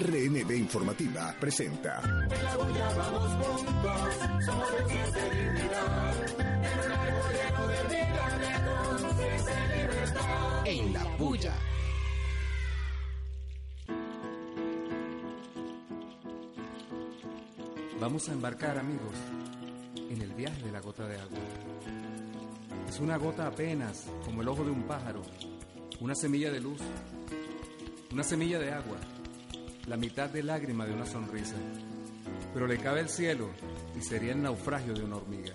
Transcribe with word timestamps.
RNB 0.00 0.50
Informativa 0.52 1.34
presenta. 1.38 2.00
En 2.00 2.42
la 2.42 2.56
bulla 2.56 2.88
vamos 2.96 3.46
juntos, 3.46 4.46
somos 4.46 4.72
de 4.72 4.78
dignidad. 5.36 6.14
En 10.64 10.92
la 10.94 11.04
bulla. 11.18 11.54
Vamos 18.00 18.28
a 18.30 18.32
embarcar, 18.32 18.78
amigos, 18.78 19.16
en 20.08 20.22
el 20.22 20.32
viaje 20.32 20.62
de 20.62 20.72
la 20.72 20.80
gota 20.80 21.06
de 21.06 21.20
agua. 21.20 21.38
Es 22.88 22.98
una 23.00 23.18
gota 23.18 23.48
apenas, 23.48 24.06
como 24.24 24.40
el 24.40 24.48
ojo 24.48 24.64
de 24.64 24.70
un 24.70 24.84
pájaro, 24.84 25.20
una 26.00 26.14
semilla 26.14 26.50
de 26.50 26.60
luz, 26.60 26.80
una 28.10 28.22
semilla 28.22 28.58
de 28.58 28.72
agua, 28.72 28.96
la 29.86 29.96
mitad 29.96 30.30
de 30.30 30.42
lágrima 30.42 30.86
de 30.86 30.92
una 30.92 31.06
sonrisa. 31.06 31.56
Pero 32.52 32.66
le 32.66 32.78
cabe 32.78 33.00
el 33.00 33.08
cielo 33.08 33.50
y 33.96 34.02
sería 34.02 34.32
el 34.32 34.42
naufragio 34.42 34.94
de 34.94 35.04
una 35.04 35.16
hormiga. 35.16 35.54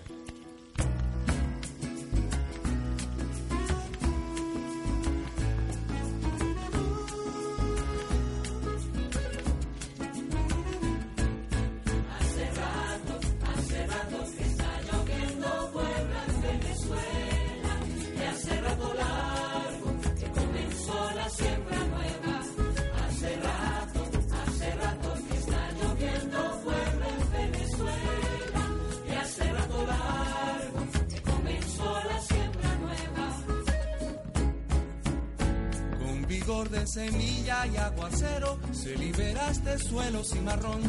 Cimarrón, 40.45 40.81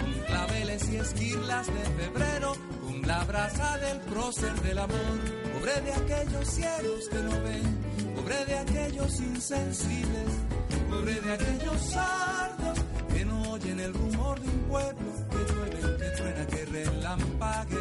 con 0.00 0.12
claveles 0.26 0.88
y 0.90 0.96
esquirlas 0.96 1.66
de 1.66 2.02
febrero, 2.02 2.52
con 2.84 3.02
la 3.06 3.24
brasa 3.24 3.78
del 3.78 4.00
prócer 4.00 4.52
del 4.60 4.78
amor, 4.78 5.18
pobre 5.54 5.80
de 5.80 5.92
aquellos 5.92 6.48
ciegos 6.48 7.08
que 7.10 7.18
no 7.18 7.42
ven, 7.42 8.14
pobre 8.14 8.44
de 8.44 8.58
aquellos 8.58 9.20
insensibles, 9.20 10.30
pobre 10.90 11.20
de 11.20 11.32
aquellos 11.32 11.80
sardos 11.82 12.78
que 13.14 13.24
no 13.24 13.52
oyen 13.52 13.80
el 13.80 13.94
rumor 13.94 14.38
de 14.40 14.48
un 14.48 14.60
pueblo, 14.64 15.12
que 15.30 15.52
llueve, 15.52 15.96
que 15.98 16.10
truena, 16.10 16.46
que 16.46 16.64
relampaguea, 16.66 17.77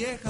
vieja 0.00 0.29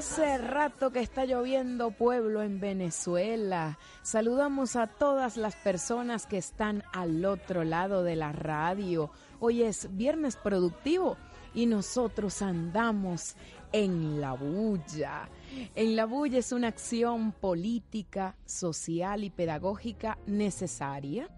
Hace 0.00 0.38
rato 0.38 0.92
que 0.92 1.00
está 1.00 1.26
lloviendo 1.26 1.90
pueblo 1.90 2.42
en 2.42 2.58
Venezuela. 2.58 3.78
Saludamos 4.00 4.74
a 4.74 4.86
todas 4.86 5.36
las 5.36 5.56
personas 5.56 6.26
que 6.26 6.38
están 6.38 6.82
al 6.94 7.22
otro 7.26 7.64
lado 7.64 8.02
de 8.02 8.16
la 8.16 8.32
radio. 8.32 9.10
Hoy 9.40 9.62
es 9.62 9.94
viernes 9.98 10.36
productivo 10.36 11.18
y 11.52 11.66
nosotros 11.66 12.40
andamos 12.40 13.36
en 13.72 14.22
la 14.22 14.32
bulla. 14.32 15.28
En 15.74 15.96
la 15.96 16.06
bulla 16.06 16.38
es 16.38 16.52
una 16.52 16.68
acción 16.68 17.32
política, 17.32 18.36
social 18.46 19.22
y 19.22 19.28
pedagógica 19.28 20.16
necesaria 20.26 21.28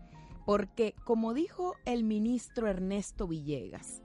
porque, 0.46 0.94
como 1.02 1.34
dijo 1.34 1.74
el 1.84 2.04
ministro 2.04 2.68
Ernesto 2.68 3.26
Villegas, 3.26 4.02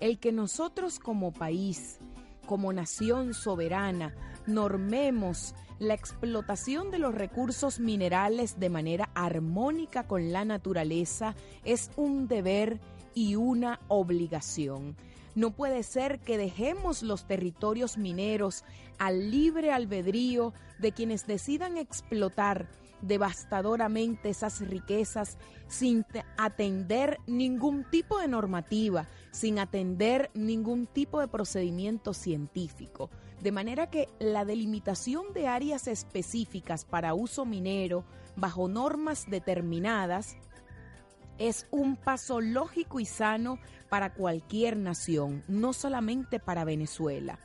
el 0.00 0.18
que 0.18 0.32
nosotros 0.32 0.98
como 0.98 1.30
país 1.30 2.00
como 2.48 2.72
nación 2.72 3.34
soberana 3.34 4.14
normemos 4.46 5.54
la 5.78 5.92
explotación 5.92 6.90
de 6.90 6.98
los 6.98 7.14
recursos 7.14 7.78
minerales 7.78 8.58
de 8.58 8.70
manera 8.70 9.10
armónica 9.14 10.08
con 10.08 10.32
la 10.32 10.46
naturaleza 10.46 11.36
es 11.64 11.90
un 11.96 12.26
deber 12.26 12.80
y 13.14 13.36
una 13.36 13.80
obligación. 13.88 14.96
No 15.34 15.50
puede 15.50 15.82
ser 15.82 16.20
que 16.20 16.38
dejemos 16.38 17.02
los 17.02 17.26
territorios 17.26 17.98
mineros 17.98 18.64
al 18.98 19.30
libre 19.30 19.70
albedrío 19.70 20.54
de 20.78 20.92
quienes 20.92 21.26
decidan 21.26 21.76
explotar 21.76 22.66
devastadoramente 23.02 24.28
esas 24.30 24.60
riquezas 24.60 25.38
sin 25.66 26.04
atender 26.36 27.18
ningún 27.26 27.84
tipo 27.90 28.18
de 28.18 28.28
normativa, 28.28 29.06
sin 29.30 29.58
atender 29.58 30.30
ningún 30.34 30.86
tipo 30.86 31.20
de 31.20 31.28
procedimiento 31.28 32.14
científico. 32.14 33.10
De 33.40 33.52
manera 33.52 33.88
que 33.88 34.08
la 34.18 34.44
delimitación 34.44 35.32
de 35.32 35.46
áreas 35.46 35.86
específicas 35.86 36.84
para 36.84 37.14
uso 37.14 37.44
minero 37.44 38.04
bajo 38.36 38.68
normas 38.68 39.26
determinadas 39.28 40.36
es 41.38 41.66
un 41.70 41.96
paso 41.96 42.40
lógico 42.40 42.98
y 42.98 43.04
sano 43.04 43.58
para 43.88 44.12
cualquier 44.12 44.76
nación, 44.76 45.44
no 45.46 45.72
solamente 45.72 46.40
para 46.40 46.64
Venezuela. 46.64 47.38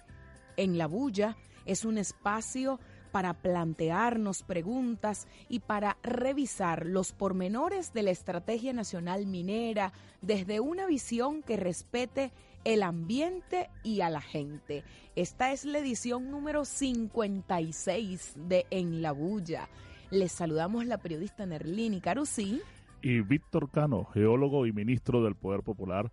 En 0.58 0.78
la 0.78 0.88
bulla 0.88 1.38
es 1.66 1.86
un 1.86 1.98
espacio 1.98 2.80
para 3.14 3.36
plantearnos 3.36 4.42
preguntas 4.42 5.28
y 5.48 5.60
para 5.60 5.98
revisar 6.02 6.88
los 6.88 7.12
pormenores 7.12 7.94
de 7.94 8.02
la 8.02 8.10
Estrategia 8.10 8.74
Nacional 8.74 9.28
Minera 9.28 9.94
desde 10.24 10.60
una 10.60 10.88
visión 10.88 11.44
que 11.44 11.56
respete 11.56 12.32
el 12.64 12.82
ambiente 12.82 13.70
y 13.84 14.02
a 14.02 14.10
la 14.10 14.20
gente. 14.20 14.84
Esta 15.16 15.52
es 15.52 15.64
la 15.64 15.78
edición 15.78 16.32
número 16.32 16.66
56 16.66 18.34
de 18.48 18.66
En 18.72 19.04
la 19.04 19.12
Bulla. 19.12 19.70
Les 20.10 20.32
saludamos 20.32 20.88
la 20.88 20.98
periodista 20.98 21.46
Nerlini 21.46 22.02
Carusi 22.02 22.64
y 23.04 23.22
Víctor 23.22 23.70
Cano, 23.70 24.06
geólogo 24.06 24.66
y 24.66 24.72
ministro 24.72 25.24
del 25.24 25.36
Poder 25.36 25.62
Popular 25.62 26.12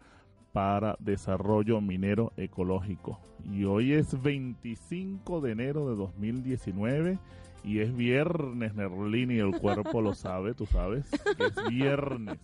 para 0.53 0.97
Desarrollo 0.99 1.81
Minero 1.81 2.33
Ecológico. 2.37 3.21
Y 3.51 3.65
hoy 3.65 3.93
es 3.93 4.21
25 4.21 5.41
de 5.41 5.53
enero 5.53 5.89
de 5.89 5.97
2019 5.97 7.19
y 7.65 7.81
es 7.81 7.95
viernes, 7.95 8.75
Nerlini, 8.75 9.39
el 9.39 9.59
cuerpo 9.59 10.01
lo 10.01 10.15
sabe, 10.15 10.55
tú 10.55 10.67
sabes, 10.67 11.07
es 11.39 11.69
viernes. 11.69 12.39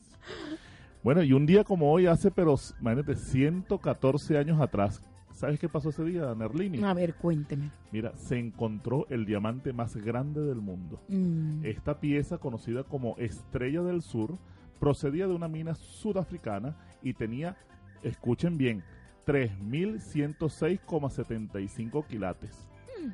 Bueno, 1.03 1.23
y 1.23 1.33
un 1.33 1.47
día 1.47 1.65
como 1.65 1.91
hoy, 1.91 2.07
hace, 2.07 2.31
pero 2.31 2.57
imagínate, 2.81 3.15
114 3.15 4.39
años 4.39 4.61
atrás, 4.61 5.01
¿sabes 5.33 5.59
qué 5.59 5.69
pasó 5.69 5.91
ese 5.91 6.05
día, 6.05 6.35
Nerlini? 6.35 6.83
A 6.83 6.95
ver, 6.95 7.15
cuénteme. 7.15 7.71
Mira, 7.93 8.13
se 8.17 8.39
encontró 8.39 9.07
el 9.09 9.25
diamante 9.25 9.73
más 9.73 9.97
grande 9.97 10.43
del 10.43 10.61
mundo. 10.61 11.01
Mm. 11.09 11.65
Esta 11.65 12.01
pieza, 12.01 12.39
conocida 12.39 12.85
como 12.85 13.17
Estrella 13.19 13.83
del 13.83 14.03
Sur, 14.03 14.37
procedía 14.81 15.27
de 15.27 15.35
una 15.35 15.49
mina 15.49 15.75
sudafricana 15.75 16.77
y 17.03 17.15
tenía, 17.15 17.57
escuchen 18.03 18.59
bien, 18.59 18.83
3.106,75 19.27 22.07
quilates. 22.07 22.69
Mm, 23.03 23.11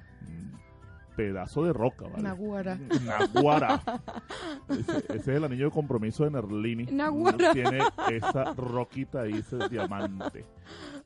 Pedazo 1.17 1.65
de 1.65 1.73
roca, 1.73 2.07
¿vale? 2.09 2.23
Naguara. 2.23 2.79
Naguara. 3.05 3.83
Ese, 4.69 4.99
ese 4.99 5.17
es 5.17 5.29
el 5.29 5.45
anillo 5.45 5.67
de 5.67 5.71
compromiso 5.71 6.25
de 6.25 6.31
Nerlini. 6.31 6.85
Naguara. 6.87 7.53
Tiene 7.53 7.81
esa 8.11 8.55
roquita 8.55 9.21
ahí, 9.23 9.35
ese 9.35 9.69
diamante. 9.69 10.45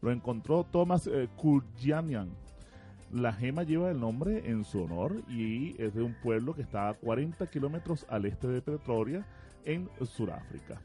Lo 0.01 0.11
encontró 0.13 0.65
Thomas 0.65 1.07
eh, 1.09 1.29
Kurjanian. 1.37 2.31
La 3.13 3.33
gema 3.33 3.63
lleva 3.63 3.91
el 3.91 4.01
nombre 4.01 4.49
en 4.49 4.65
su 4.65 4.83
honor 4.83 5.23
y 5.29 5.81
es 5.83 5.95
de 5.95 6.03
un 6.03 6.15
pueblo 6.15 6.55
que 6.55 6.63
está 6.63 6.89
a 6.89 6.95
40 6.95 7.47
kilómetros 7.49 8.07
al 8.09 8.25
este 8.27 8.49
de 8.49 8.63
Pretoria, 8.63 9.25
en 9.65 9.89
Sudáfrica. 10.05 10.81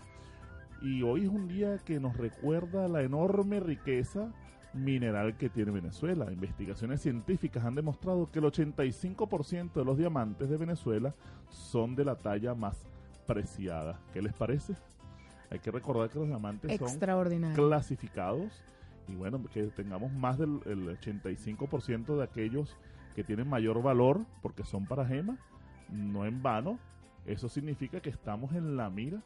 Y 0.82 1.04
hoy 1.04 1.26
es 1.26 1.30
un 1.30 1.48
día 1.48 1.78
que 1.78 2.00
nos 2.00 2.18
recuerda 2.18 2.88
la 2.88 3.04
enorme 3.04 3.60
riqueza 3.60 4.32
mineral 4.74 5.38
que 5.38 5.48
tiene 5.48 5.72
Venezuela. 5.72 6.32
Investigaciones 6.32 7.02
científicas 7.02 7.64
han 7.64 7.76
demostrado 7.76 8.32
que 8.32 8.40
el 8.40 8.46
85% 8.46 9.74
de 9.74 9.86
los 9.86 9.98
diamantes 9.98 10.50
de 10.50 10.58
Venezuela 10.58 11.14
son 11.50 11.96
de 11.96 12.06
la 12.06 12.16
talla 12.16 12.56
más 12.56 12.88
preciada. 13.28 14.00
¿Qué 14.12 14.24
les 14.24 14.34
parece? 14.34 14.74
Hay 15.52 15.60
que 15.60 15.70
recordar 15.70 16.10
que 16.10 16.18
los 16.18 16.28
diamantes 16.28 16.80
son 16.80 17.54
clasificados 17.54 18.64
y 19.08 19.14
bueno, 19.14 19.44
que 19.54 19.64
tengamos 19.64 20.12
más 20.14 20.40
del 20.40 20.62
el 20.66 20.98
85% 21.00 22.16
de 22.18 22.24
aquellos 22.24 22.76
que 23.14 23.24
tienen 23.24 23.48
mayor 23.48 23.84
valor 23.84 24.22
porque 24.42 24.64
son 24.64 24.86
para 24.86 25.06
gema, 25.06 25.38
no 25.90 26.26
en 26.26 26.42
vano. 26.42 26.80
Eso 27.28 27.50
significa 27.50 28.00
que 28.00 28.10
estamos 28.10 28.54
en 28.54 28.78
la 28.78 28.90
mira 28.90 29.22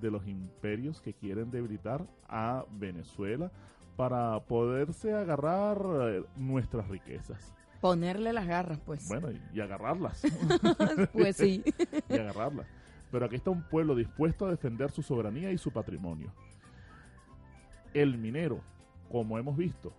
de 0.00 0.10
los 0.10 0.26
imperios 0.26 1.00
que 1.00 1.14
quieren 1.14 1.50
debilitar 1.50 2.06
a 2.28 2.64
Venezuela 2.72 3.50
para 3.96 4.40
poderse 4.40 5.12
agarrar 5.12 5.78
eh, 6.02 6.24
nuestras 6.36 6.88
riquezas. 6.88 7.54
Ponerle 7.80 8.32
las 8.32 8.46
garras, 8.46 8.78
pues. 8.84 9.08
Bueno, 9.08 9.30
y, 9.30 9.40
y 9.52 9.60
agarrarlas. 9.60 10.22
pues 11.12 11.36
sí. 11.36 11.62
y 12.08 12.14
agarrarlas. 12.14 12.66
Pero 13.10 13.26
aquí 13.26 13.36
está 13.36 13.50
un 13.50 13.62
pueblo 13.62 13.94
dispuesto 13.94 14.46
a 14.46 14.50
defender 14.50 14.90
su 14.90 15.02
soberanía 15.02 15.50
y 15.50 15.58
su 15.58 15.72
patrimonio. 15.72 16.32
El 17.92 18.18
minero, 18.18 18.60
como 19.10 19.38
hemos 19.38 19.56
visto 19.56 19.92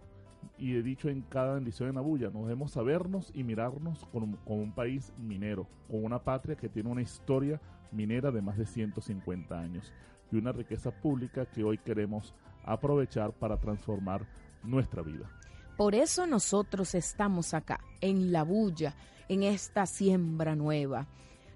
y 0.57 0.75
he 0.75 0.83
dicho 0.83 1.09
en 1.09 1.21
cada 1.21 1.55
bendición 1.55 1.89
en 1.89 1.97
Abuya, 1.97 2.29
nos 2.29 2.43
debemos 2.43 2.71
sabernos 2.71 3.31
y 3.33 3.43
mirarnos 3.43 4.05
como, 4.11 4.37
como 4.45 4.61
un 4.61 4.71
país 4.71 5.13
minero, 5.17 5.67
con 5.89 6.03
una 6.03 6.23
patria 6.23 6.55
que 6.55 6.69
tiene 6.69 6.89
una 6.89 7.01
historia 7.01 7.59
minera 7.91 8.31
de 8.31 8.41
más 8.41 8.57
de 8.57 8.65
150 8.65 9.59
años 9.59 9.93
y 10.31 10.37
una 10.37 10.51
riqueza 10.51 10.91
pública 10.91 11.45
que 11.45 11.63
hoy 11.63 11.77
queremos 11.77 12.33
aprovechar 12.63 13.33
para 13.33 13.57
transformar 13.57 14.25
nuestra 14.63 15.01
vida. 15.01 15.29
Por 15.77 15.95
eso 15.95 16.27
nosotros 16.27 16.95
estamos 16.95 17.53
acá, 17.53 17.79
en 18.01 18.31
la 18.31 18.43
bulla, 18.43 18.95
en 19.29 19.43
esta 19.43 19.85
siembra 19.85 20.55
nueva. 20.55 21.07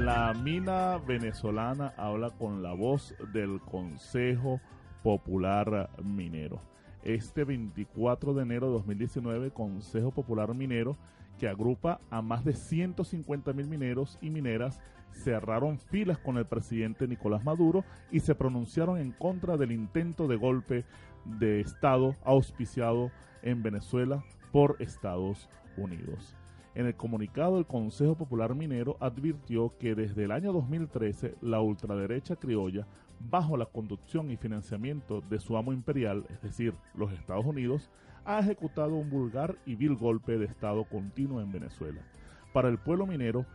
La 0.07 0.33
mina 0.33 0.99
venezolana 0.99 1.93
habla 1.97 2.29
con 2.29 2.63
la 2.63 2.71
voz 2.71 3.13
del 3.33 3.59
Consejo 3.59 4.61
Popular 5.03 5.89
Minero. 6.01 6.61
Este 7.03 7.43
24 7.43 8.33
de 8.33 8.43
enero 8.43 8.67
de 8.67 8.73
2019, 8.75 9.51
Consejo 9.51 10.11
Popular 10.11 10.55
Minero, 10.55 10.95
que 11.37 11.49
agrupa 11.49 11.99
a 12.09 12.21
más 12.21 12.45
de 12.45 12.53
150 12.53 13.51
mil 13.51 13.67
mineros 13.67 14.17
y 14.21 14.29
mineras, 14.29 14.79
cerraron 15.11 15.77
filas 15.77 16.19
con 16.19 16.37
el 16.37 16.45
presidente 16.45 17.05
Nicolás 17.05 17.43
Maduro 17.43 17.83
y 18.09 18.21
se 18.21 18.33
pronunciaron 18.33 18.99
en 18.99 19.11
contra 19.11 19.57
del 19.57 19.73
intento 19.73 20.29
de 20.29 20.37
golpe 20.37 20.85
de 21.25 21.59
Estado 21.59 22.15
auspiciado 22.23 23.11
en 23.41 23.61
Venezuela 23.61 24.23
por 24.53 24.77
Estados 24.79 25.49
Unidos. 25.75 26.37
En 26.77 26.85
el 26.85 26.93
comunicado, 26.93 27.57
el 27.57 27.65
Consejo 27.65 28.13
Popular 28.13 28.53
Minero 28.53 28.97
advirtió 28.99 29.75
que 29.79 29.95
desde 29.95 30.25
el 30.25 30.31
año 30.31 30.53
2013 30.53 31.33
la 31.41 31.59
ultraderecha 31.59 32.35
criolla, 32.35 32.85
bajo 33.19 33.57
la 33.57 33.65
conducción 33.65 34.29
y 34.29 34.37
financiamiento 34.37 35.21
de 35.21 35.39
su 35.39 35.57
amo 35.57 35.73
imperial, 35.73 36.25
es 36.29 36.39
decir, 36.39 36.75
los 36.93 37.11
Estados 37.13 37.47
Unidos, 37.47 37.89
ha 38.25 38.37
ejecutado 38.37 38.93
un 38.93 39.09
vulgar 39.09 39.57
y 39.65 39.73
vil 39.73 39.95
golpe 39.95 40.37
de 40.37 40.45
Estado 40.45 40.83
continuo 40.83 41.41
en 41.41 41.51
Venezuela. 41.51 42.01
Para 42.53 42.69
el 42.69 42.77
pueblo 42.77 43.07
minero, 43.07 43.47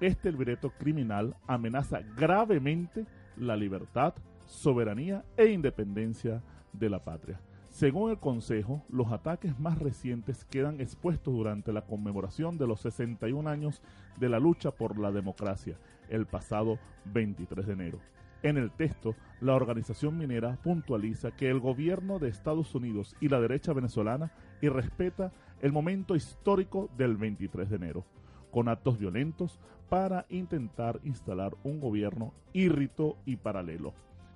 este 0.00 0.32
libreto 0.32 0.70
criminal 0.70 1.36
amenaza 1.46 2.00
gravemente 2.16 3.06
la 3.36 3.54
libertad, 3.54 4.14
soberanía 4.46 5.24
e 5.36 5.46
independencia 5.46 6.42
de 6.72 6.90
la 6.90 6.98
patria. 6.98 7.38
Según 7.74 8.12
el 8.12 8.20
Consejo, 8.20 8.84
los 8.88 9.10
ataques 9.10 9.58
más 9.58 9.80
recientes 9.80 10.44
quedan 10.44 10.80
expuestos 10.80 11.34
durante 11.34 11.72
la 11.72 11.82
conmemoración 11.82 12.56
de 12.56 12.68
los 12.68 12.80
61 12.82 13.50
años 13.50 13.82
de 14.16 14.28
la 14.28 14.38
lucha 14.38 14.70
por 14.70 14.96
la 14.96 15.10
democracia, 15.10 15.76
el 16.08 16.24
pasado 16.24 16.78
23 17.06 17.66
de 17.66 17.72
enero. 17.72 17.98
En 18.44 18.58
el 18.58 18.70
texto, 18.70 19.16
la 19.40 19.54
organización 19.54 20.16
minera 20.16 20.56
puntualiza 20.62 21.32
que 21.32 21.50
el 21.50 21.58
gobierno 21.58 22.20
de 22.20 22.28
Estados 22.28 22.72
Unidos 22.76 23.16
y 23.20 23.28
la 23.28 23.40
derecha 23.40 23.72
venezolana 23.72 24.30
irrespeta 24.62 25.32
el 25.60 25.72
momento 25.72 26.14
histórico 26.14 26.88
del 26.96 27.16
23 27.16 27.68
de 27.70 27.74
enero, 27.74 28.04
con 28.52 28.68
actos 28.68 29.00
violentos 29.00 29.58
para 29.88 30.26
intentar 30.28 31.00
instalar 31.02 31.56
un 31.64 31.80
gobierno 31.80 32.34
írrito 32.52 33.16
y 33.26 33.34
paralelo, 33.34 33.94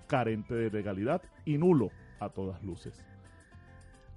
carente 0.08 0.54
de 0.54 0.72
legalidad 0.72 1.22
y 1.44 1.56
nulo 1.56 1.90
a 2.18 2.30
todas 2.30 2.60
luces 2.64 3.04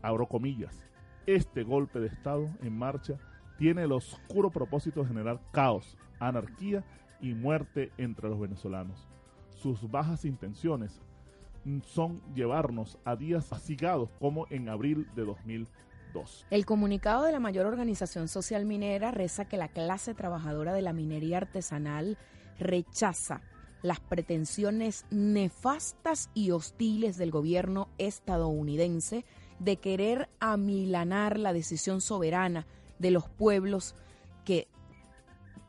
abro 0.02 0.28
comillas, 0.28 0.86
este 1.26 1.64
golpe 1.64 2.00
de 2.00 2.08
Estado 2.08 2.50
en 2.62 2.78
marcha 2.78 3.18
tiene 3.58 3.84
el 3.84 3.92
oscuro 3.92 4.50
propósito 4.50 5.02
de 5.02 5.08
generar 5.08 5.40
caos, 5.52 5.98
anarquía 6.20 6.84
y 7.20 7.34
muerte 7.34 7.92
entre 7.98 8.30
los 8.30 8.40
venezolanos. 8.40 9.08
Sus 9.50 9.90
bajas 9.90 10.26
intenciones 10.26 11.00
son 11.86 12.22
llevarnos 12.34 12.98
a 13.06 13.16
días 13.16 13.46
fatigados 13.46 14.10
como 14.20 14.48
en 14.50 14.70
abril 14.70 15.08
de 15.16 15.26
2002. 15.26 16.48
El 16.50 16.66
comunicado 16.66 17.24
de 17.24 17.32
la 17.32 17.40
mayor 17.40 17.68
organización 17.68 18.28
social 18.28 18.66
minera 18.66 19.12
reza 19.12 19.46
que 19.46 19.58
la 19.58 19.68
clase 19.68 20.14
trabajadora 20.14 20.74
de 20.74 20.82
la 20.82 20.94
minería 20.94 21.38
artesanal 21.38 22.18
rechaza 22.60 23.42
las 23.84 24.00
pretensiones 24.00 25.06
nefastas 25.10 26.30
y 26.34 26.52
hostiles 26.52 27.18
del 27.18 27.32
gobierno 27.32 27.90
estadounidense 27.98 29.26
de 29.64 29.78
querer 29.78 30.28
amilanar 30.40 31.38
la 31.38 31.54
decisión 31.54 32.02
soberana 32.02 32.66
de 32.98 33.12
los 33.12 33.30
pueblos 33.30 33.94
que 34.44 34.68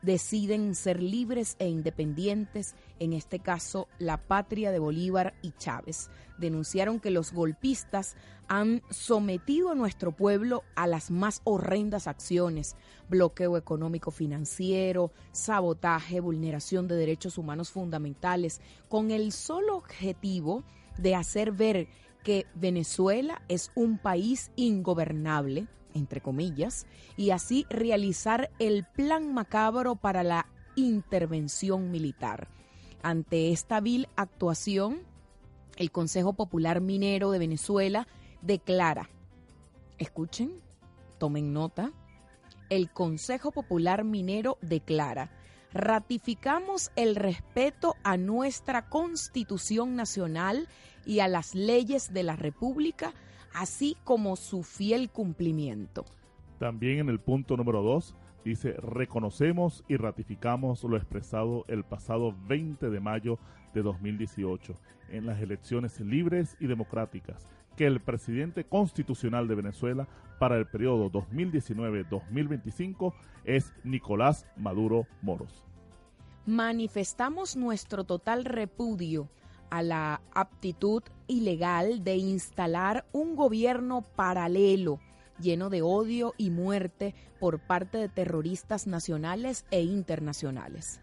deciden 0.00 0.74
ser 0.74 1.02
libres 1.02 1.56
e 1.58 1.68
independientes, 1.68 2.74
en 2.98 3.12
este 3.12 3.38
caso 3.38 3.88
la 3.98 4.16
patria 4.16 4.72
de 4.72 4.78
Bolívar 4.78 5.34
y 5.42 5.52
Chávez. 5.52 6.10
Denunciaron 6.38 7.00
que 7.00 7.10
los 7.10 7.32
golpistas 7.34 8.16
han 8.48 8.82
sometido 8.90 9.70
a 9.70 9.74
nuestro 9.74 10.10
pueblo 10.12 10.64
a 10.74 10.86
las 10.86 11.10
más 11.10 11.42
horrendas 11.44 12.06
acciones, 12.06 12.76
bloqueo 13.10 13.58
económico 13.58 14.10
financiero, 14.10 15.12
sabotaje, 15.32 16.20
vulneración 16.20 16.88
de 16.88 16.96
derechos 16.96 17.36
humanos 17.36 17.70
fundamentales, 17.70 18.62
con 18.88 19.10
el 19.10 19.32
solo 19.32 19.76
objetivo 19.76 20.64
de 20.96 21.14
hacer 21.14 21.52
ver 21.52 21.88
que 22.22 22.46
Venezuela 22.54 23.42
es 23.48 23.70
un 23.74 23.98
país 23.98 24.50
ingobernable, 24.56 25.66
entre 25.94 26.20
comillas, 26.20 26.86
y 27.16 27.30
así 27.30 27.66
realizar 27.68 28.50
el 28.58 28.84
plan 28.84 29.34
macabro 29.34 29.96
para 29.96 30.22
la 30.22 30.46
intervención 30.76 31.90
militar. 31.90 32.48
Ante 33.02 33.52
esta 33.52 33.80
vil 33.80 34.08
actuación, 34.16 35.00
el 35.76 35.90
Consejo 35.90 36.32
Popular 36.32 36.80
Minero 36.80 37.30
de 37.30 37.38
Venezuela 37.38 38.06
declara, 38.42 39.10
escuchen, 39.98 40.52
tomen 41.18 41.52
nota, 41.52 41.92
el 42.70 42.90
Consejo 42.90 43.52
Popular 43.52 44.04
Minero 44.04 44.58
declara, 44.62 45.30
ratificamos 45.72 46.90
el 46.96 47.16
respeto 47.16 47.96
a 48.02 48.16
nuestra 48.16 48.88
Constitución 48.88 49.96
Nacional 49.96 50.68
y 51.06 51.20
a 51.20 51.28
las 51.28 51.54
leyes 51.54 52.12
de 52.12 52.22
la 52.22 52.36
República, 52.36 53.12
así 53.54 53.96
como 54.04 54.36
su 54.36 54.62
fiel 54.62 55.10
cumplimiento. 55.10 56.04
También 56.58 57.00
en 57.00 57.08
el 57.08 57.20
punto 57.20 57.56
número 57.56 57.82
2 57.82 58.14
dice, 58.44 58.74
reconocemos 58.74 59.84
y 59.88 59.96
ratificamos 59.96 60.84
lo 60.84 60.96
expresado 60.96 61.64
el 61.68 61.84
pasado 61.84 62.34
20 62.46 62.90
de 62.90 63.00
mayo 63.00 63.38
de 63.74 63.82
2018 63.82 64.74
en 65.10 65.26
las 65.26 65.40
elecciones 65.40 66.00
libres 66.00 66.56
y 66.60 66.66
democráticas 66.66 67.46
que 67.76 67.86
el 67.86 68.00
presidente 68.00 68.64
constitucional 68.64 69.46
de 69.48 69.54
Venezuela 69.54 70.08
para 70.38 70.56
el 70.56 70.66
periodo 70.66 71.10
2019-2025 71.10 73.12
es 73.44 73.74
Nicolás 73.84 74.46
Maduro 74.56 75.06
Moros. 75.22 75.64
Manifestamos 76.44 77.56
nuestro 77.56 78.04
total 78.04 78.44
repudio 78.44 79.30
a 79.72 79.82
la 79.82 80.20
aptitud 80.34 81.02
ilegal 81.28 82.04
de 82.04 82.16
instalar 82.16 83.06
un 83.10 83.36
gobierno 83.36 84.02
paralelo 84.02 85.00
lleno 85.40 85.70
de 85.70 85.80
odio 85.80 86.34
y 86.36 86.50
muerte 86.50 87.14
por 87.40 87.58
parte 87.58 87.96
de 87.96 88.10
terroristas 88.10 88.86
nacionales 88.86 89.64
e 89.70 89.80
internacionales. 89.80 91.00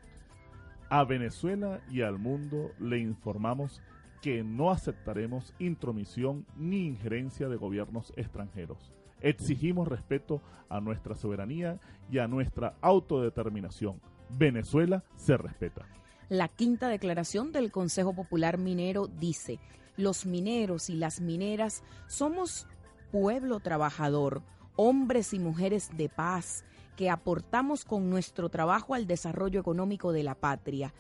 A 0.88 1.04
Venezuela 1.04 1.82
y 1.90 2.04
al 2.04 2.20
mundo 2.20 2.70
le 2.78 3.00
informamos 3.00 3.82
que 4.22 4.44
no 4.44 4.70
aceptaremos 4.70 5.56
intromisión 5.58 6.46
ni 6.56 6.86
injerencia 6.86 7.50
de 7.50 7.56
gobiernos 7.56 8.14
extranjeros. 8.18 8.94
Exigimos 9.20 9.88
respeto 9.88 10.44
a 10.70 10.80
nuestra 10.80 11.16
soberanía 11.16 11.80
y 12.12 12.20
a 12.20 12.28
nuestra 12.28 12.76
autodeterminación. 12.82 14.00
Venezuela 14.30 15.04
se 15.16 15.38
respeta. 15.38 15.88
La 16.30 16.48
quinta 16.48 16.90
declaración 16.90 17.52
del 17.52 17.72
Consejo 17.72 18.14
Popular 18.14 18.60
Minero 18.60 19.08
dice, 19.08 19.60
los 19.98 20.28
mineros 20.28 20.92
y 20.92 20.96
las 20.96 21.22
mineras 21.22 21.84
somos 22.08 22.68
pueblo 23.12 23.60
trabajador, 23.60 24.44
hombres 24.76 25.34
y 25.34 25.40
mujeres 25.40 25.90
de 25.98 26.08
paz, 26.08 26.66
que 26.96 27.10
aportamos 27.10 27.84
con 27.84 28.12
nuestro 28.12 28.50
trabajo 28.50 28.94
al 28.94 29.08
desarrollo 29.08 29.60
económico 29.60 30.12
de 30.12 30.22
la 30.22 30.36
patria. 30.36 30.94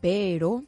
Pero 0.00 0.62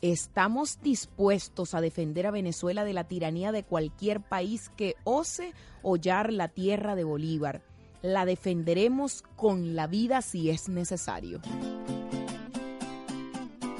estamos 0.00 0.80
dispuestos 0.80 1.74
a 1.74 1.82
defender 1.82 2.26
a 2.26 2.30
Venezuela 2.30 2.84
de 2.84 2.94
la 2.94 3.04
tiranía 3.04 3.52
de 3.52 3.64
cualquier 3.64 4.22
país 4.22 4.70
que 4.76 4.94
ose 5.04 5.52
hollar 5.82 6.32
la 6.32 6.48
tierra 6.48 6.94
de 6.94 7.04
Bolívar. 7.04 7.62
La 8.00 8.24
defenderemos 8.24 9.22
con 9.36 9.76
la 9.76 9.86
vida 9.86 10.22
si 10.22 10.48
es 10.48 10.70
necesario. 10.70 11.42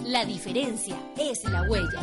La 0.08 0.24
diferencia 0.24 0.96
es 1.18 1.44
la 1.44 1.68
huella. 1.68 2.00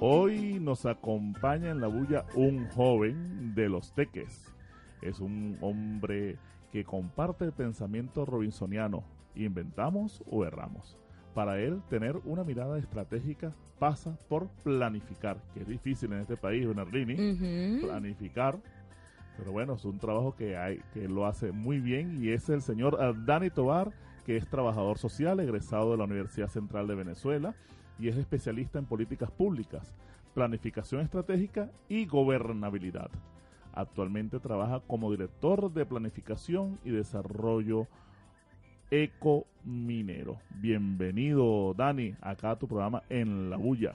Hoy 0.00 0.58
nos 0.58 0.86
acompaña 0.86 1.70
en 1.70 1.82
la 1.82 1.88
bulla 1.88 2.24
un 2.34 2.66
joven 2.70 3.54
de 3.54 3.68
los 3.68 3.92
teques. 3.92 4.50
Es 5.02 5.20
un 5.20 5.58
hombre 5.60 6.38
que 6.72 6.82
comparte 6.82 7.44
el 7.44 7.52
pensamiento 7.52 8.24
robinsoniano. 8.24 9.04
Inventamos 9.34 10.22
o 10.30 10.46
erramos. 10.46 10.96
Para 11.34 11.60
él, 11.60 11.82
tener 11.90 12.16
una 12.24 12.42
mirada 12.42 12.78
estratégica 12.78 13.54
pasa 13.78 14.18
por 14.30 14.48
planificar, 14.64 15.42
que 15.52 15.60
es 15.60 15.68
difícil 15.68 16.10
en 16.14 16.20
este 16.20 16.38
país, 16.38 16.66
Bernardini, 16.66 17.80
planificar 17.82 18.58
pero 19.40 19.52
bueno, 19.52 19.72
es 19.72 19.86
un 19.86 19.98
trabajo 19.98 20.36
que, 20.36 20.58
hay, 20.58 20.82
que 20.92 21.08
lo 21.08 21.24
hace 21.24 21.50
muy 21.50 21.80
bien 21.80 22.22
y 22.22 22.28
es 22.28 22.50
el 22.50 22.60
señor 22.60 23.24
Dani 23.24 23.48
Tobar, 23.48 23.90
que 24.26 24.36
es 24.36 24.46
trabajador 24.46 24.98
social, 24.98 25.40
egresado 25.40 25.92
de 25.92 25.96
la 25.96 26.04
Universidad 26.04 26.48
Central 26.48 26.86
de 26.86 26.94
Venezuela 26.94 27.54
y 27.98 28.08
es 28.08 28.18
especialista 28.18 28.78
en 28.78 28.84
políticas 28.84 29.30
públicas, 29.30 29.94
planificación 30.34 31.00
estratégica 31.00 31.70
y 31.88 32.04
gobernabilidad. 32.04 33.10
Actualmente 33.72 34.40
trabaja 34.40 34.80
como 34.80 35.10
director 35.10 35.72
de 35.72 35.86
planificación 35.86 36.78
y 36.84 36.90
desarrollo 36.90 37.86
ecominero. 38.90 40.36
Bienvenido, 40.50 41.72
Dani, 41.72 42.14
acá 42.20 42.50
a 42.50 42.58
tu 42.58 42.68
programa 42.68 43.04
En 43.08 43.48
la 43.48 43.56
Bulla. 43.56 43.94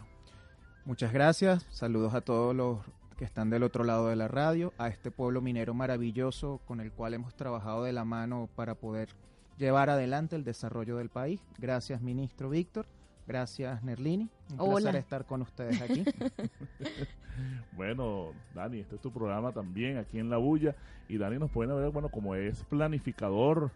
Muchas 0.86 1.14
gracias. 1.14 1.68
Saludos 1.70 2.16
a 2.16 2.22
todos 2.22 2.56
los 2.56 2.80
que 3.18 3.26
están 3.26 3.50
del 3.50 3.64
otro 3.64 3.84
lado 3.84 4.10
de 4.10 4.16
la 4.16 4.28
radio, 4.28 4.74
a 4.78 4.88
este 4.88 5.12
pueblo 5.12 5.42
minero 5.42 5.74
maravilloso 5.74 6.60
con 6.66 6.80
el 6.80 6.92
cual 6.92 7.14
hemos 7.14 7.36
trabajado 7.36 7.84
de 7.84 7.94
la 7.94 8.06
mano 8.06 8.50
para 8.56 8.76
poder 8.76 9.10
llevar 9.58 9.90
adelante 9.90 10.36
el 10.36 10.44
desarrollo 10.44 10.98
del 10.98 11.10
país. 11.10 11.42
Gracias, 11.58 12.02
ministro 12.02 12.50
Víctor. 12.50 12.86
Gracias, 13.28 13.84
Nerlini. 13.84 14.30
Un 14.52 14.60
Hola. 14.60 14.76
placer 14.76 14.96
estar 14.98 15.26
con 15.26 15.42
ustedes 15.42 15.82
aquí. 15.82 16.04
Bueno, 17.76 18.32
Dani, 18.54 18.80
este 18.80 18.96
es 18.96 19.02
tu 19.02 19.12
programa 19.12 19.52
también 19.52 19.98
aquí 19.98 20.20
en 20.20 20.30
La 20.30 20.38
Bulla. 20.38 20.76
Y 21.10 21.18
Dani 21.18 21.38
nos 21.38 21.52
puede 21.52 21.74
ver, 21.74 21.92
bueno, 21.92 22.10
como 22.10 22.36
es 22.36 22.64
planificador 22.64 23.72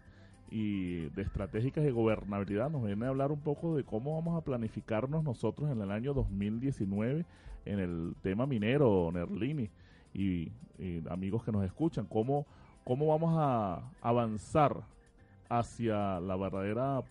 y 0.50 1.10
de 1.10 1.22
estratégicas 1.22 1.84
y 1.84 1.90
gobernabilidad, 1.90 2.70
nos 2.70 2.84
viene 2.84 3.04
a 3.04 3.10
hablar 3.10 3.30
un 3.30 3.40
poco 3.40 3.76
de 3.76 3.84
cómo 3.84 4.14
vamos 4.14 4.36
a 4.36 4.44
planificarnos 4.44 5.22
nosotros 5.22 5.70
en 5.70 5.80
el 5.80 5.90
año 5.90 6.14
2019 6.14 7.24
en 7.64 7.78
el 7.78 8.14
tema 8.22 8.46
minero, 8.46 9.10
Nerlini, 9.12 9.70
y, 10.14 10.52
y 10.78 11.02
amigos 11.08 11.44
que 11.44 11.52
nos 11.52 11.64
escuchan, 11.64 12.06
cómo, 12.06 12.46
cómo 12.84 13.06
vamos 13.06 13.34
a 13.38 13.82
avanzar 14.00 14.82
hacia 15.48 16.20
la 16.20 16.36
verdadera 16.36 17.02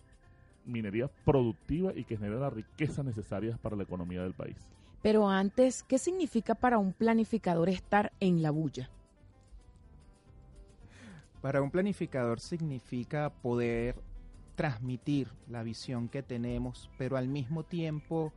minería 0.64 1.08
productiva 1.24 1.92
y 1.94 2.04
que 2.04 2.16
genere 2.16 2.40
las 2.40 2.52
riquezas 2.52 3.04
necesarias 3.04 3.58
para 3.58 3.76
la 3.76 3.82
economía 3.82 4.22
del 4.22 4.34
país. 4.34 4.56
Pero 5.02 5.28
antes, 5.28 5.82
¿qué 5.82 5.98
significa 5.98 6.54
para 6.54 6.78
un 6.78 6.92
planificador 6.92 7.68
estar 7.68 8.12
en 8.20 8.42
la 8.42 8.50
bulla? 8.50 8.90
Para 11.40 11.62
un 11.62 11.70
planificador 11.70 12.38
significa 12.38 13.30
poder 13.30 13.96
transmitir 14.56 15.28
la 15.48 15.62
visión 15.62 16.08
que 16.08 16.22
tenemos, 16.22 16.90
pero 16.98 17.16
al 17.16 17.28
mismo 17.28 17.62
tiempo 17.62 18.32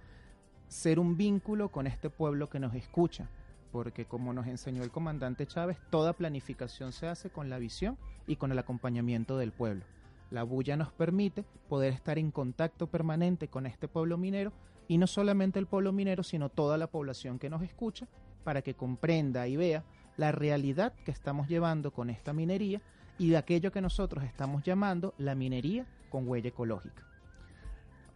ser 0.74 1.00
un 1.00 1.16
vínculo 1.16 1.70
con 1.70 1.86
este 1.86 2.10
pueblo 2.10 2.50
que 2.50 2.60
nos 2.60 2.74
escucha, 2.74 3.30
porque 3.72 4.06
como 4.06 4.34
nos 4.34 4.48
enseñó 4.48 4.84
el 4.84 4.90
comandante 4.90 5.46
Chávez, 5.46 5.78
toda 5.92 6.14
planificación 6.14 6.92
se 6.92 7.08
hace 7.08 7.30
con 7.30 7.50
la 7.50 7.60
visión 7.60 7.98
y 8.26 8.38
con 8.38 8.52
el 8.52 8.58
acompañamiento 8.58 9.38
del 9.38 9.52
pueblo. 9.52 9.86
La 10.32 10.42
bulla 10.42 10.76
nos 10.76 10.92
permite 10.92 11.46
poder 11.70 11.94
estar 11.94 12.18
en 12.18 12.32
contacto 12.32 12.88
permanente 12.88 13.48
con 13.48 13.68
este 13.68 13.88
pueblo 13.88 14.18
minero 14.18 14.52
y 14.88 14.98
no 14.98 15.06
solamente 15.06 15.60
el 15.60 15.68
pueblo 15.68 15.94
minero, 15.94 16.24
sino 16.24 16.50
toda 16.50 16.78
la 16.80 16.88
población 16.88 17.38
que 17.38 17.52
nos 17.52 17.62
escucha 17.62 18.08
para 18.44 18.64
que 18.64 18.74
comprenda 18.74 19.48
y 19.48 19.56
vea 19.56 19.84
la 20.18 20.32
realidad 20.32 20.94
que 21.06 21.12
estamos 21.12 21.48
llevando 21.48 21.92
con 21.92 22.10
esta 22.10 22.34
minería 22.34 22.82
y 23.20 23.30
de 23.30 23.38
aquello 23.38 23.72
que 23.72 23.82
nosotros 23.82 24.24
estamos 24.24 24.64
llamando 24.64 25.14
la 25.20 25.36
minería 25.36 25.86
con 26.10 26.28
huella 26.28 26.50
ecológica. 26.50 27.13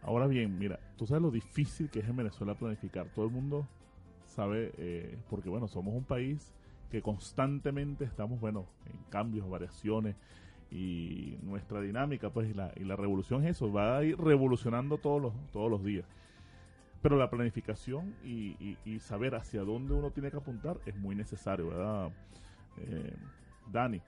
Ahora 0.02 0.26
bien, 0.26 0.58
mira, 0.58 0.78
tú 0.96 1.06
sabes 1.06 1.22
lo 1.22 1.30
difícil 1.30 1.90
que 1.90 2.00
es 2.00 2.08
en 2.08 2.16
Venezuela 2.16 2.54
planificar. 2.54 3.08
Todo 3.14 3.26
el 3.26 3.32
mundo 3.32 3.66
sabe, 4.26 4.72
eh, 4.78 5.18
porque 5.28 5.48
bueno, 5.48 5.68
somos 5.68 5.94
un 5.94 6.04
país 6.04 6.52
que 6.90 7.02
constantemente 7.02 8.04
estamos, 8.04 8.40
bueno, 8.40 8.66
en 8.86 8.96
cambios, 9.10 9.48
variaciones 9.48 10.16
y 10.70 11.38
nuestra 11.42 11.80
dinámica, 11.80 12.30
pues, 12.30 12.50
y 12.50 12.54
la, 12.54 12.72
y 12.76 12.84
la 12.84 12.96
revolución 12.96 13.44
es 13.44 13.56
eso, 13.56 13.72
va 13.72 13.98
a 13.98 14.04
ir 14.04 14.18
revolucionando 14.18 14.98
todos 14.98 15.20
los, 15.20 15.32
todos 15.52 15.70
los 15.70 15.84
días. 15.84 16.06
Pero 17.02 17.16
la 17.16 17.30
planificación 17.30 18.14
y, 18.24 18.76
saber 19.00 19.34
hacia 19.34 19.62
dónde 19.62 19.94
uno 19.94 20.10
tiene 20.10 20.30
que 20.30 20.36
apuntar 20.36 20.78
es 20.84 20.96
muy 20.96 21.14
necesario, 21.14 21.68
¿verdad, 21.68 22.10
eh, 22.78 23.14
Dani? 23.70 24.00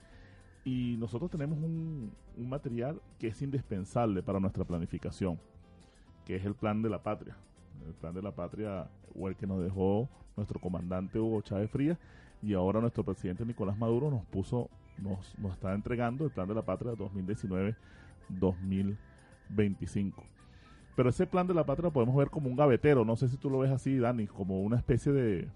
Y 0.65 0.97
nosotros 0.97 1.31
tenemos 1.31 1.57
un 1.57 2.13
material 2.37 3.01
que 3.17 3.27
es 3.27 3.41
indispensable 3.41 4.21
para 4.21 4.39
nuestra 4.39 4.65
planificación, 4.65 5.39
que 6.31 6.37
es 6.37 6.45
el 6.45 6.55
plan 6.55 6.81
de 6.81 6.89
la 6.89 7.03
patria. 7.03 7.35
El 7.85 7.93
plan 7.93 8.13
de 8.13 8.21
la 8.21 8.31
patria, 8.31 8.87
o 9.19 9.27
el 9.27 9.35
que 9.35 9.45
nos 9.45 9.61
dejó 9.61 10.07
nuestro 10.37 10.61
comandante 10.61 11.19
Hugo 11.19 11.41
Chávez 11.41 11.69
Frías, 11.69 11.97
y 12.41 12.53
ahora 12.53 12.79
nuestro 12.79 13.03
presidente 13.03 13.45
Nicolás 13.45 13.77
Maduro 13.77 14.09
nos 14.09 14.23
puso, 14.27 14.69
nos, 14.97 15.37
nos 15.39 15.51
está 15.51 15.73
entregando 15.73 16.23
el 16.23 16.31
plan 16.31 16.47
de 16.47 16.55
la 16.55 16.61
patria 16.61 16.93
2019-2025. 16.93 18.95
Pero 20.95 21.09
ese 21.09 21.27
plan 21.27 21.47
de 21.47 21.53
la 21.53 21.65
patria 21.65 21.87
lo 21.87 21.91
podemos 21.91 22.15
ver 22.15 22.29
como 22.29 22.49
un 22.49 22.55
gavetero, 22.55 23.03
no 23.03 23.17
sé 23.17 23.27
si 23.27 23.35
tú 23.35 23.49
lo 23.49 23.59
ves 23.59 23.71
así, 23.71 23.97
Dani, 23.97 24.27
como 24.27 24.61
una 24.61 24.77
especie 24.77 25.11
de, 25.11 25.49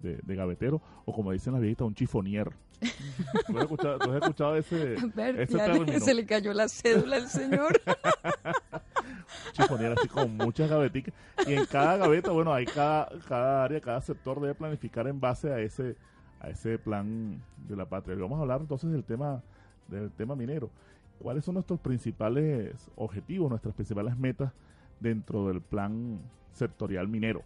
de, 0.00 0.20
de 0.22 0.36
gavetero, 0.36 0.80
o 1.06 1.12
como 1.12 1.32
dicen 1.32 1.54
las 1.54 1.62
viejitas, 1.62 1.88
un 1.88 1.94
chifonier. 1.96 2.52
¿Tú 3.48 3.56
has 3.56 3.64
escuchado, 3.64 3.98
tú 3.98 4.12
has 4.12 4.22
escuchado 4.22 4.56
ese, 4.56 4.94
A 4.96 5.06
ver, 5.16 5.40
ese 5.40 5.58
término? 5.58 5.98
se 5.98 6.14
le 6.14 6.24
cayó 6.24 6.52
la 6.52 6.68
cédula 6.68 7.16
al 7.16 7.28
señor. 7.28 7.80
chifonier 9.52 9.92
así 9.92 10.08
con 10.08 10.36
muchas 10.36 10.70
gaveticas 10.70 11.14
y 11.46 11.54
en 11.54 11.66
cada 11.66 11.96
gaveta 11.96 12.30
bueno 12.30 12.52
hay 12.52 12.64
cada 12.66 13.08
cada 13.28 13.64
área 13.64 13.80
cada 13.80 14.00
sector 14.00 14.40
debe 14.40 14.54
planificar 14.54 15.06
en 15.06 15.20
base 15.20 15.52
a 15.52 15.60
ese 15.60 15.96
a 16.40 16.50
ese 16.50 16.78
plan 16.78 17.42
de 17.66 17.76
la 17.76 17.84
patria. 17.86 18.14
Y 18.14 18.20
vamos 18.20 18.38
a 18.38 18.42
hablar 18.42 18.60
entonces 18.60 18.90
del 18.90 19.04
tema 19.04 19.42
del 19.88 20.10
tema 20.12 20.36
minero. 20.36 20.70
Cuáles 21.18 21.44
son 21.44 21.54
nuestros 21.54 21.80
principales 21.80 22.90
objetivos 22.94 23.50
nuestras 23.50 23.74
principales 23.74 24.16
metas 24.16 24.52
dentro 25.00 25.48
del 25.48 25.60
plan 25.60 26.20
sectorial 26.52 27.08
minero 27.08 27.42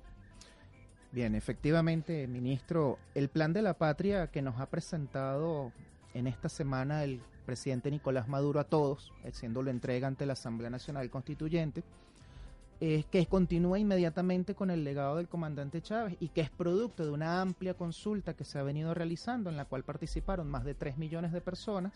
Bien, 1.13 1.35
efectivamente, 1.35 2.27
ministro, 2.27 2.99
el 3.15 3.29
plan 3.29 3.53
de 3.53 3.61
la 3.61 3.75
patria 3.75 4.29
que 4.29 4.41
nos 4.41 4.59
ha 4.59 4.71
presentado 4.71 5.71
en 6.15 6.27
esta 6.27 6.49
semana 6.49 7.05
el 7.05 7.21
presidente 7.43 7.91
Nicolás 7.91 8.29
Maduro 8.29 8.61
a 8.61 8.65
todos, 8.65 9.13
haciendo 9.25 9.63
la 9.63 9.71
entrega 9.71 10.09
ante 10.09 10.27
la 10.27 10.33
Asamblea 10.35 10.71
Nacional 10.71 11.11
Constituyente, 11.11 11.83
es 12.81 13.07
que 13.07 13.25
continúa 13.27 13.79
inmediatamente 13.79 14.55
con 14.57 14.71
el 14.71 14.83
legado 14.83 15.17
del 15.17 15.29
comandante 15.29 15.81
Chávez 15.81 16.17
y 16.19 16.29
que 16.31 16.41
es 16.41 16.51
producto 16.51 17.05
de 17.05 17.13
una 17.13 17.41
amplia 17.41 17.75
consulta 17.75 18.35
que 18.35 18.45
se 18.45 18.59
ha 18.59 18.63
venido 18.65 18.93
realizando 18.93 19.51
en 19.51 19.57
la 19.57 19.67
cual 19.67 19.85
participaron 19.85 20.51
más 20.51 20.65
de 20.65 20.75
3 20.75 20.99
millones 20.99 21.33
de 21.33 21.41
personas, 21.41 21.93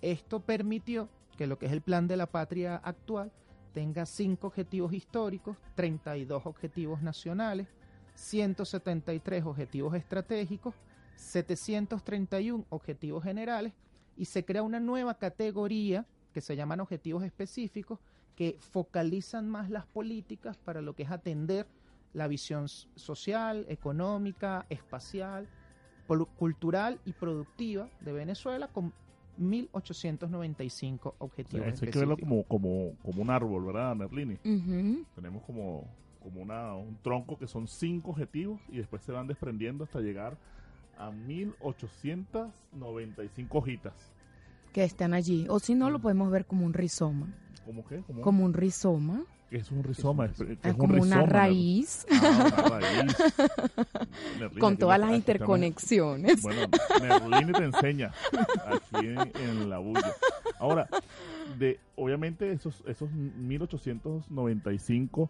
Esto 0.00 0.40
permitió 0.40 1.08
que 1.36 1.46
lo 1.46 1.58
que 1.58 1.66
es 1.66 1.72
el 1.72 1.82
plan 1.82 2.06
de 2.06 2.16
la 2.16 2.26
patria 2.26 2.76
actual 2.76 3.32
tenga 3.72 4.06
cinco 4.06 4.48
objetivos 4.48 4.92
históricos, 4.92 5.56
32 5.74 6.46
objetivos 6.46 7.02
nacionales, 7.02 7.66
173 8.14 9.44
objetivos 9.44 9.94
estratégicos, 9.94 10.74
731 11.16 12.64
objetivos 12.68 13.24
generales 13.24 13.72
y 14.16 14.26
se 14.26 14.44
crea 14.44 14.62
una 14.62 14.80
nueva 14.80 15.14
categoría 15.14 16.06
que 16.32 16.40
se 16.40 16.56
llaman 16.56 16.80
objetivos 16.80 17.22
específicos 17.24 17.98
que 18.34 18.56
focalizan 18.58 19.48
más 19.48 19.70
las 19.70 19.86
políticas 19.86 20.56
para 20.56 20.80
lo 20.80 20.94
que 20.94 21.04
es 21.04 21.10
atender 21.10 21.66
la 22.14 22.28
visión 22.28 22.68
social, 22.68 23.64
económica, 23.68 24.66
espacial, 24.68 25.48
cultural 26.36 27.00
y 27.04 27.12
productiva 27.12 27.88
de 28.00 28.12
Venezuela 28.12 28.68
con 28.68 28.92
1.895 29.38 31.08
O 31.08 31.12
sea, 31.12 31.26
objetivos 31.26 31.82
hay 31.82 31.88
que 31.88 31.98
verlo 31.98 32.18
como, 32.18 32.44
como, 32.44 32.92
como 33.02 33.22
un 33.22 33.30
árbol 33.30 33.64
verdad 33.64 33.96
Merlini 33.96 34.38
Ujú. 34.44 35.06
tenemos 35.14 35.42
como, 35.44 35.88
como 36.22 36.42
una, 36.42 36.74
un 36.74 36.98
tronco 37.02 37.38
que 37.38 37.46
son 37.46 37.66
cinco 37.66 38.10
objetivos 38.10 38.60
y 38.68 38.76
después 38.78 39.02
se 39.02 39.12
van 39.12 39.26
desprendiendo 39.26 39.84
hasta 39.84 40.00
llegar 40.00 40.36
a 40.98 41.10
1895 41.10 43.58
hojitas. 43.58 44.11
Que 44.72 44.84
están 44.84 45.14
allí. 45.14 45.46
O 45.48 45.58
si 45.58 45.74
no, 45.74 45.90
lo 45.90 45.98
podemos 46.00 46.30
ver 46.30 46.46
como 46.46 46.64
un 46.64 46.72
rizoma. 46.72 47.26
¿Cómo 47.64 47.84
qué? 47.84 48.02
¿Cómo? 48.06 48.22
Como 48.22 48.44
un 48.44 48.54
rizoma. 48.54 49.24
¿Qué 49.50 49.58
es 49.58 49.70
un 49.70 49.84
rizoma? 49.84 50.24
Es, 50.26 50.40
un 50.40 50.56
como 50.78 51.02
una 51.02 51.26
raíz 51.26 52.06
Ah, 52.10 52.64
una 52.66 52.80
raíz. 52.80 53.16
Con 54.58 54.78
todas 54.78 54.98
las 54.98 55.12
interconexiones. 55.12 56.40
Bueno, 56.40 56.62
Merlini 57.02 57.52
te 57.52 57.64
enseña 57.64 58.12
aquí 58.66 59.08
en, 59.08 59.18
en 59.18 59.68
la 59.68 59.76
bulla. 59.76 60.14
Ahora, 60.58 60.88
de 61.58 61.78
obviamente 61.96 62.50
esos, 62.50 62.82
esos 62.86 63.12
1895 63.12 65.28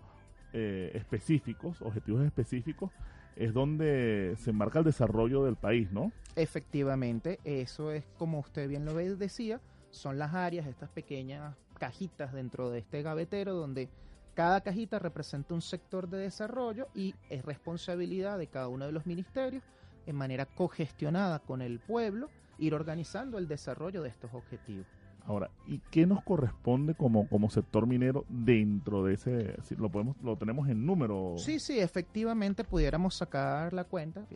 eh, 0.52 0.92
específicos, 0.94 1.82
objetivos 1.82 2.24
específicos, 2.24 2.92
es 3.36 3.52
donde 3.52 4.34
se 4.38 4.52
marca 4.52 4.80
el 4.80 4.84
desarrollo 4.84 5.44
del 5.44 5.56
país, 5.56 5.90
¿no? 5.92 6.12
Efectivamente, 6.36 7.38
eso 7.44 7.92
es 7.92 8.04
como 8.18 8.38
usted 8.38 8.68
bien 8.68 8.84
lo 8.84 8.94
decía, 8.94 9.60
son 9.90 10.18
las 10.18 10.34
áreas, 10.34 10.66
estas 10.66 10.90
pequeñas 10.90 11.54
cajitas 11.78 12.32
dentro 12.32 12.70
de 12.70 12.78
este 12.78 13.02
gavetero 13.02 13.54
donde 13.54 13.88
cada 14.34 14.62
cajita 14.62 14.98
representa 14.98 15.52
un 15.52 15.60
sector 15.60 16.08
de 16.08 16.18
desarrollo 16.18 16.88
y 16.94 17.14
es 17.28 17.44
responsabilidad 17.44 18.38
de 18.38 18.46
cada 18.46 18.68
uno 18.68 18.86
de 18.86 18.92
los 18.92 19.04
ministerios 19.04 19.62
en 20.06 20.16
manera 20.16 20.46
cogestionada 20.46 21.40
con 21.40 21.60
el 21.60 21.80
pueblo 21.80 22.30
ir 22.58 22.74
organizando 22.74 23.38
el 23.38 23.48
desarrollo 23.48 24.02
de 24.02 24.08
estos 24.08 24.32
objetivos. 24.32 24.86
Ahora, 25.24 25.50
¿y 25.66 25.78
qué 25.90 26.06
nos 26.06 26.22
corresponde 26.22 26.94
como, 26.94 27.28
como 27.28 27.48
sector 27.48 27.86
minero 27.86 28.24
dentro 28.28 29.04
de 29.04 29.14
ese, 29.14 29.56
si 29.62 29.76
lo 29.76 29.88
podemos, 29.88 30.16
lo 30.22 30.36
tenemos 30.36 30.68
en 30.68 30.84
número? 30.84 31.34
Sí, 31.36 31.58
sí, 31.60 31.78
efectivamente 31.78 32.64
pudiéramos 32.64 33.14
sacar 33.14 33.72
la 33.72 33.84
cuenta. 33.84 34.26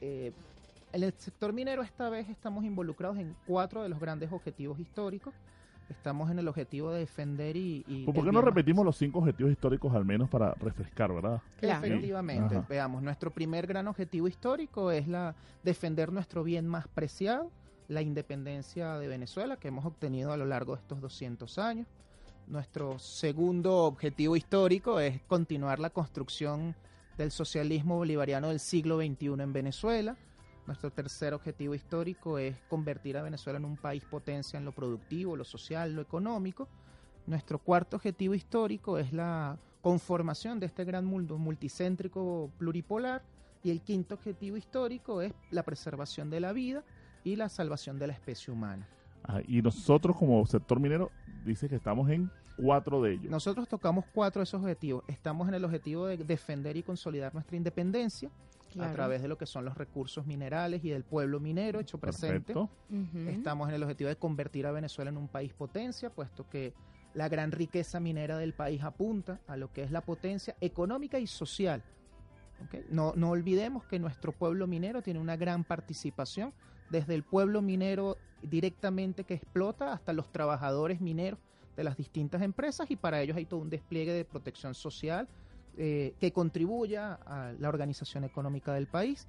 Eh, 0.00 0.32
en 0.92 1.02
el 1.02 1.12
sector 1.14 1.52
minero 1.52 1.82
esta 1.82 2.08
vez 2.08 2.28
estamos 2.28 2.64
involucrados 2.64 3.18
en 3.18 3.34
cuatro 3.46 3.82
de 3.82 3.88
los 3.88 3.98
grandes 3.98 4.32
objetivos 4.32 4.78
históricos. 4.78 5.34
Estamos 5.90 6.30
en 6.30 6.38
el 6.38 6.46
objetivo 6.46 6.92
de 6.92 7.00
defender 7.00 7.56
y... 7.56 7.82
y 7.86 8.04
¿Por 8.04 8.22
qué 8.22 8.30
no 8.30 8.42
repetimos 8.42 8.84
los 8.84 8.96
cinco 8.96 9.20
objetivos 9.20 9.50
históricos 9.50 9.94
al 9.94 10.04
menos 10.04 10.28
para 10.28 10.52
refrescar, 10.54 11.12
verdad? 11.14 11.40
Claro. 11.58 11.86
Efectivamente, 11.86 12.56
Ajá. 12.56 12.66
veamos, 12.68 13.02
nuestro 13.02 13.30
primer 13.30 13.66
gran 13.66 13.88
objetivo 13.88 14.28
histórico 14.28 14.90
es 14.92 15.08
la 15.08 15.34
defender 15.62 16.12
nuestro 16.12 16.44
bien 16.44 16.66
más 16.68 16.86
preciado, 16.88 17.50
la 17.88 18.02
independencia 18.02 18.98
de 18.98 19.08
Venezuela 19.08 19.56
que 19.56 19.68
hemos 19.68 19.84
obtenido 19.84 20.32
a 20.32 20.36
lo 20.36 20.44
largo 20.44 20.76
de 20.76 20.82
estos 20.82 21.00
200 21.00 21.58
años. 21.58 21.86
Nuestro 22.46 22.98
segundo 22.98 23.84
objetivo 23.84 24.36
histórico 24.36 25.00
es 25.00 25.20
continuar 25.22 25.80
la 25.80 25.90
construcción 25.90 26.74
del 27.16 27.30
socialismo 27.30 27.96
bolivariano 27.96 28.48
del 28.48 28.60
siglo 28.60 28.98
XXI 28.98 29.42
en 29.42 29.52
Venezuela. 29.52 30.16
Nuestro 30.66 30.90
tercer 30.90 31.32
objetivo 31.32 31.74
histórico 31.74 32.38
es 32.38 32.56
convertir 32.68 33.16
a 33.16 33.22
Venezuela 33.22 33.58
en 33.58 33.64
un 33.64 33.76
país 33.76 34.04
potencia 34.04 34.58
en 34.58 34.66
lo 34.66 34.72
productivo, 34.72 35.34
lo 35.34 35.44
social, 35.44 35.94
lo 35.94 36.02
económico. 36.02 36.68
Nuestro 37.26 37.58
cuarto 37.58 37.96
objetivo 37.96 38.34
histórico 38.34 38.98
es 38.98 39.12
la 39.12 39.58
conformación 39.80 40.60
de 40.60 40.66
este 40.66 40.84
gran 40.84 41.06
mundo 41.06 41.38
multicéntrico 41.38 42.50
pluripolar. 42.58 43.22
Y 43.62 43.70
el 43.70 43.80
quinto 43.80 44.14
objetivo 44.14 44.56
histórico 44.56 45.20
es 45.20 45.32
la 45.50 45.64
preservación 45.64 46.30
de 46.30 46.40
la 46.40 46.52
vida 46.52 46.84
y 47.24 47.36
la 47.36 47.48
salvación 47.48 47.98
de 47.98 48.06
la 48.06 48.12
especie 48.12 48.52
humana. 48.52 48.86
Ah, 49.24 49.40
y 49.46 49.60
nosotros 49.62 50.16
como 50.16 50.44
sector 50.46 50.80
minero 50.80 51.10
dice 51.44 51.68
que 51.68 51.76
estamos 51.76 52.08
en 52.10 52.30
cuatro 52.56 53.02
de 53.02 53.12
ellos. 53.12 53.30
Nosotros 53.30 53.68
tocamos 53.68 54.04
cuatro 54.12 54.40
de 54.40 54.44
esos 54.44 54.60
objetivos. 54.60 55.04
Estamos 55.06 55.48
en 55.48 55.54
el 55.54 55.64
objetivo 55.64 56.06
de 56.06 56.16
defender 56.16 56.76
y 56.76 56.82
consolidar 56.82 57.32
nuestra 57.34 57.56
independencia, 57.56 58.30
a 58.78 58.92
través 58.92 59.22
de 59.22 59.28
lo 59.28 59.38
que 59.38 59.46
son 59.46 59.64
los 59.64 59.76
recursos 59.76 60.26
minerales 60.26 60.84
y 60.84 60.90
del 60.90 61.04
pueblo 61.04 61.40
minero 61.40 61.80
hecho 61.80 61.98
presente. 61.98 62.54
Estamos 63.28 63.68
en 63.68 63.74
el 63.74 63.82
objetivo 63.82 64.08
de 64.08 64.16
convertir 64.16 64.66
a 64.66 64.72
Venezuela 64.72 65.10
en 65.10 65.16
un 65.16 65.28
país 65.28 65.52
potencia, 65.54 66.10
puesto 66.10 66.48
que 66.48 66.74
la 67.14 67.28
gran 67.28 67.50
riqueza 67.50 67.98
minera 68.00 68.36
del 68.36 68.52
país 68.52 68.82
apunta 68.82 69.40
a 69.46 69.56
lo 69.56 69.72
que 69.72 69.82
es 69.82 69.90
la 69.90 70.02
potencia 70.02 70.54
económica 70.60 71.18
y 71.18 71.26
social. 71.26 71.82
No, 72.90 73.14
no 73.16 73.30
olvidemos 73.30 73.84
que 73.84 73.98
nuestro 73.98 74.32
pueblo 74.32 74.66
minero 74.66 75.00
tiene 75.00 75.20
una 75.20 75.36
gran 75.36 75.64
participación, 75.64 76.52
desde 76.90 77.14
el 77.14 77.22
pueblo 77.22 77.62
minero 77.62 78.16
directamente 78.42 79.24
que 79.24 79.34
explota 79.34 79.92
hasta 79.92 80.12
los 80.12 80.30
trabajadores 80.30 81.00
mineros 81.00 81.38
de 81.76 81.84
las 81.84 81.96
distintas 81.96 82.42
empresas 82.42 82.90
y 82.90 82.96
para 82.96 83.20
ellos 83.20 83.36
hay 83.36 83.44
todo 83.44 83.60
un 83.60 83.70
despliegue 83.70 84.12
de 84.12 84.24
protección 84.24 84.74
social 84.74 85.28
eh, 85.76 86.14
que 86.18 86.32
contribuya 86.32 87.14
a 87.24 87.52
la 87.58 87.68
organización 87.68 88.24
económica 88.24 88.72
del 88.72 88.88
país. 88.88 89.28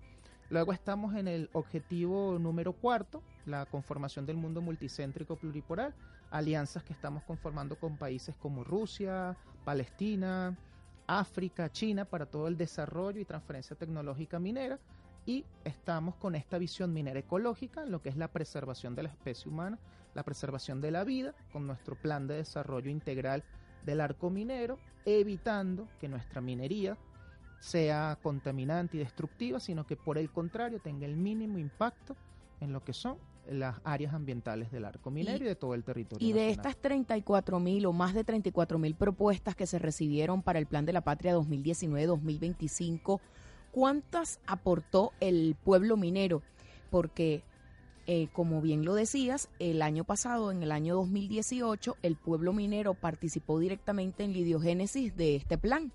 Luego 0.49 0.73
estamos 0.73 1.15
en 1.15 1.27
el 1.27 1.49
objetivo 1.53 2.39
número 2.39 2.73
cuarto, 2.73 3.21
la 3.45 3.67
conformación 3.67 4.25
del 4.25 4.37
mundo 4.37 4.61
multicéntrico 4.61 5.35
pluripolar, 5.35 5.93
alianzas 6.31 6.83
que 6.83 6.93
estamos 6.93 7.23
conformando 7.23 7.75
con 7.77 7.97
países 7.97 8.35
como 8.35 8.63
Rusia, 8.63 9.37
Palestina, 9.63 10.57
África, 11.05 11.71
China, 11.71 12.05
para 12.05 12.25
todo 12.25 12.47
el 12.47 12.57
desarrollo 12.57 13.19
y 13.19 13.25
transferencia 13.25 13.75
tecnológica 13.75 14.39
minera. 14.39 14.79
Y 15.29 15.45
estamos 15.63 16.15
con 16.15 16.33
esta 16.33 16.57
visión 16.57 16.91
minera 16.91 17.19
ecológica, 17.19 17.85
lo 17.85 18.01
que 18.01 18.09
es 18.09 18.17
la 18.17 18.29
preservación 18.29 18.95
de 18.95 19.03
la 19.03 19.09
especie 19.09 19.51
humana, 19.51 19.77
la 20.15 20.23
preservación 20.23 20.81
de 20.81 20.89
la 20.89 21.03
vida, 21.03 21.35
con 21.53 21.67
nuestro 21.67 21.95
plan 21.95 22.25
de 22.25 22.33
desarrollo 22.33 22.89
integral 22.89 23.43
del 23.85 24.01
arco 24.01 24.31
minero, 24.31 24.79
evitando 25.05 25.87
que 25.99 26.07
nuestra 26.07 26.41
minería 26.41 26.97
sea 27.59 28.17
contaminante 28.23 28.97
y 28.97 29.01
destructiva, 29.01 29.59
sino 29.59 29.85
que 29.85 29.95
por 29.95 30.17
el 30.17 30.31
contrario 30.31 30.79
tenga 30.81 31.05
el 31.05 31.15
mínimo 31.15 31.59
impacto 31.59 32.15
en 32.59 32.73
lo 32.73 32.83
que 32.83 32.93
son 32.93 33.19
las 33.47 33.75
áreas 33.83 34.15
ambientales 34.15 34.71
del 34.71 34.85
arco 34.85 35.11
minero 35.11 35.45
y, 35.45 35.47
de 35.47 35.55
todo 35.55 35.75
el 35.75 35.83
territorio. 35.83 36.27
Y 36.27 36.33
de 36.33 36.49
estas 36.49 36.75
34 36.77 37.59
mil 37.59 37.85
o 37.85 37.93
más 37.93 38.15
de 38.15 38.23
34 38.23 38.79
mil 38.79 38.95
propuestas 38.95 39.55
que 39.55 39.67
se 39.67 39.77
recibieron 39.77 40.41
para 40.41 40.57
el 40.57 40.65
Plan 40.65 40.85
de 40.85 40.93
la 40.93 41.01
Patria 41.01 41.37
2019-2025, 41.37 43.19
¿cuántas 43.71 44.39
aportó 44.45 45.11
el 45.19 45.55
pueblo 45.63 45.97
minero? 45.97 46.41
Porque 46.89 47.43
eh, 48.11 48.27
como 48.33 48.59
bien 48.59 48.85
lo 48.85 48.95
decías, 48.95 49.49
el 49.59 49.83
año 49.83 50.03
pasado, 50.03 50.51
en 50.51 50.63
el 50.63 50.71
año 50.71 50.95
2018, 50.95 51.97
el 52.01 52.15
pueblo 52.15 52.53
minero 52.53 52.95
participó 52.95 53.59
directamente 53.59 54.23
en 54.23 54.31
la 54.31 54.39
ideogénesis 54.39 55.15
de 55.15 55.35
este 55.35 55.59
plan. 55.59 55.91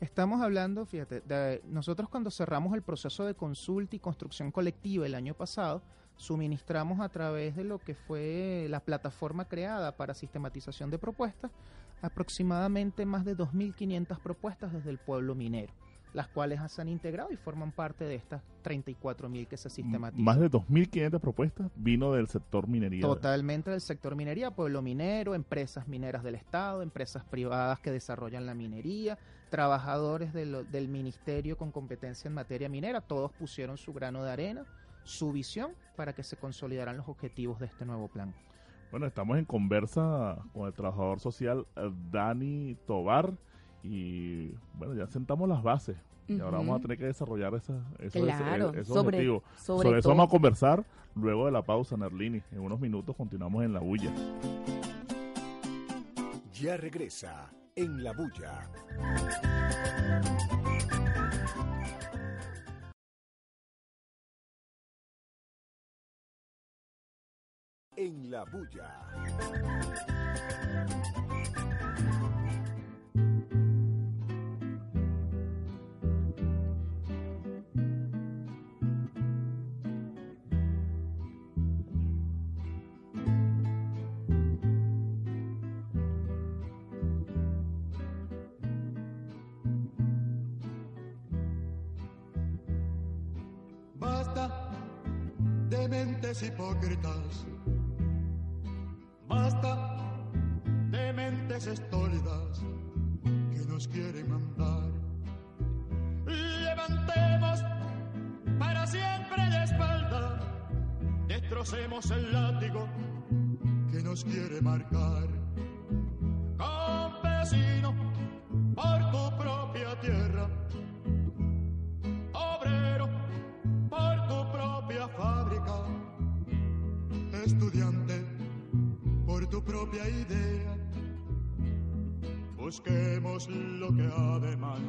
Estamos 0.00 0.42
hablando, 0.42 0.84
fíjate, 0.84 1.22
nosotros 1.68 2.08
cuando 2.08 2.32
cerramos 2.32 2.74
el 2.74 2.82
proceso 2.82 3.24
de 3.24 3.34
consulta 3.34 3.94
y 3.94 4.00
construcción 4.00 4.50
colectiva 4.50 5.06
el 5.06 5.14
año 5.14 5.34
pasado, 5.34 5.80
suministramos 6.16 6.98
a 6.98 7.08
través 7.08 7.54
de 7.54 7.62
lo 7.62 7.78
que 7.78 7.94
fue 7.94 8.66
la 8.68 8.80
plataforma 8.80 9.44
creada 9.44 9.96
para 9.96 10.14
sistematización 10.14 10.90
de 10.90 10.98
propuestas, 10.98 11.52
aproximadamente 12.00 13.06
más 13.06 13.24
de 13.24 13.36
2.500 13.36 14.18
propuestas 14.18 14.72
desde 14.72 14.90
el 14.90 14.98
pueblo 14.98 15.36
minero 15.36 15.72
las 16.12 16.28
cuales 16.28 16.60
se 16.70 16.82
han 16.82 16.88
integrado 16.88 17.32
y 17.32 17.36
forman 17.36 17.72
parte 17.72 18.04
de 18.04 18.14
estas 18.14 18.42
34.000 18.64 19.46
que 19.46 19.56
se 19.56 19.70
sistematizan. 19.70 20.22
Más 20.22 20.38
de 20.38 20.50
2.500 20.50 21.20
propuestas 21.20 21.70
vino 21.76 22.12
del 22.12 22.28
sector 22.28 22.68
minería. 22.68 23.02
Totalmente 23.02 23.70
del 23.70 23.80
sector 23.80 24.14
minería, 24.14 24.50
pueblo 24.50 24.82
minero, 24.82 25.34
empresas 25.34 25.88
mineras 25.88 26.22
del 26.22 26.34
Estado, 26.34 26.82
empresas 26.82 27.24
privadas 27.24 27.80
que 27.80 27.90
desarrollan 27.90 28.46
la 28.46 28.54
minería, 28.54 29.18
trabajadores 29.50 30.32
del 30.32 30.88
ministerio 30.88 31.56
con 31.56 31.72
competencia 31.72 32.28
en 32.28 32.34
materia 32.34 32.68
minera, 32.68 33.00
todos 33.00 33.32
pusieron 33.32 33.76
su 33.76 33.92
grano 33.92 34.22
de 34.22 34.30
arena, 34.30 34.64
su 35.04 35.32
visión 35.32 35.72
para 35.96 36.14
que 36.14 36.22
se 36.22 36.36
consolidaran 36.36 36.96
los 36.96 37.08
objetivos 37.08 37.58
de 37.58 37.66
este 37.66 37.84
nuevo 37.84 38.08
plan. 38.08 38.34
Bueno, 38.90 39.06
estamos 39.06 39.38
en 39.38 39.46
conversa 39.46 40.38
con 40.52 40.66
el 40.66 40.74
trabajador 40.74 41.18
social 41.18 41.66
eh, 41.76 41.90
Dani 42.10 42.76
Tobar 42.86 43.32
y 43.82 44.54
bueno, 44.74 44.94
ya 44.94 45.06
sentamos 45.06 45.48
las 45.48 45.62
bases. 45.62 45.96
Y 46.28 46.40
ahora 46.40 46.58
vamos 46.58 46.78
a 46.78 46.82
tener 46.82 46.96
que 46.96 47.06
desarrollar 47.06 47.54
esa, 47.54 47.74
esos, 47.98 48.22
sobre, 48.86 49.08
objetivos. 49.08 49.42
Sobre, 49.56 49.98
eso 49.98 50.08
vamos 50.10 50.28
a 50.28 50.30
conversar 50.30 50.84
luego 51.14 51.46
de 51.46 51.52
la 51.52 51.62
pausa, 51.62 51.96
Nerlini. 51.96 52.42
En 52.52 52.60
unos 52.60 52.80
minutos 52.80 53.16
continuamos 53.16 53.64
en 53.64 53.72
La 53.72 53.80
Bulla. 53.80 54.12
Ya 56.54 56.76
regresa 56.76 57.50
en 57.74 58.02
La 58.04 58.12
Bulla. 58.12 58.70
En 67.96 68.30
La 68.30 68.44
Bulla. 68.44 70.21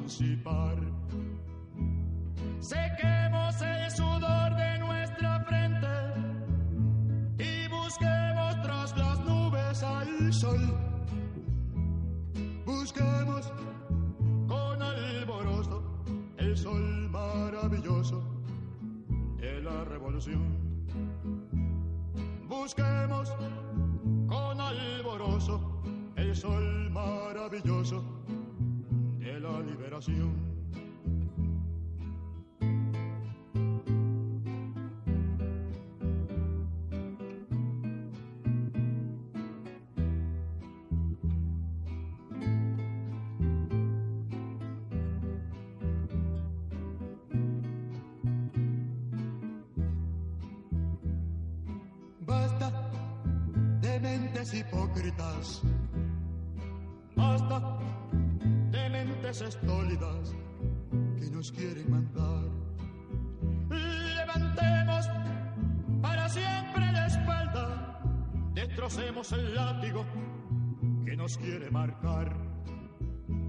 Emancipar. 0.03 0.77
Sequemos 2.59 3.61
el 3.61 3.91
sudor 3.91 4.55
de 4.55 4.79
nuestra 4.79 5.39
frente 5.45 5.87
y 7.39 7.67
busquemos 7.69 8.61
tras 8.61 8.97
las 8.97 9.19
nubes 9.25 9.83
al 9.83 10.33
sol. 10.33 10.77
Busquemos 12.65 13.51
con 14.47 14.81
alborozo 14.81 15.83
el 16.37 16.57
sol 16.57 17.09
maravilloso 17.09 18.23
de 19.37 19.61
la 19.61 19.83
revolución 19.85 20.63
la 29.99 30.62
nos 71.23 71.37
quiere 71.37 71.71
marcar. 71.71 72.35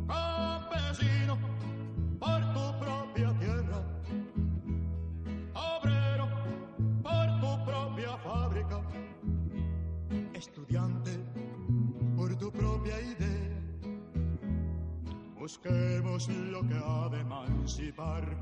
Campesino, 0.07 1.37
por 2.21 2.41
tu 2.55 2.79
propia 2.79 3.37
tierra. 3.41 3.79
Obrero, 5.55 6.29
por 7.03 7.27
tu 7.41 7.65
propia 7.65 8.17
fábrica. 8.19 8.81
Estudiante, 10.35 11.19
por 12.17 12.37
tu 12.37 12.53
propia 12.53 13.01
idea. 13.01 13.61
Busquemos 15.37 16.29
lo 16.29 16.61
que 16.69 16.75
ha 16.75 17.09
de 17.09 17.21
emancipar. 17.23 18.37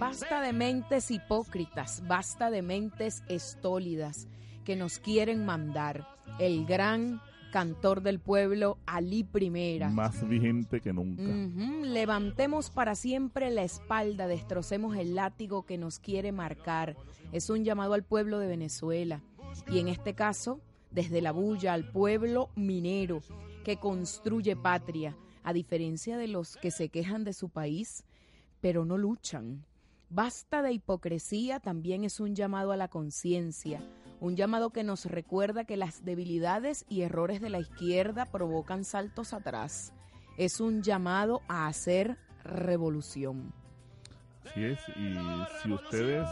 Basta 0.00 0.40
de 0.40 0.52
mentes 0.52 1.12
hipócritas, 1.12 2.02
basta 2.08 2.50
de 2.50 2.62
mentes 2.62 3.22
estólidas 3.28 4.26
que 4.64 4.74
nos 4.74 4.98
quieren 4.98 5.46
mandar. 5.46 6.08
El 6.40 6.66
gran 6.66 7.20
cantor 7.50 8.02
del 8.02 8.18
pueblo, 8.18 8.78
Ali 8.86 9.24
Primera. 9.24 9.88
Más 9.88 10.26
vigente 10.28 10.80
que 10.80 10.92
nunca. 10.92 11.22
Levantemos 11.86 12.70
para 12.70 12.94
siempre 12.94 13.50
la 13.50 13.62
espalda, 13.62 14.26
destrocemos 14.26 14.96
el 14.96 15.14
látigo 15.14 15.64
que 15.64 15.78
nos 15.78 15.98
quiere 15.98 16.32
marcar. 16.32 16.96
Es 17.32 17.50
un 17.50 17.64
llamado 17.64 17.94
al 17.94 18.04
pueblo 18.04 18.38
de 18.38 18.46
Venezuela. 18.46 19.22
Y 19.70 19.78
en 19.78 19.88
este 19.88 20.14
caso, 20.14 20.60
desde 20.90 21.20
la 21.20 21.32
bulla 21.32 21.74
al 21.74 21.90
pueblo 21.90 22.50
minero 22.54 23.20
que 23.64 23.76
construye 23.76 24.56
patria, 24.56 25.16
a 25.42 25.52
diferencia 25.52 26.16
de 26.16 26.28
los 26.28 26.56
que 26.56 26.70
se 26.70 26.88
quejan 26.88 27.24
de 27.24 27.32
su 27.32 27.48
país, 27.48 28.04
pero 28.60 28.84
no 28.84 28.98
luchan. 28.98 29.64
Basta 30.10 30.62
de 30.62 30.72
hipocresía 30.72 31.60
también 31.60 32.04
es 32.04 32.18
un 32.20 32.34
llamado 32.34 32.72
a 32.72 32.76
la 32.76 32.88
conciencia, 32.88 33.80
un 34.20 34.36
llamado 34.36 34.70
que 34.70 34.84
nos 34.84 35.04
recuerda 35.04 35.64
que 35.64 35.76
las 35.76 36.04
debilidades 36.04 36.84
y 36.88 37.02
errores 37.02 37.40
de 37.40 37.50
la 37.50 37.60
izquierda 37.60 38.26
provocan 38.26 38.84
saltos 38.84 39.32
atrás. 39.32 39.92
Es 40.36 40.60
un 40.60 40.82
llamado 40.82 41.42
a 41.48 41.66
hacer 41.66 42.18
revolución. 42.44 43.52
Así 44.44 44.64
es, 44.64 44.78
y 44.96 45.14
si 45.62 45.72
ustedes 45.72 46.26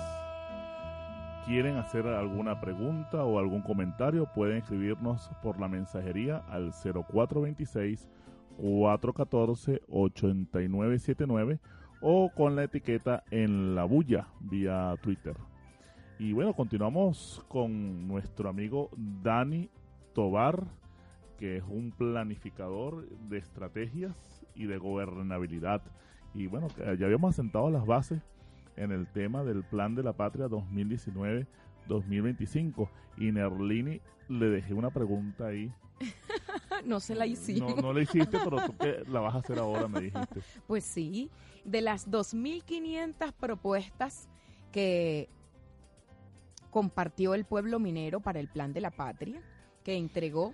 quieren 1.45 1.77
hacer 1.77 2.07
alguna 2.07 2.61
pregunta 2.61 3.25
o 3.25 3.39
algún 3.39 3.63
comentario, 3.63 4.27
pueden 4.35 4.59
escribirnos 4.59 5.31
por 5.43 5.61
la 5.61 5.69
mensajería 5.69 6.39
al 6.49 6.73
0426 6.73 8.09
414 8.57 9.83
8979 9.89 11.61
o 12.01 12.31
con 12.35 12.57
la 12.57 12.65
etiqueta 12.65 13.23
en 13.31 13.75
la 13.75 13.85
bulla 13.85 14.29
vía 14.41 14.95
Twitter. 15.03 15.37
Y 16.19 16.33
bueno, 16.33 16.55
continuamos 16.55 17.45
con 17.47 18.09
nuestro 18.09 18.49
amigo 18.49 18.89
Dani 19.23 19.69
Tobar, 20.15 20.65
que 21.39 21.59
es 21.59 21.65
un 21.69 21.93
planificador 21.93 23.07
de 23.29 23.37
estrategias 23.37 24.17
y 24.55 24.65
de 24.65 24.79
gobernabilidad. 24.79 25.83
Y 26.33 26.47
bueno, 26.47 26.69
ya 26.79 27.05
habíamos 27.05 27.35
asentado 27.35 27.71
las 27.71 27.85
bases 27.85 28.23
en 28.77 28.93
el 28.93 29.07
tema 29.09 29.45
del 29.45 29.63
Plan 29.63 29.95
de 29.95 30.03
la 30.03 30.15
Patria 30.15 30.47
2019-2025. 30.47 32.89
Y 33.19 33.33
Nerlini 33.33 34.01
le 34.31 34.47
dejé 34.47 34.73
una 34.73 34.89
pregunta 34.91 35.49
ahí. 35.49 35.71
no 36.87 36.99
se 36.99 37.15
la 37.15 37.27
hicimos. 37.27 37.77
No, 37.77 37.83
no 37.83 37.93
la 37.93 38.01
hiciste, 38.01 38.39
pero 38.43 38.57
tú 38.65 38.75
que 38.79 39.05
la 39.07 39.21
vas 39.21 39.35
a 39.35 39.39
hacer 39.39 39.59
ahora, 39.59 39.87
me 39.87 40.01
dijiste. 40.01 40.41
Pues 40.67 40.85
sí, 40.85 41.31
de 41.65 41.83
las 41.83 42.11
2.500 42.11 43.35
propuestas 43.35 44.31
que 44.73 45.29
compartió 46.77 47.33
el 47.33 47.47
pueblo 47.47 47.79
minero 47.79 48.21
para 48.21 48.39
el 48.39 48.49
Plan 48.49 48.75
de 48.75 48.83
la 48.83 48.91
Patria, 48.91 49.41
que 49.83 49.97
entregó, 49.97 50.53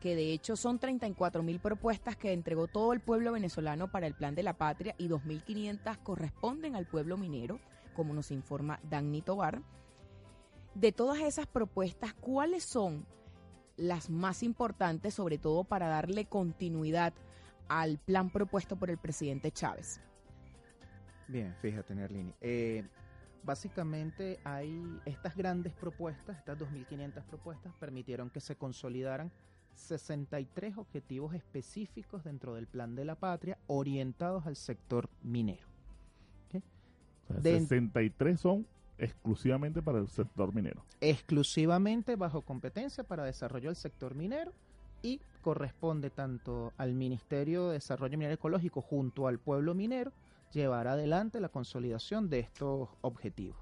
que 0.00 0.14
de 0.14 0.34
hecho 0.34 0.54
son 0.54 0.78
34.000 0.78 1.60
propuestas 1.60 2.14
que 2.14 2.34
entregó 2.34 2.66
todo 2.66 2.92
el 2.92 3.00
pueblo 3.00 3.32
venezolano 3.32 3.90
para 3.90 4.06
el 4.06 4.12
Plan 4.12 4.34
de 4.34 4.42
la 4.42 4.52
Patria 4.52 4.94
y 4.98 5.08
2.500 5.08 5.96
corresponden 6.02 6.76
al 6.76 6.84
pueblo 6.84 7.16
minero, 7.16 7.58
como 7.96 8.12
nos 8.12 8.30
informa 8.32 8.80
Dagny 8.82 9.22
Tobar. 9.22 9.62
De 10.74 10.92
todas 10.92 11.20
esas 11.20 11.46
propuestas, 11.46 12.12
¿cuáles 12.12 12.64
son 12.64 13.06
las 13.78 14.10
más 14.10 14.42
importantes, 14.42 15.14
sobre 15.14 15.38
todo 15.38 15.64
para 15.64 15.88
darle 15.88 16.26
continuidad 16.26 17.14
al 17.68 17.96
plan 17.96 18.28
propuesto 18.28 18.76
por 18.76 18.90
el 18.90 18.98
presidente 18.98 19.50
Chávez? 19.50 20.02
Bien, 21.28 21.56
fíjate, 21.62 21.94
Nerlini. 21.94 22.34
Eh, 22.42 22.84
básicamente 23.42 24.38
hay 24.44 25.00
estas 25.04 25.36
grandes 25.36 25.72
propuestas, 25.74 26.38
estas 26.38 26.58
2.500 26.58 27.22
propuestas, 27.24 27.72
permitieron 27.78 28.30
que 28.30 28.40
se 28.40 28.56
consolidaran 28.56 29.30
63 29.74 30.76
objetivos 30.76 31.34
específicos 31.34 32.24
dentro 32.24 32.54
del 32.54 32.66
plan 32.66 32.94
de 32.94 33.04
la 33.04 33.14
patria 33.14 33.58
orientados 33.66 34.46
al 34.46 34.56
sector 34.56 35.08
minero. 35.22 35.66
¿ok? 36.48 36.62
O 37.30 37.32
sea, 37.32 37.40
De- 37.40 37.60
63 37.60 38.38
son 38.40 38.66
exclusivamente 38.98 39.82
para 39.82 39.98
el 39.98 40.08
sector 40.08 40.54
minero. 40.54 40.84
exclusivamente 41.00 42.14
bajo 42.16 42.42
competencia 42.42 43.02
para 43.02 43.24
desarrollo 43.24 43.68
del 43.70 43.76
sector 43.76 44.14
minero 44.14 44.52
y 45.02 45.20
corresponde 45.40 46.10
tanto 46.10 46.72
al 46.76 46.92
Ministerio 46.92 47.68
de 47.68 47.74
Desarrollo 47.74 48.16
Minero 48.16 48.34
Ecológico 48.34 48.80
junto 48.80 49.26
al 49.26 49.38
pueblo 49.40 49.74
minero 49.74 50.12
llevar 50.52 50.88
adelante 50.88 51.40
la 51.40 51.48
consolidación 51.48 52.28
de 52.28 52.40
estos 52.40 52.88
objetivos. 53.00 53.56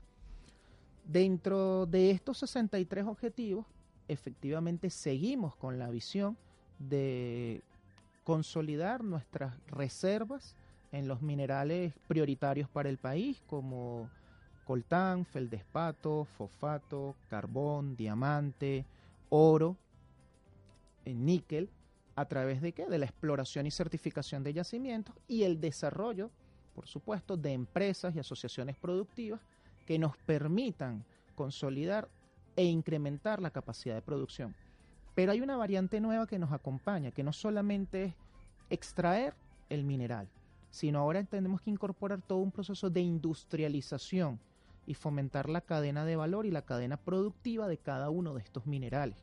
Dentro 1.04 1.86
de 1.86 2.10
estos 2.10 2.38
63 2.38 3.06
objetivos, 3.06 3.66
efectivamente 4.08 4.90
seguimos 4.90 5.56
con 5.56 5.78
la 5.78 5.90
visión 5.90 6.36
de 6.78 7.62
consolidar 8.24 9.02
nuestras 9.02 9.54
reservas 9.66 10.56
en 10.92 11.08
los 11.08 11.22
minerales 11.22 11.94
prioritarios 12.06 12.68
para 12.68 12.88
el 12.88 12.98
país 12.98 13.42
como 13.46 14.08
coltán, 14.64 15.24
feldespato, 15.24 16.26
fosfato, 16.36 17.16
carbón, 17.28 17.96
diamante, 17.96 18.84
oro, 19.28 19.76
eh, 21.04 21.14
níquel, 21.14 21.70
a 22.16 22.26
través 22.26 22.60
de 22.60 22.72
qué? 22.72 22.86
De 22.86 22.98
la 22.98 23.06
exploración 23.06 23.66
y 23.66 23.70
certificación 23.70 24.42
de 24.42 24.52
yacimientos 24.52 25.14
y 25.26 25.44
el 25.44 25.60
desarrollo, 25.60 26.30
por 26.80 26.88
supuesto, 26.88 27.36
de 27.36 27.52
empresas 27.52 28.16
y 28.16 28.20
asociaciones 28.20 28.74
productivas 28.74 29.38
que 29.84 29.98
nos 29.98 30.16
permitan 30.16 31.04
consolidar 31.34 32.08
e 32.56 32.64
incrementar 32.64 33.42
la 33.42 33.50
capacidad 33.50 33.94
de 33.94 34.00
producción. 34.00 34.54
Pero 35.14 35.32
hay 35.32 35.42
una 35.42 35.58
variante 35.58 36.00
nueva 36.00 36.26
que 36.26 36.38
nos 36.38 36.52
acompaña, 36.52 37.10
que 37.10 37.22
no 37.22 37.34
solamente 37.34 38.04
es 38.04 38.14
extraer 38.70 39.34
el 39.68 39.84
mineral, 39.84 40.26
sino 40.70 41.00
ahora 41.00 41.22
tenemos 41.24 41.60
que 41.60 41.68
incorporar 41.68 42.22
todo 42.22 42.38
un 42.38 42.50
proceso 42.50 42.88
de 42.88 43.02
industrialización 43.02 44.40
y 44.86 44.94
fomentar 44.94 45.50
la 45.50 45.60
cadena 45.60 46.06
de 46.06 46.16
valor 46.16 46.46
y 46.46 46.50
la 46.50 46.62
cadena 46.62 46.96
productiva 46.96 47.68
de 47.68 47.76
cada 47.76 48.08
uno 48.08 48.32
de 48.32 48.40
estos 48.40 48.66
minerales, 48.66 49.18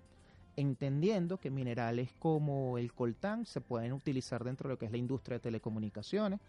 entendiendo 0.58 1.40
que 1.40 1.50
minerales 1.50 2.14
como 2.20 2.78
el 2.78 2.94
coltán 2.94 3.48
se 3.48 3.62
pueden 3.62 3.94
utilizar 3.94 4.44
dentro 4.44 4.70
de 4.70 4.76
lo 4.76 4.78
que 4.78 4.86
es 4.86 4.92
la 4.92 5.00
industria 5.00 5.38
de 5.38 5.42
telecomunicaciones, 5.42 6.40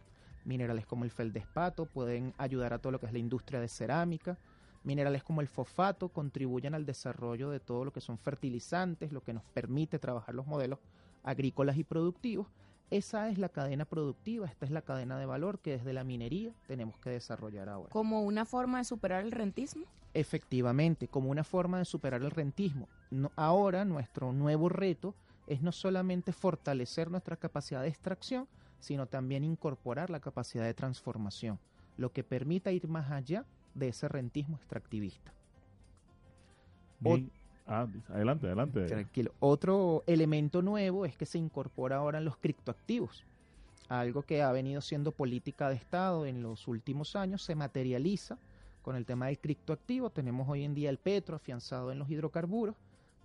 minerales 0.45 0.87
como 0.87 1.05
el 1.05 1.11
feldespato 1.11 1.87
pueden 1.87 2.35
ayudar 2.39 2.73
a 2.73 2.79
todo 2.79 2.93
lo 2.93 3.01
que 3.01 3.07
es 3.07 3.13
la 3.13 3.19
industria 3.19 3.61
de 3.61 3.69
cerámica, 3.69 4.39
minerales 4.85 5.23
como 5.23 5.41
el 5.41 5.49
fosfato 5.49 6.09
contribuyen 6.09 6.75
al 6.75 6.87
desarrollo 6.87 7.51
de 7.51 7.61
todo 7.61 7.85
lo 7.85 7.93
que 7.93 8.01
son 8.01 8.19
fertilizantes, 8.19 9.13
lo 9.13 9.23
que 9.23 9.35
nos 9.35 9.45
permite 9.45 9.99
trabajar 9.99 10.35
los 10.35 10.47
modelos 10.47 10.79
agrícolas 11.23 11.77
y 11.77 11.85
productivos. 11.85 12.47
Esa 12.91 13.29
es 13.29 13.37
la 13.37 13.51
cadena 13.51 13.85
productiva, 13.85 14.47
esta 14.47 14.65
es 14.65 14.71
la 14.71 14.81
cadena 14.81 15.19
de 15.19 15.27
valor 15.27 15.59
que 15.59 15.73
desde 15.73 15.93
la 15.93 16.05
minería 16.05 16.55
tenemos 16.67 16.99
que 16.99 17.11
desarrollar 17.11 17.69
ahora. 17.69 17.91
Como 17.91 18.23
una 18.23 18.47
forma 18.47 18.79
de 18.79 18.85
superar 18.85 19.23
el 19.25 19.33
rentismo. 19.33 19.85
Efectivamente, 20.15 21.07
como 21.07 21.31
una 21.31 21.45
forma 21.45 21.79
de 21.79 21.85
superar 21.85 22.23
el 22.23 22.31
rentismo. 22.31 22.89
No- 23.11 23.31
ahora 23.37 23.85
nuestro 23.85 24.33
nuevo 24.33 24.71
reto 24.71 25.15
es 25.47 25.61
no 25.61 25.71
solamente 25.71 26.33
fortalecer 26.33 27.11
nuestra 27.11 27.37
capacidad 27.37 27.83
de 27.83 27.89
extracción, 27.89 28.49
sino 28.81 29.07
también 29.07 29.45
incorporar 29.45 30.11
la 30.11 30.21
capacidad 30.21 30.65
de 30.65 30.75
transformación, 30.75 31.59
lo 31.97 32.13
que 32.13 32.25
permita 32.25 32.73
ir 32.73 32.89
más 32.89 33.11
allá 33.11 33.45
de 33.75 33.89
ese 33.89 34.09
rentismo 34.09 34.57
extractivista. 34.57 35.33
Y- 37.05 37.31
ah, 37.67 37.87
adelante, 38.09 38.47
adelante. 38.47 38.87
Tranquilo. 38.87 39.33
Otro 39.41 40.03
elemento 40.07 40.63
nuevo 40.63 41.05
es 41.07 41.17
que 41.17 41.27
se 41.27 41.39
incorpora 41.39 41.97
ahora 41.97 42.19
en 42.19 42.25
los 42.25 42.37
criptoactivos. 42.37 43.25
Algo 43.89 44.23
que 44.23 44.43
ha 44.43 44.53
venido 44.53 44.81
siendo 44.81 45.13
política 45.13 45.69
de 45.69 45.77
Estado 45.77 46.27
en 46.27 46.43
los 46.43 46.69
últimos 46.69 47.17
años 47.17 47.43
se 47.43 47.55
materializa 47.55 48.37
con 48.83 48.97
el 48.97 49.07
tema 49.07 49.27
del 49.27 49.39
criptoactivo. 49.39 50.11
Tenemos 50.11 50.49
hoy 50.49 50.65
en 50.65 50.75
día 50.75 50.91
el 50.91 50.99
petro 50.99 51.37
afianzado 51.37 51.91
en 51.91 51.99
los 51.99 52.11
hidrocarburos, 52.11 52.77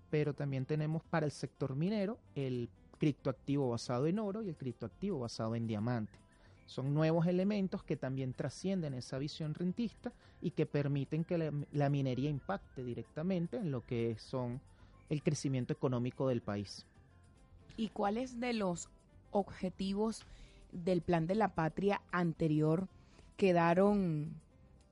pero 0.09 0.33
también 0.33 0.65
tenemos 0.65 1.03
para 1.03 1.25
el 1.25 1.31
sector 1.31 1.75
minero 1.75 2.17
el 2.35 2.69
criptoactivo 2.97 3.69
basado 3.69 4.08
en 4.08 4.19
oro 4.19 4.43
y 4.43 4.49
el 4.49 4.56
criptoactivo 4.56 5.19
basado 5.19 5.56
en 5.56 5.67
diamante. 5.67 6.23
Son 6.65 6.93
nuevos 6.93 7.27
elementos 7.27 7.84
que 7.84 7.97
también 7.97 8.34
trascienden 8.34 8.93
esa 8.93 9.17
visión 9.17 9.53
rentista 9.53 10.13
y 10.41 10.51
que 10.51 10.65
permiten 10.65 11.23
que 11.23 11.51
la, 11.71 11.89
minería 11.89 12.29
impacte 12.29 12.84
directamente 12.84 13.58
en 13.58 13.71
lo 13.71 13.82
que 13.82 14.17
son 14.17 14.62
el 15.10 15.21
crecimiento 15.21 15.73
económico 15.73 16.27
del 16.27 16.41
país. 16.41 16.86
¿Y 17.75 17.89
cuáles 17.89 18.39
de 18.39 18.53
los 18.53 18.89
objetivos 19.32 20.23
del 20.71 21.01
plan 21.01 21.27
de 21.27 21.36
la 21.36 21.49
patria 21.49 22.01
anterior 22.12 22.88
quedaron 23.36 24.34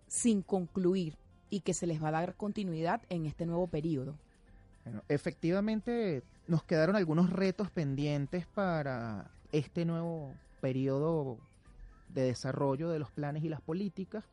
sin 0.07 0.41
concluir 0.41 1.15
y 1.49 1.61
que 1.61 1.73
se 1.73 1.87
les 1.87 2.03
va 2.03 2.09
a 2.09 2.11
dar 2.11 2.35
continuidad 2.35 3.01
en 3.09 3.25
este 3.25 3.45
nuevo 3.45 3.67
periodo? 3.67 4.15
Efectivamente 5.07 6.23
nos 6.47 6.63
quedaron 6.63 6.95
algunos 6.95 7.29
retos 7.29 7.69
pendientes 7.69 8.45
para 8.47 9.31
este 9.51 9.85
nuevo 9.85 10.33
periodo 10.59 11.37
de 12.09 12.23
desarrollo 12.23 12.89
de 12.89 12.99
los 12.99 13.11
planes 13.11 13.43
y 13.43 13.49
las 13.49 13.61
políticas, 13.61 14.25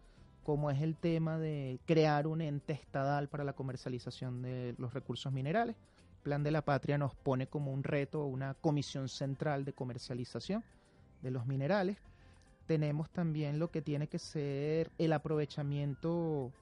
como 0.44 0.70
es 0.70 0.80
el 0.80 0.96
tema 0.96 1.38
de 1.38 1.78
crear 1.87 2.26
un 2.26 2.40
ente 2.40 2.72
estadal 2.72 3.28
para 3.28 3.44
la 3.44 3.52
comercialización 3.52 4.42
de 4.42 4.74
los 4.78 4.94
recursos 4.94 5.32
minerales. 5.32 5.76
Plan 6.22 6.42
de 6.42 6.50
la 6.50 6.62
Patria 6.62 6.98
nos 6.98 7.14
pone 7.14 7.46
como 7.46 7.72
un 7.72 7.84
reto 7.84 8.24
una 8.24 8.54
comisión 8.54 9.08
central 9.08 9.64
de 9.64 9.72
comercialización 9.72 10.64
de 11.22 11.30
los 11.30 11.46
minerales. 11.46 11.98
Tenemos 12.66 13.11
también 13.11 13.58
lo 13.58 13.70
que 13.70 13.82
tiene 13.82 14.08
que 14.08 14.18
ser 14.18 14.90
el 14.98 15.12
aprovechamiento 15.12 16.52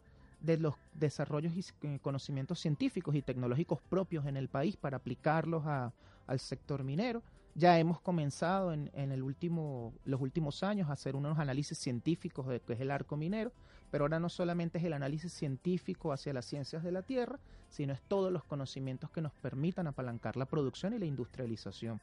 de 0.40 0.58
los 0.58 0.74
desarrollos 0.94 1.52
y 1.54 1.98
conocimientos 1.98 2.60
científicos 2.60 3.14
y 3.14 3.22
tecnológicos 3.22 3.80
propios 3.82 4.26
en 4.26 4.36
el 4.36 4.48
país 4.48 4.76
para 4.76 4.98
aplicarlos 4.98 5.64
al 5.66 6.38
sector 6.38 6.84
minero. 6.84 7.22
Ya 7.54 7.78
hemos 7.78 8.00
comenzado 8.00 8.72
en, 8.72 8.90
el 8.94 9.22
último, 9.22 9.94
los 10.04 10.20
últimos 10.20 10.62
años 10.62 10.90
a 10.90 10.92
hacer 10.92 11.16
unos 11.16 11.38
análisis 11.38 11.78
científicos 11.78 12.46
de 12.46 12.60
qué 12.60 12.74
es 12.74 12.80
el 12.80 12.90
arco 12.90 13.16
minero, 13.16 13.50
pero 13.90 14.04
ahora 14.04 14.20
no 14.20 14.28
solamente 14.28 14.76
es 14.76 14.84
el 14.84 14.92
análisis 14.92 15.32
científico 15.32 16.12
hacia 16.12 16.34
las 16.34 16.44
ciencias 16.44 16.82
de 16.82 16.92
la 16.92 17.02
tierra, 17.02 17.38
sino 17.70 17.94
es 17.94 18.02
todos 18.02 18.30
los 18.30 18.44
conocimientos 18.44 19.10
que 19.10 19.22
nos 19.22 19.32
permitan 19.32 19.86
apalancar 19.86 20.36
la 20.36 20.44
producción 20.44 20.92
y 20.92 20.98
la 20.98 21.06
industrialización. 21.06 22.00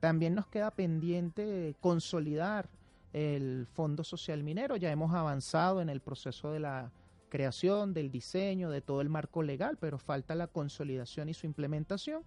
También 0.00 0.34
nos 0.34 0.46
queda 0.48 0.70
pendiente 0.70 1.74
consolidar 1.80 2.68
el 3.14 3.66
Fondo 3.72 4.04
Social 4.04 4.42
Minero, 4.42 4.76
ya 4.76 4.90
hemos 4.92 5.14
avanzado 5.14 5.80
en 5.80 5.88
el 5.88 6.00
proceso 6.00 6.52
de 6.52 6.60
la 6.60 6.90
creación, 7.28 7.94
del 7.94 8.10
diseño, 8.10 8.70
de 8.70 8.80
todo 8.80 9.00
el 9.00 9.08
marco 9.08 9.42
legal, 9.42 9.76
pero 9.78 9.98
falta 9.98 10.34
la 10.34 10.46
consolidación 10.46 11.28
y 11.28 11.34
su 11.34 11.46
implementación. 11.46 12.22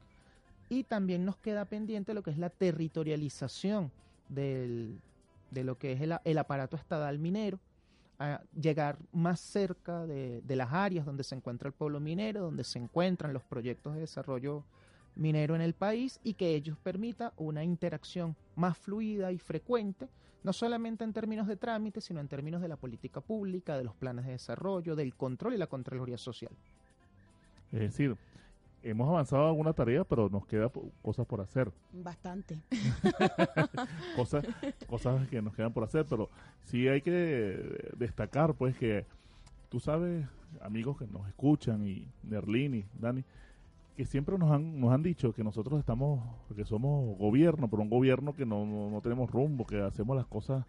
Y 0.70 0.84
también 0.84 1.26
nos 1.26 1.38
queda 1.38 1.66
pendiente 1.66 2.14
lo 2.14 2.24
que 2.24 2.32
es 2.32 2.38
la 2.38 2.50
territorialización 2.50 3.92
de 4.30 4.96
lo 5.52 5.78
que 5.78 5.92
es 5.94 6.02
el, 6.02 6.38
aparato 6.38 6.78
estadal 6.78 7.20
minero, 7.20 7.60
a 8.20 8.42
llegar 8.60 8.98
más 9.12 9.40
cerca 9.40 10.06
de, 10.06 10.44
las 10.48 10.72
áreas 10.72 11.06
donde 11.06 11.24
se 11.24 11.36
encuentra 11.36 11.68
el 11.68 11.74
pueblo 11.74 12.00
minero, 12.00 12.42
donde 12.42 12.64
se 12.64 12.80
encuentran 12.80 13.34
los 13.34 13.44
proyectos 13.44 13.96
de 13.96 14.02
desarrollo 14.02 14.64
minero 15.16 15.56
en 15.56 15.62
el 15.62 15.74
país 15.74 16.20
y 16.24 16.36
que 16.36 16.56
ellos 16.56 16.78
permita 16.78 17.34
una 17.36 17.64
interacción 17.64 18.36
más 18.56 18.78
fluida 18.78 19.32
y 19.32 19.40
frecuente, 19.40 20.08
no 20.44 20.54
solamente 20.54 21.04
en 21.04 21.14
términos 21.14 21.48
de 21.48 21.56
trámite, 21.56 22.02
sino 22.02 22.20
en 22.20 22.28
términos 22.28 22.62
de 22.62 22.68
la 22.68 22.76
política 22.76 23.22
pública, 23.22 23.78
de 23.78 23.84
los 23.84 23.96
planes 23.96 24.26
de 24.26 24.34
desarrollo, 24.34 24.96
del 24.96 25.16
control 25.16 25.54
y 25.54 25.58
la 25.58 25.68
Contraloría 25.68 26.18
Social. 26.18 26.52
Es 27.72 27.80
decir, 27.80 28.18
hemos 28.84 29.08
avanzado 29.08 29.48
alguna 29.48 29.74
tarea, 29.74 30.04
pero 30.04 30.30
nos 30.30 30.46
queda 30.46 30.72
cosas 31.02 31.26
por 31.26 31.42
hacer. 31.42 31.72
Bastante. 31.94 32.60
cosas, 34.16 34.46
cosas 34.88 35.28
que 35.30 35.42
nos 35.42 35.56
quedan 35.56 35.74
por 35.74 35.84
hacer, 35.84 36.06
pero 36.10 36.30
sí 36.64 36.88
hay 36.88 37.02
que 37.02 37.92
destacar, 37.98 38.56
pues, 38.56 38.76
que 38.78 39.06
tú 39.70 39.80
sabes, 39.80 40.26
amigos 40.62 40.98
que 40.98 41.08
nos 41.08 41.28
escuchan, 41.28 41.88
y 41.88 42.08
Nerlin 42.24 42.76
y 42.76 42.86
Dani, 43.00 43.24
que 43.96 44.06
siempre 44.06 44.38
nos 44.38 44.52
han, 44.52 44.80
nos 44.80 44.92
han 44.92 45.04
dicho 45.04 45.34
que 45.34 45.44
nosotros 45.44 45.80
estamos, 45.80 46.24
que 46.56 46.66
somos 46.66 47.18
gobierno, 47.18 47.70
pero 47.70 47.82
un 47.82 47.90
gobierno 47.90 48.34
que 48.34 48.46
no, 48.46 48.66
no, 48.66 49.02
tenemos 49.02 49.30
rumbo, 49.30 49.66
que 49.66 49.82
hacemos 49.82 50.16
las 50.16 50.28
cosas 50.28 50.66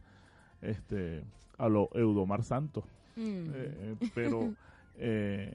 este 0.60 1.22
a 1.58 1.68
lo 1.68 1.88
Eudomar 1.94 2.42
Santos. 2.42 2.84
Mm. 3.16 3.20
Eh, 3.20 3.52
eh, 3.54 4.10
pero 4.14 4.54
eh, 4.96 5.54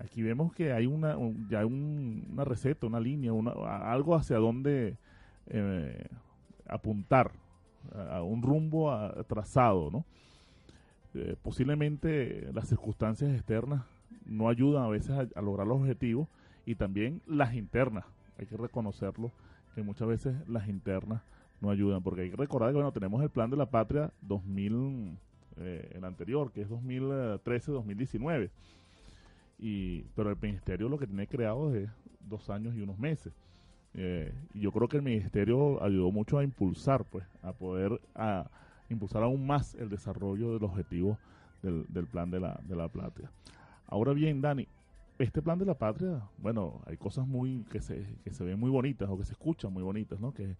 aquí 0.00 0.22
vemos 0.22 0.52
que 0.52 0.72
hay 0.72 0.86
una 0.86 1.16
ya 1.48 1.64
una 1.64 2.44
receta, 2.44 2.86
una 2.86 3.00
línea, 3.00 3.32
una, 3.32 3.52
algo 3.90 4.14
hacia 4.14 4.36
donde 4.36 4.96
eh, 5.48 6.06
apuntar, 6.68 7.32
a, 7.94 8.22
un 8.22 8.42
rumbo 8.42 8.92
trazado, 9.28 9.90
¿no? 9.90 10.04
Posiblemente 11.42 12.50
las 12.52 12.68
circunstancias 12.68 13.32
externas 13.32 13.84
no 14.26 14.50
ayudan 14.50 14.84
a 14.84 14.88
veces 14.88 15.10
a, 15.34 15.40
lograr 15.40 15.66
los 15.66 15.80
objetivos 15.80 16.28
y 16.66 16.74
también 16.74 17.22
las 17.26 17.54
internas, 17.54 18.04
hay 18.38 18.44
que 18.44 18.56
reconocerlo, 18.58 19.32
que 19.74 19.82
muchas 19.82 20.08
veces 20.08 20.36
las 20.48 20.68
internas 20.68 21.22
no 21.62 21.70
ayudan, 21.70 22.02
porque 22.02 22.22
hay 22.22 22.30
que 22.30 22.36
recordar 22.36 22.70
que 22.70 22.74
bueno, 22.74 22.92
tenemos 22.92 23.22
el 23.22 23.30
plan 23.30 23.48
de 23.48 23.56
la 23.56 23.70
patria 23.70 24.12
2000, 24.20 25.16
eh, 25.58 25.92
el 25.94 26.04
anterior, 26.04 26.52
que 26.52 26.60
es 26.62 26.68
2013-2019 26.68 28.50
y 29.58 30.02
pero 30.14 30.30
el 30.30 30.36
ministerio 30.40 30.88
lo 30.88 30.98
que 30.98 31.06
tiene 31.06 31.26
creado 31.26 31.74
es 31.74 31.88
dos 32.20 32.50
años 32.50 32.74
y 32.74 32.80
unos 32.80 32.98
meses. 32.98 33.32
Eh, 33.94 34.32
y 34.52 34.60
yo 34.60 34.72
creo 34.72 34.88
que 34.88 34.98
el 34.98 35.02
ministerio 35.02 35.82
ayudó 35.82 36.10
mucho 36.12 36.38
a 36.38 36.44
impulsar 36.44 37.04
pues 37.04 37.24
a 37.42 37.52
poder 37.52 37.98
a 38.14 38.50
impulsar 38.90 39.22
aún 39.22 39.46
más 39.46 39.74
el 39.76 39.88
desarrollo 39.88 40.52
de 40.52 40.60
los 40.60 40.70
objetivos 40.70 41.16
del, 41.62 41.86
del 41.88 42.06
plan 42.06 42.30
de 42.30 42.40
la 42.40 42.60
de 42.64 42.76
la 42.76 42.88
patria. 42.88 43.30
Ahora 43.86 44.12
bien 44.12 44.42
Dani 44.42 44.68
este 45.18 45.40
plan 45.42 45.58
de 45.58 45.64
la 45.64 45.74
patria 45.78 46.22
bueno 46.38 46.82
hay 46.86 46.96
cosas 46.96 47.26
muy 47.26 47.64
que 47.70 47.80
se 47.80 48.06
que 48.24 48.32
se 48.32 48.44
ven 48.44 48.58
muy 48.58 48.70
bonitas 48.70 49.08
o 49.08 49.16
que 49.16 49.24
se 49.24 49.32
escuchan 49.32 49.72
muy 49.72 49.82
bonitas 49.82 50.20
no 50.20 50.32
que 50.32 50.56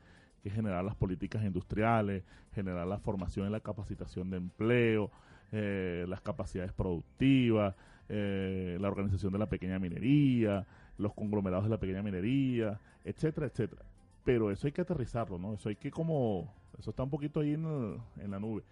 que 0.47 0.51
generar 0.53 0.85
las 0.85 0.95
políticas 0.95 1.45
industriales, 1.45 2.23
generar 2.55 2.87
la 2.87 2.99
formación 2.99 3.49
y 3.49 3.51
la 3.51 3.59
capacitación 3.59 4.31
de 4.31 4.37
empleo, 4.37 5.11
eh, 5.51 6.05
las 6.09 6.21
capacidades 6.21 6.73
productivas, 6.73 7.75
eh, 8.09 8.79
la 8.81 8.87
organización 8.87 9.33
de 9.33 9.41
la 9.41 9.49
pequeña 9.49 9.81
minería, 9.81 10.65
los 10.99 11.15
conglomerados 11.15 11.65
de 11.65 11.71
la 11.71 11.81
pequeña 11.81 12.01
minería, 12.01 12.79
etcétera, 13.05 13.47
etcétera. 13.49 13.83
Pero 14.25 14.53
eso 14.53 14.69
hay 14.69 14.73
que 14.73 14.83
aterrizarlo, 14.83 15.37
¿no? 15.37 15.55
Eso 15.55 15.69
hay 15.69 15.75
que 15.75 15.91
como, 15.91 16.55
eso 16.79 16.91
está 16.91 17.03
un 17.03 17.11
poquito 17.11 17.41
ahí 17.41 17.55
en, 17.55 18.31
la 18.31 18.39
nube. 18.39 18.63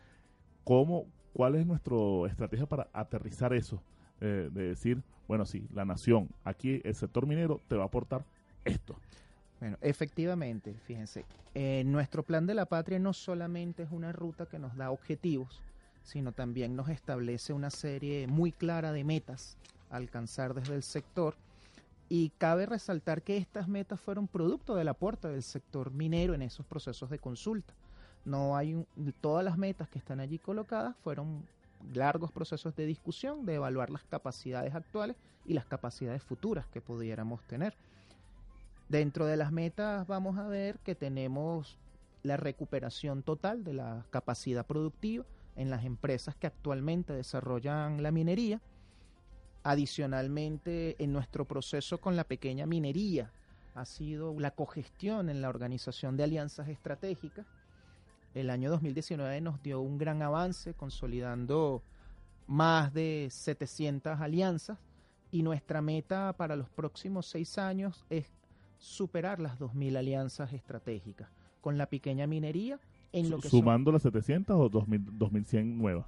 ¿Cómo, 0.62 1.06
cuál 1.32 1.56
es 1.56 1.66
nuestra 1.66 1.96
estrategia 2.28 2.66
para 2.66 2.88
aterrizar 2.92 3.52
eso? 3.52 3.82
Eh, 4.26 4.48
de 4.50 4.68
decir, 4.68 5.02
bueno, 5.28 5.44
sí, 5.44 5.66
la 5.74 5.84
nación, 5.84 6.30
aquí 6.44 6.80
el 6.82 6.94
sector 6.94 7.26
minero 7.26 7.60
te 7.68 7.76
va 7.76 7.82
a 7.82 7.86
aportar 7.88 8.24
esto. 8.64 8.96
Bueno, 9.60 9.76
efectivamente, 9.82 10.72
fíjense, 10.86 11.26
nuestro 11.84 12.22
plan 12.22 12.46
de 12.46 12.54
la 12.54 12.64
patria 12.64 12.98
no 12.98 13.12
solamente 13.12 13.82
es 13.82 13.90
una 13.92 14.12
ruta 14.12 14.46
que 14.46 14.58
nos 14.58 14.76
da 14.76 14.90
objetivos, 14.90 15.60
sino 16.04 16.32
también 16.32 16.74
nos 16.74 16.88
establece 16.88 17.52
una 17.52 17.68
serie 17.68 18.26
muy 18.26 18.50
clara 18.50 18.92
de 18.92 19.04
metas 19.04 19.58
a 19.90 19.96
alcanzar 19.96 20.54
desde 20.54 20.74
el 20.74 20.82
sector. 20.82 21.34
Y 22.08 22.30
cabe 22.38 22.64
resaltar 22.64 23.20
que 23.20 23.36
estas 23.36 23.68
metas 23.68 24.00
fueron 24.00 24.26
producto 24.26 24.74
del 24.74 24.88
aporte 24.88 25.28
del 25.28 25.42
sector 25.42 25.90
minero 25.90 26.32
en 26.32 26.40
esos 26.40 26.64
procesos 26.64 27.10
de 27.10 27.18
consulta. 27.18 27.74
No 28.24 28.56
hay 28.56 28.86
todas 29.20 29.44
las 29.44 29.58
metas 29.58 29.90
que 29.90 29.98
están 29.98 30.20
allí 30.20 30.38
colocadas 30.38 30.96
fueron 31.04 31.46
largos 31.92 32.32
procesos 32.32 32.74
de 32.76 32.86
discusión 32.86 33.44
de 33.44 33.54
evaluar 33.54 33.90
las 33.90 34.04
capacidades 34.04 34.74
actuales 34.74 35.16
y 35.44 35.54
las 35.54 35.66
capacidades 35.66 36.22
futuras 36.22 36.66
que 36.66 36.80
pudiéramos 36.80 37.42
tener. 37.46 37.74
Dentro 38.88 39.26
de 39.26 39.36
las 39.36 39.52
metas 39.52 40.06
vamos 40.06 40.38
a 40.38 40.46
ver 40.46 40.78
que 40.80 40.94
tenemos 40.94 41.78
la 42.22 42.36
recuperación 42.36 43.22
total 43.22 43.64
de 43.64 43.74
la 43.74 44.06
capacidad 44.10 44.66
productiva, 44.66 45.24
en 45.56 45.70
las 45.70 45.84
empresas 45.84 46.34
que 46.34 46.46
actualmente 46.46 47.12
desarrollan 47.12 48.02
la 48.02 48.10
minería. 48.10 48.60
Adicionalmente, 49.62 50.96
en 51.02 51.12
nuestro 51.12 51.44
proceso 51.44 51.98
con 51.98 52.16
la 52.16 52.24
pequeña 52.24 52.66
minería 52.66 53.30
ha 53.74 53.84
sido 53.84 54.38
la 54.38 54.52
cogestión 54.52 55.28
en 55.28 55.42
la 55.42 55.48
organización 55.48 56.16
de 56.16 56.24
alianzas 56.24 56.68
estratégicas. 56.68 57.46
El 58.34 58.50
año 58.50 58.70
2019 58.70 59.40
nos 59.40 59.62
dio 59.62 59.80
un 59.80 59.96
gran 59.96 60.22
avance 60.22 60.74
consolidando 60.74 61.82
más 62.46 62.92
de 62.92 63.28
700 63.30 64.20
alianzas 64.20 64.78
y 65.30 65.42
nuestra 65.42 65.80
meta 65.80 66.32
para 66.36 66.56
los 66.56 66.68
próximos 66.68 67.26
seis 67.26 67.58
años 67.58 68.04
es 68.10 68.26
superar 68.78 69.40
las 69.40 69.58
2.000 69.58 69.96
alianzas 69.96 70.52
estratégicas 70.52 71.28
con 71.60 71.78
la 71.78 71.86
pequeña 71.86 72.26
minería 72.26 72.78
¿Sumando 73.48 73.92
las 73.92 74.02
700 74.02 74.56
o 74.56 74.68
2100 74.68 75.78
nuevas? 75.78 76.06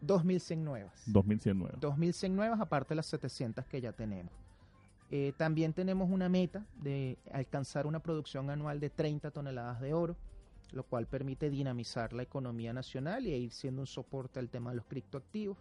2100 0.00 0.64
nuevas. 0.64 0.92
2100 1.06 1.58
nuevas. 1.58 1.80
2100 1.80 2.36
nuevas 2.36 2.60
aparte 2.60 2.90
de 2.90 2.96
las 2.96 3.06
700 3.06 3.64
que 3.66 3.80
ya 3.80 3.92
tenemos. 3.92 4.32
Eh, 5.10 5.32
también 5.36 5.72
tenemos 5.72 6.10
una 6.10 6.28
meta 6.28 6.64
de 6.82 7.16
alcanzar 7.32 7.86
una 7.86 8.00
producción 8.00 8.50
anual 8.50 8.78
de 8.80 8.90
30 8.90 9.30
toneladas 9.30 9.80
de 9.80 9.94
oro, 9.94 10.16
lo 10.72 10.82
cual 10.84 11.06
permite 11.06 11.50
dinamizar 11.50 12.12
la 12.12 12.22
economía 12.22 12.72
nacional 12.72 13.26
y 13.26 13.32
ir 13.32 13.52
siendo 13.52 13.82
un 13.82 13.86
soporte 13.86 14.38
al 14.38 14.48
tema 14.48 14.70
de 14.70 14.76
los 14.76 14.86
criptoactivos. 14.86 15.56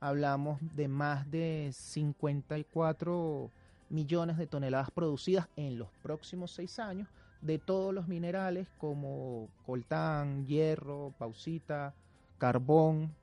Hablamos 0.00 0.58
de 0.74 0.88
más 0.88 1.30
de 1.30 1.70
54 1.72 3.50
millones 3.88 4.38
de 4.38 4.46
toneladas 4.46 4.90
producidas 4.90 5.48
en 5.54 5.78
los 5.78 5.88
próximos 6.02 6.50
seis 6.50 6.78
años, 6.78 7.08
de 7.40 7.58
todos 7.58 7.92
los 7.92 8.08
minerales 8.08 8.68
como 8.78 9.48
coltán, 9.66 10.46
hierro, 10.46 11.12
pausita, 11.18 11.94
carbón, 12.38 13.14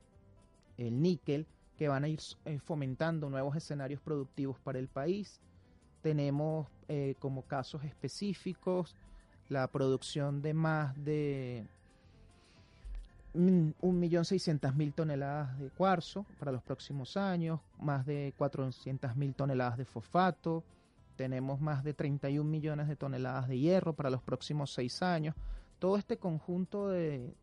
el 0.78 1.02
níquel, 1.02 1.48
que 1.78 1.88
van 1.88 2.04
a 2.04 2.10
ir 2.10 2.20
eh, 2.46 2.60
fomentando 2.60 3.30
nuevos 3.30 3.56
escenarios 3.56 4.02
productivos 4.02 4.60
para 4.60 4.80
el 4.80 4.88
país. 4.90 5.40
Tenemos 6.02 6.68
eh, 6.88 7.16
como 7.20 7.44
casos 7.44 7.84
específicos 7.84 8.96
la 9.50 9.68
producción 9.68 10.42
de 10.42 10.54
más 10.54 10.96
de 11.04 11.66
mm, 13.34 13.70
un 13.82 14.00
millón 14.00 14.24
seiscientas 14.24 14.76
mil 14.76 14.94
toneladas 14.94 15.60
de 15.60 15.70
cuarzo 15.72 16.26
para 16.38 16.52
los 16.52 16.62
próximos 16.62 17.18
años, 17.18 17.60
más 17.80 18.06
de 18.06 18.34
400 18.38 19.16
mil 19.16 19.34
toneladas 19.34 19.78
de 19.78 19.86
fosfato, 19.86 20.64
tenemos 21.16 21.60
más 21.60 21.84
de 21.84 21.94
31 21.94 22.50
millones 22.50 22.88
de 22.88 22.96
toneladas 22.96 23.48
de 23.50 23.60
hierro 23.60 23.94
para 23.94 24.10
los 24.10 24.22
próximos 24.22 24.72
seis 24.72 25.02
años. 25.02 25.36
Todo 25.80 25.98
este 25.98 26.18
conjunto 26.18 26.88
de, 26.88 27.34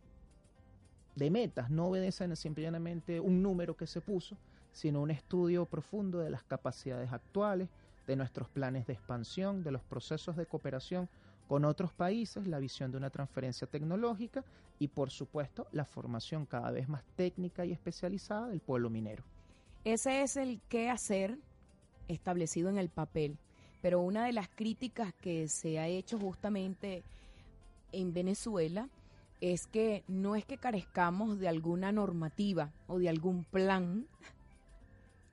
de 1.14 1.30
metas 1.30 1.68
no 1.70 1.88
obedecen 1.88 2.34
simplemente 2.36 3.20
un 3.20 3.42
número 3.42 3.76
que 3.76 3.86
se 3.86 4.00
puso, 4.00 4.36
sino 4.72 5.02
un 5.02 5.10
estudio 5.10 5.66
profundo 5.66 6.20
de 6.20 6.30
las 6.30 6.42
capacidades 6.44 7.12
actuales, 7.12 7.68
de 8.06 8.16
nuestros 8.16 8.48
planes 8.48 8.86
de 8.86 8.92
expansión, 8.92 9.64
de 9.64 9.72
los 9.72 9.82
procesos 9.82 10.36
de 10.36 10.46
cooperación 10.46 11.08
con 11.48 11.64
otros 11.64 11.92
países, 11.92 12.46
la 12.46 12.58
visión 12.58 12.90
de 12.90 12.96
una 12.96 13.10
transferencia 13.10 13.66
tecnológica 13.66 14.44
y, 14.78 14.88
por 14.88 15.10
supuesto, 15.10 15.66
la 15.72 15.84
formación 15.84 16.46
cada 16.46 16.70
vez 16.70 16.88
más 16.88 17.04
técnica 17.14 17.64
y 17.64 17.72
especializada 17.72 18.48
del 18.48 18.60
pueblo 18.60 18.90
minero. 18.90 19.24
Ese 19.84 20.22
es 20.22 20.36
el 20.36 20.60
qué 20.68 20.90
hacer 20.90 21.38
establecido 22.08 22.68
en 22.68 22.78
el 22.78 22.88
papel, 22.88 23.38
pero 23.82 24.00
una 24.00 24.26
de 24.26 24.32
las 24.32 24.48
críticas 24.48 25.14
que 25.14 25.48
se 25.48 25.78
ha 25.78 25.86
hecho 25.86 26.18
justamente 26.18 27.04
en 27.92 28.12
Venezuela 28.12 28.88
es 29.40 29.66
que 29.66 30.02
no 30.08 30.34
es 30.34 30.44
que 30.44 30.58
carezcamos 30.58 31.38
de 31.38 31.48
alguna 31.48 31.92
normativa 31.92 32.72
o 32.86 32.98
de 32.98 33.08
algún 33.08 33.44
plan, 33.44 34.06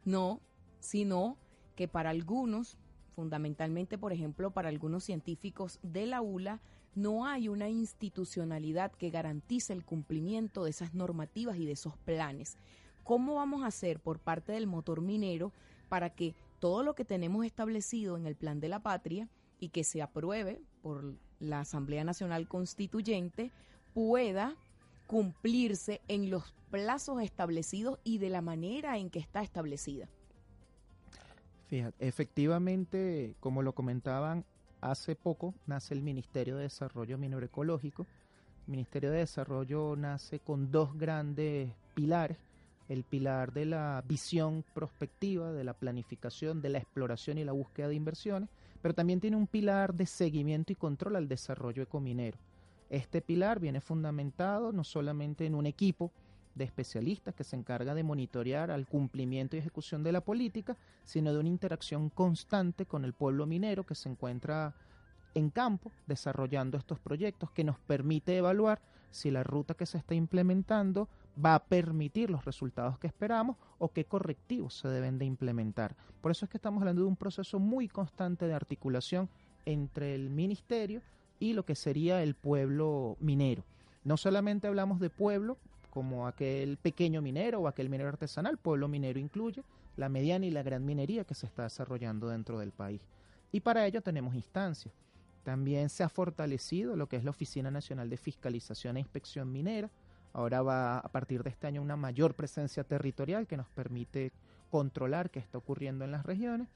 no, 0.06 0.40
sino 0.80 1.38
que 1.76 1.88
para 1.88 2.10
algunos 2.10 2.78
fundamentalmente, 3.14 3.98
por 3.98 4.14
ejemplo, 4.14 4.52
para 4.52 4.70
algunos 4.70 5.04
científicos 5.04 5.80
de 5.84 6.06
la 6.06 6.22
ULA, 6.22 6.60
no 6.96 7.26
hay 7.26 7.48
una 7.48 7.70
institucionalidad 7.70 8.92
que 8.92 9.10
garantice 9.10 9.74
el 9.74 9.84
cumplimiento 9.84 10.64
de 10.64 10.70
esas 10.70 10.94
normativas 10.94 11.58
y 11.58 11.66
de 11.66 11.72
esos 11.72 11.98
planes. 11.98 12.58
¿Cómo 13.04 13.36
vamos 13.36 13.64
a 13.64 13.68
hacer 13.68 14.00
por 14.00 14.20
parte 14.20 14.52
del 14.52 14.68
motor 14.68 15.02
minero 15.02 15.52
para 15.90 16.10
que 16.10 16.36
todo 16.60 16.84
lo 16.84 16.96
que 16.96 17.06
tenemos 17.06 17.46
establecido 17.46 18.18
en 18.18 18.26
el 18.26 18.36
Plan 18.36 18.60
de 18.60 18.70
la 18.70 18.80
Patria 18.80 19.28
y 19.60 19.70
que 19.70 19.84
se 19.84 20.02
apruebe 20.02 20.62
por 20.82 21.16
la 21.40 21.62
Asamblea 21.62 22.04
Nacional 22.04 22.48
Constituyente 22.48 23.52
pueda 23.94 24.56
cumplirse 25.08 26.02
en 26.08 26.30
los 26.30 26.54
plazos 26.72 27.22
establecidos 27.22 28.00
y 28.04 28.18
de 28.18 28.30
la 28.30 28.42
manera 28.42 28.98
en 28.98 29.10
que 29.10 29.20
está 29.20 29.42
establecida? 29.42 30.08
Fíjate, 31.74 32.08
efectivamente, 32.08 33.36
como 33.40 33.64
lo 33.64 33.74
comentaban, 33.74 34.46
hace 34.80 35.16
poco 35.16 35.56
nace 35.66 35.96
el 35.96 36.04
Ministerio 36.04 36.56
de 36.56 36.66
Desarrollo 36.66 37.18
Minero 37.18 37.44
Ecológico. 37.44 38.06
El 38.68 38.74
Ministerio 38.74 39.10
de 39.10 39.18
Desarrollo 39.18 39.96
nace 39.96 40.40
con 40.40 40.72
dos 40.72 40.96
grandes 40.96 41.72
pilares. 41.96 42.38
El 42.90 43.04
pilar 43.04 43.54
de 43.54 43.66
la 43.66 44.04
visión 44.08 44.64
prospectiva, 44.76 45.52
de 45.52 45.64
la 45.64 45.74
planificación, 45.74 46.62
de 46.62 46.70
la 46.70 46.78
exploración 46.78 47.40
y 47.40 47.44
la 47.44 47.54
búsqueda 47.54 47.88
de 47.88 47.96
inversiones, 47.96 48.50
pero 48.84 48.94
también 48.94 49.20
tiene 49.20 49.38
un 49.38 49.48
pilar 49.48 49.96
de 49.96 50.06
seguimiento 50.06 50.74
y 50.74 50.76
control 50.76 51.16
al 51.16 51.28
desarrollo 51.28 51.82
ecominero. 51.82 52.38
Este 52.92 53.20
pilar 53.20 53.60
viene 53.60 53.82
fundamentado 53.82 54.72
no 54.74 54.84
solamente 54.84 55.48
en 55.48 55.56
un 55.56 55.66
equipo 55.66 56.12
de 56.56 56.64
especialistas 56.64 57.34
que 57.36 57.44
se 57.44 57.56
encarga 57.56 57.94
de 57.94 58.04
monitorear 58.04 58.72
al 58.72 58.88
cumplimiento 58.88 59.56
y 59.56 59.60
ejecución 59.60 60.04
de 60.04 60.12
la 60.12 60.22
política, 60.22 60.78
sino 61.04 61.34
de 61.34 61.40
una 61.40 61.50
interacción 61.50 62.10
constante 62.10 62.86
con 62.86 63.06
el 63.06 63.14
pueblo 63.14 63.46
minero 63.46 63.86
que 63.86 63.96
se 63.96 64.10
encuentra 64.10 64.74
en 65.36 65.50
campo 65.50 65.92
desarrollando 66.06 66.78
estos 66.78 67.00
proyectos 67.00 67.52
que 67.52 67.64
nos 67.64 67.80
permite 67.80 68.38
evaluar 68.38 68.82
si 69.10 69.32
la 69.32 69.44
ruta 69.44 69.74
que 69.74 69.86
se 69.86 69.98
está 69.98 70.16
implementando 70.16 71.08
va 71.44 71.56
a 71.56 71.64
permitir 71.64 72.30
los 72.30 72.46
resultados 72.46 73.00
que 73.00 73.08
esperamos 73.08 73.58
o 73.80 73.90
qué 73.90 74.06
correctivos 74.06 74.76
se 74.76 74.88
deben 74.88 75.18
de 75.18 75.26
implementar. 75.26 75.96
Por 76.22 76.32
eso 76.32 76.46
es 76.46 76.52
que 76.52 76.58
estamos 76.58 76.82
hablando 76.82 77.02
de 77.02 77.08
un 77.08 77.16
proceso 77.16 77.60
muy 77.60 77.88
constante 77.88 78.48
de 78.48 78.54
articulación 78.54 79.30
entre 79.66 80.16
el 80.16 80.30
ministerio 80.30 81.02
y 81.40 81.54
lo 81.54 81.66
que 81.66 81.76
sería 81.76 82.22
el 82.24 82.36
pueblo 82.36 83.18
minero. 83.20 83.64
No 84.04 84.18
solamente 84.18 84.68
hablamos 84.68 85.00
de 85.00 85.10
pueblo 85.10 85.58
como 85.94 86.26
aquel 86.26 86.78
pequeño 86.78 87.22
minero 87.22 87.62
o 87.62 87.68
aquel 87.68 87.88
minero 87.88 88.10
artesanal, 88.10 88.58
pueblo 88.58 88.88
minero 88.88 89.20
incluye 89.20 89.64
la 89.96 90.10
mediana 90.10 90.48
y 90.48 90.50
la 90.50 90.64
gran 90.64 90.84
minería 90.84 91.24
que 91.24 91.36
se 91.36 91.46
está 91.46 91.62
desarrollando 91.62 92.30
dentro 92.30 92.58
del 92.58 92.72
país. 92.72 93.00
Y 93.52 93.60
para 93.60 93.86
ello 93.86 94.02
tenemos 94.02 94.34
instancias. 94.34 94.92
También 95.44 95.90
se 95.90 96.04
ha 96.04 96.10
fortalecido 96.10 96.96
lo 96.96 97.08
que 97.08 97.18
es 97.18 97.24
la 97.24 97.30
Oficina 97.30 97.70
Nacional 97.70 98.10
de 98.10 98.18
Fiscalización 98.18 98.98
e 98.98 99.02
Inspección 99.02 99.52
Minera. 99.52 99.92
Ahora 100.34 100.64
va 100.64 100.98
a 100.98 101.08
partir 101.10 101.44
de 101.44 101.52
este 101.52 101.68
año 101.68 101.84
una 101.84 101.96
mayor 101.96 102.34
presencia 102.34 102.84
territorial 102.84 103.46
que 103.46 103.58
nos 103.58 103.70
permite 103.70 104.32
controlar 104.72 105.30
qué 105.30 105.38
está 105.38 105.60
ocurriendo 105.60 106.06
en 106.06 106.12
las 106.12 106.26
regiones. 106.26 106.70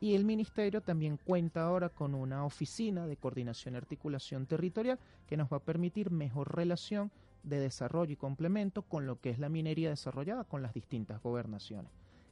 Y 0.00 0.14
el 0.14 0.24
Ministerio 0.24 0.80
también 0.80 1.18
cuenta 1.18 1.64
ahora 1.64 1.90
con 1.90 2.14
una 2.14 2.46
oficina 2.46 3.06
de 3.06 3.18
coordinación 3.18 3.74
y 3.74 3.76
articulación 3.76 4.46
territorial 4.46 4.98
que 5.26 5.36
nos 5.36 5.52
va 5.52 5.58
a 5.58 5.60
permitir 5.60 6.10
mejor 6.10 6.56
relación 6.56 7.10
de 7.42 7.58
desarrollo 7.58 8.12
y 8.12 8.16
complemento 8.16 8.82
con 8.82 9.06
lo 9.06 9.20
que 9.20 9.30
es 9.30 9.38
la 9.38 9.48
minería 9.48 9.90
desarrollada 9.90 10.44
con 10.44 10.62
las 10.62 10.74
distintas 10.74 11.22
gobernaciones. 11.22 11.90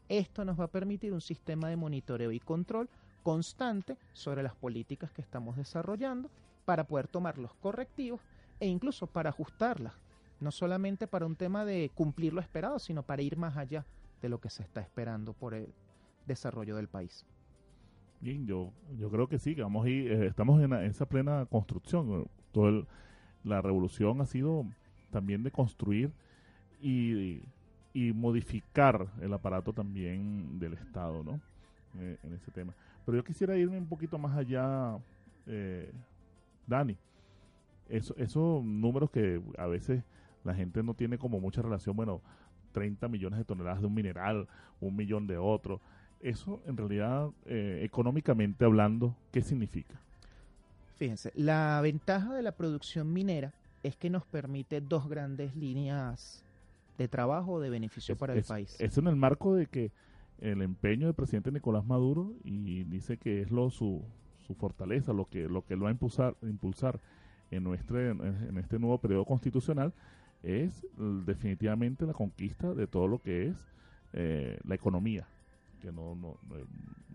Esto 0.09 0.45
nos 0.45 0.59
va 0.59 0.65
a 0.65 0.71
permitir 0.71 1.13
un 1.13 1.21
sistema 1.21 1.69
de 1.69 1.77
monitoreo 1.77 2.33
y 2.33 2.41
control 2.41 2.89
constante 3.23 3.97
sobre 4.13 4.43
las 4.43 4.55
políticas 4.55 5.13
que 5.13 5.23
estamos 5.23 5.57
desarrollando 5.57 6.31
para 6.65 6.85
poder 6.85 7.09
tomar 7.09 7.39
los 7.39 7.55
correctivos 7.55 8.21
e 8.59 8.67
incluso 8.67 9.07
para 9.07 9.31
ajustarlas, 9.31 9.95
no 10.41 10.51
solamente 10.51 11.07
para 11.07 11.27
un 11.27 11.37
tema 11.37 11.65
de 11.65 11.91
cumplir 11.95 12.33
lo 12.33 12.41
esperado, 12.41 12.79
sino 12.79 13.03
para 13.03 13.23
ir 13.23 13.37
más 13.37 13.57
allá 13.57 13.85
de 14.23 14.29
lo 14.29 14.41
que 14.41 14.51
se 14.51 14.63
está 14.63 14.81
esperando 14.81 15.33
por 15.33 15.55
el 15.55 15.73
desarrollo 16.27 16.77
del 16.77 16.89
país. 16.89 17.27
Bien, 18.21 18.47
yo, 18.47 18.73
yo 18.99 19.11
creo 19.11 19.29
que 19.29 19.39
sí, 19.39 19.55
que 19.55 19.63
vamos 19.63 19.87
a 19.87 19.89
ir, 19.89 20.13
eh, 20.13 20.27
estamos 20.27 20.63
en, 20.63 20.73
esa 20.75 21.07
plena 21.07 21.47
construcción. 21.47 22.29
Todo 22.53 22.87
la 23.45 23.63
revolución 23.63 24.21
ha 24.21 24.27
sido 24.27 24.67
también 25.11 25.43
de 25.43 25.51
construir 25.51 26.11
y, 26.83 27.43
modificar 28.15 29.09
el 29.21 29.33
aparato 29.33 29.73
también 29.73 30.59
del 30.59 30.75
Estado, 30.75 31.23
¿no? 31.23 31.41
Eh, 31.99 32.17
en 32.23 32.35
ese 32.35 32.51
tema. 32.51 32.73
Pero 33.05 33.19
yo 33.19 33.25
quisiera 33.25 33.57
irme 33.57 33.79
un 33.79 33.87
poquito 33.87 34.17
más 34.17 34.37
allá, 34.37 34.97
eh, 35.47 35.91
Dani. 36.67 36.97
Eso, 37.89 38.15
esos 38.17 38.65
números 38.65 39.11
que 39.11 39.43
a 39.59 39.67
veces 39.67 40.05
la 40.45 40.55
gente 40.55 40.83
no 40.83 40.95
tiene 40.95 41.19
como 41.19 41.41
mucha 41.41 41.63
relación, 41.63 41.97
bueno, 41.97 42.21
30 42.73 43.09
millones 43.09 43.39
de 43.39 43.45
toneladas 43.45 43.81
de 43.81 43.87
un 43.87 43.95
mineral, 43.95 44.47
un 44.81 44.97
millón 44.97 45.27
de 45.27 45.39
otro. 45.39 45.81
Eso 46.21 46.63
en 46.67 46.77
realidad, 46.77 47.31
eh, 47.47 47.81
económicamente 47.83 48.65
hablando, 48.65 49.17
¿qué 49.33 49.43
significa? 49.43 49.99
Fíjense, 50.97 51.33
la 51.35 51.81
ventaja 51.83 52.35
de 52.35 52.43
la 52.43 52.53
producción 52.53 53.13
minera 53.13 53.53
es 53.83 53.97
que 53.97 54.11
nos 54.11 54.25
permite 54.27 54.81
dos 54.81 55.09
grandes 55.09 55.55
líneas 55.57 56.45
de 56.99 57.09
trabajo 57.09 57.61
de 57.61 57.71
beneficio 57.71 58.17
para 58.17 58.35
el 58.35 58.43
país. 58.43 58.77
Es 58.79 58.99
en 58.99 59.07
el 59.07 59.17
marco 59.17 59.55
de 59.55 59.67
que 59.67 59.93
el 60.39 60.63
empeño 60.63 61.07
del 61.07 61.15
presidente 61.15 61.51
Nicolás 61.51 61.85
Maduro 61.85 62.33
y 62.45 62.85
dice 62.85 63.17
que 63.17 63.43
es 63.43 63.51
lo 63.51 63.71
su, 63.71 64.03
su 64.47 64.55
fortaleza, 64.55 65.13
lo 65.13 65.29
que 65.29 65.49
lo 65.49 65.65
que 65.65 65.77
lo 65.77 65.85
va 65.85 65.89
a 65.89 65.93
impulsar, 65.93 66.37
impulsar 66.43 67.01
en 67.51 67.65
nuestro 67.65 68.01
en 68.01 68.59
este 68.59 68.79
nuevo 68.79 68.99
periodo 68.99 69.25
constitucional 69.25 69.93
es 70.43 70.87
definitivamente 71.27 72.07
la 72.07 72.15
conquista 72.15 72.75
de 72.75 72.87
todo 72.87 73.09
lo 73.09 73.21
que 73.21 73.49
es 73.49 73.57
eh, 74.13 74.59
la 74.65 74.75
economía 74.75 75.27
que 75.81 75.91
no, 75.93 76.15
no, 76.15 76.39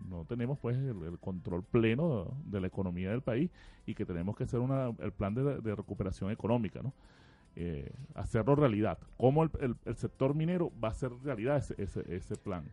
no 0.08 0.24
tenemos 0.24 0.58
pues 0.58 0.76
el, 0.76 1.18
control 1.18 1.62
pleno 1.64 2.36
de, 2.44 2.60
la 2.60 2.66
economía 2.66 3.10
del 3.10 3.22
país 3.22 3.50
y 3.86 3.94
que 3.94 4.04
tenemos 4.04 4.36
que 4.36 4.44
hacer 4.44 4.60
una, 4.60 4.88
el 4.98 5.12
plan 5.12 5.34
de, 5.34 5.74
recuperación 5.74 6.30
económica, 6.30 6.82
¿no? 6.82 6.92
Eh, 7.58 7.90
hacerlo 8.14 8.54
realidad. 8.54 8.98
¿Cómo 9.16 9.42
el, 9.42 9.50
el, 9.86 9.96
sector 9.96 10.34
minero 10.34 10.70
va 10.82 10.88
a 10.88 10.90
hacer 10.90 11.10
realidad 11.24 11.56
ese, 11.56 11.74
ese, 11.82 12.04
ese 12.14 12.36
plan? 12.36 12.64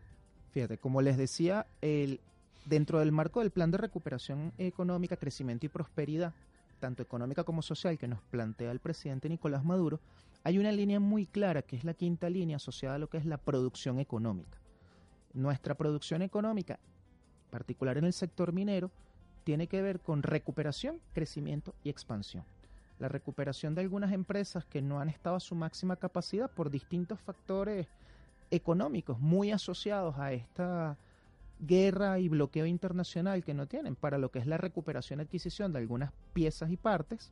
Fíjate, 0.52 0.78
como 0.78 1.02
les 1.02 1.16
decía, 1.16 1.66
el, 1.82 2.20
dentro 2.66 3.00
del 3.00 3.14
marco 3.14 3.40
del 3.40 3.52
plan 3.52 3.72
de 3.72 3.78
recuperación 3.78 4.52
económica, 4.58 5.16
crecimiento 5.16 5.66
y 5.66 5.70
prosperidad, 5.70 6.34
tanto 6.80 7.02
económica 7.02 7.46
como 7.46 7.62
social, 7.62 7.98
que 7.98 8.10
nos 8.10 8.20
plantea 8.24 8.72
el 8.72 8.80
presidente 8.80 9.30
Nicolás 9.30 9.64
Maduro, 9.64 10.02
hay 10.44 10.58
una 10.58 10.74
línea 10.74 11.00
muy 11.00 11.26
clara, 11.26 11.62
que 11.62 11.78
es 11.78 11.86
la 11.86 11.94
quinta 11.94 12.30
línea 12.30 12.58
asociada 12.58 12.96
a 12.96 13.00
lo 13.00 13.08
que 13.08 13.18
es 13.18 13.26
la 13.26 13.38
producción 13.38 14.00
económica. 14.00 14.63
Nuestra 15.34 15.76
producción 15.76 16.22
económica, 16.22 16.80
particular 17.50 17.98
en 17.98 18.06
el 18.06 18.14
sector 18.14 18.54
minero, 18.54 18.92
tiene 19.44 19.68
que 19.68 19.82
ver 19.82 20.00
con 20.00 20.24
recuperación, 20.24 21.02
crecimiento 21.14 21.74
y 21.84 21.90
expansión. 21.90 22.44
La 23.00 23.10
recuperación 23.10 23.76
de 23.76 23.82
algunas 23.82 24.14
empresas 24.14 24.64
que 24.66 24.82
no 24.82 25.00
han 25.00 25.10
estado 25.10 25.36
a 25.36 25.42
su 25.42 25.56
máxima 25.56 25.96
capacidad 25.96 26.50
por 26.50 26.70
distintos 26.70 27.20
factores 27.20 27.88
económicos 28.52 29.20
muy 29.20 29.52
asociados 29.52 30.18
a 30.20 30.32
esta 30.32 30.98
guerra 31.60 32.20
y 32.20 32.30
bloqueo 32.30 32.66
internacional 32.66 33.44
que 33.44 33.54
no 33.54 33.68
tienen 33.68 33.96
para 33.96 34.18
lo 34.18 34.30
que 34.30 34.40
es 34.40 34.46
la 34.46 34.58
recuperación 34.58 35.20
y 35.20 35.24
adquisición 35.24 35.74
de 35.74 35.80
algunas 35.80 36.12
piezas 36.34 36.70
y 36.70 36.78
partes, 36.78 37.32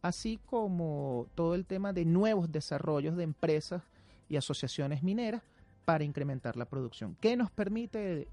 así 0.00 0.40
como 0.46 1.28
todo 1.34 1.54
el 1.54 1.64
tema 1.64 1.92
de 1.92 2.04
nuevos 2.04 2.50
desarrollos 2.50 3.16
de 3.16 3.24
empresas 3.24 3.82
y 4.28 4.36
asociaciones 4.36 5.02
mineras 5.02 5.42
para 5.84 6.04
incrementar 6.04 6.56
la 6.56 6.64
producción. 6.64 7.16
¿Qué 7.20 7.36
nos 7.36 7.50
permite 7.50 8.28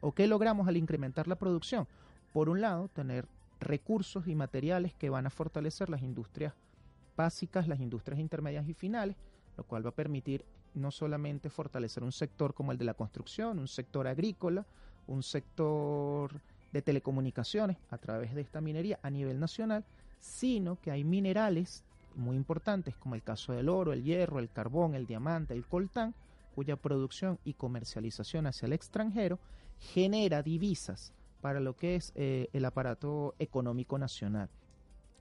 o 0.00 0.12
qué 0.12 0.26
logramos 0.26 0.68
al 0.68 0.76
incrementar 0.76 1.28
la 1.28 1.36
producción? 1.36 1.86
Por 2.32 2.48
un 2.48 2.60
lado, 2.60 2.88
tener 2.88 3.26
recursos 3.60 4.26
y 4.28 4.34
materiales 4.34 4.94
que 4.94 5.10
van 5.10 5.26
a 5.26 5.30
fortalecer 5.30 5.90
las 5.90 6.02
industrias 6.02 6.54
básicas, 7.16 7.66
las 7.66 7.80
industrias 7.80 8.20
intermedias 8.20 8.68
y 8.68 8.74
finales, 8.74 9.16
lo 9.56 9.64
cual 9.64 9.84
va 9.84 9.90
a 9.90 9.94
permitir 9.94 10.44
no 10.74 10.90
solamente 10.90 11.50
fortalecer 11.50 12.04
un 12.04 12.12
sector 12.12 12.54
como 12.54 12.72
el 12.72 12.78
de 12.78 12.84
la 12.84 12.94
construcción, 12.94 13.58
un 13.58 13.68
sector 13.68 14.06
agrícola, 14.06 14.64
un 15.06 15.22
sector 15.22 16.40
de 16.72 16.82
telecomunicaciones 16.82 17.78
a 17.90 17.98
través 17.98 18.34
de 18.34 18.42
esta 18.42 18.60
minería 18.60 18.98
a 19.02 19.10
nivel 19.10 19.40
nacional, 19.40 19.84
sino 20.20 20.76
que 20.80 20.90
hay 20.90 21.02
minerales 21.02 21.82
muy 22.14 22.36
importantes 22.36 22.96
como 22.96 23.14
el 23.14 23.22
caso 23.22 23.52
del 23.52 23.68
oro, 23.68 23.92
el 23.92 24.04
hierro, 24.04 24.38
el 24.38 24.50
carbón, 24.50 24.94
el 24.94 25.06
diamante, 25.06 25.54
el 25.54 25.64
coltán, 25.64 26.14
cuya 26.58 26.74
producción 26.74 27.38
y 27.44 27.54
comercialización 27.54 28.48
hacia 28.48 28.66
el 28.66 28.72
extranjero 28.72 29.38
genera 29.78 30.42
divisas 30.42 31.12
para 31.40 31.60
lo 31.60 31.76
que 31.76 31.94
es 31.94 32.10
eh, 32.16 32.48
el 32.52 32.64
aparato 32.64 33.36
económico 33.38 33.96
nacional. 33.96 34.48